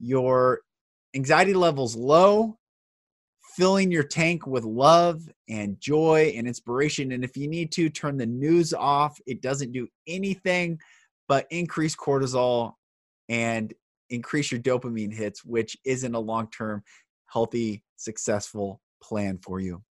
your 0.00 0.62
anxiety 1.14 1.54
levels 1.54 1.94
low 1.94 2.58
filling 3.56 3.92
your 3.92 4.02
tank 4.02 4.46
with 4.46 4.64
love 4.64 5.20
and 5.48 5.78
joy 5.78 6.32
and 6.34 6.46
inspiration. 6.46 7.12
And 7.12 7.22
if 7.22 7.36
you 7.36 7.48
need 7.48 7.70
to, 7.72 7.90
turn 7.90 8.16
the 8.16 8.26
news 8.26 8.72
off. 8.72 9.18
It 9.26 9.42
doesn't 9.42 9.72
do 9.72 9.86
anything 10.06 10.78
but 11.28 11.46
increase 11.50 11.94
cortisol 11.94 12.72
and 13.28 13.72
increase 14.10 14.50
your 14.50 14.60
dopamine 14.60 15.12
hits, 15.12 15.44
which 15.44 15.76
isn't 15.84 16.14
a 16.14 16.18
long 16.18 16.50
term, 16.50 16.82
healthy, 17.26 17.82
successful 17.96 18.80
plan 19.02 19.38
for 19.42 19.60
you. 19.60 19.82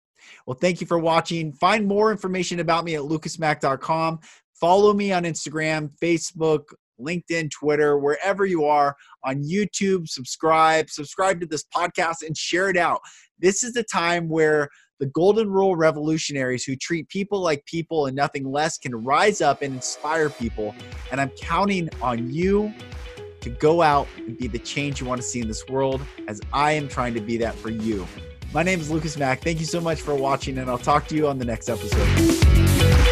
Well, 0.46 0.58
thank 0.60 0.80
you 0.80 0.86
for 0.86 0.98
watching. 0.98 1.52
Find 1.52 1.86
more 1.86 2.10
information 2.10 2.60
about 2.60 2.84
me 2.84 2.94
at 2.94 3.02
lucasmack.com. 3.02 4.20
Follow 4.54 4.92
me 4.92 5.12
on 5.12 5.24
Instagram, 5.24 5.90
Facebook, 6.02 6.64
LinkedIn, 7.00 7.50
Twitter, 7.50 7.98
wherever 7.98 8.44
you 8.44 8.64
are, 8.64 8.94
on 9.24 9.42
YouTube, 9.42 10.08
subscribe, 10.08 10.90
subscribe 10.90 11.40
to 11.40 11.46
this 11.46 11.64
podcast 11.74 12.26
and 12.26 12.36
share 12.36 12.68
it 12.68 12.76
out. 12.76 13.00
This 13.38 13.62
is 13.62 13.72
the 13.72 13.84
time 13.84 14.28
where 14.28 14.68
the 14.98 15.06
golden 15.06 15.50
rule 15.50 15.76
revolutionaries 15.76 16.62
who 16.62 16.76
treat 16.76 17.08
people 17.08 17.40
like 17.40 17.64
people 17.64 18.06
and 18.06 18.14
nothing 18.14 18.44
less 18.44 18.76
can 18.76 18.94
rise 18.94 19.40
up 19.40 19.62
and 19.62 19.74
inspire 19.74 20.28
people. 20.28 20.74
And 21.10 21.20
I'm 21.20 21.30
counting 21.40 21.88
on 22.02 22.30
you 22.30 22.72
to 23.40 23.48
go 23.48 23.80
out 23.80 24.06
and 24.18 24.36
be 24.36 24.46
the 24.46 24.58
change 24.58 25.00
you 25.00 25.06
want 25.06 25.22
to 25.22 25.26
see 25.26 25.40
in 25.40 25.48
this 25.48 25.66
world, 25.68 26.02
as 26.28 26.42
I 26.52 26.72
am 26.72 26.86
trying 26.86 27.14
to 27.14 27.20
be 27.20 27.38
that 27.38 27.54
for 27.54 27.70
you. 27.70 28.06
My 28.52 28.64
name 28.64 28.80
is 28.80 28.90
Lucas 28.90 29.16
Mack. 29.16 29.42
Thank 29.42 29.60
you 29.60 29.66
so 29.66 29.80
much 29.80 30.00
for 30.00 30.14
watching, 30.14 30.58
and 30.58 30.68
I'll 30.68 30.78
talk 30.78 31.06
to 31.08 31.14
you 31.14 31.28
on 31.28 31.38
the 31.38 31.44
next 31.44 31.68
episode. 31.68 33.09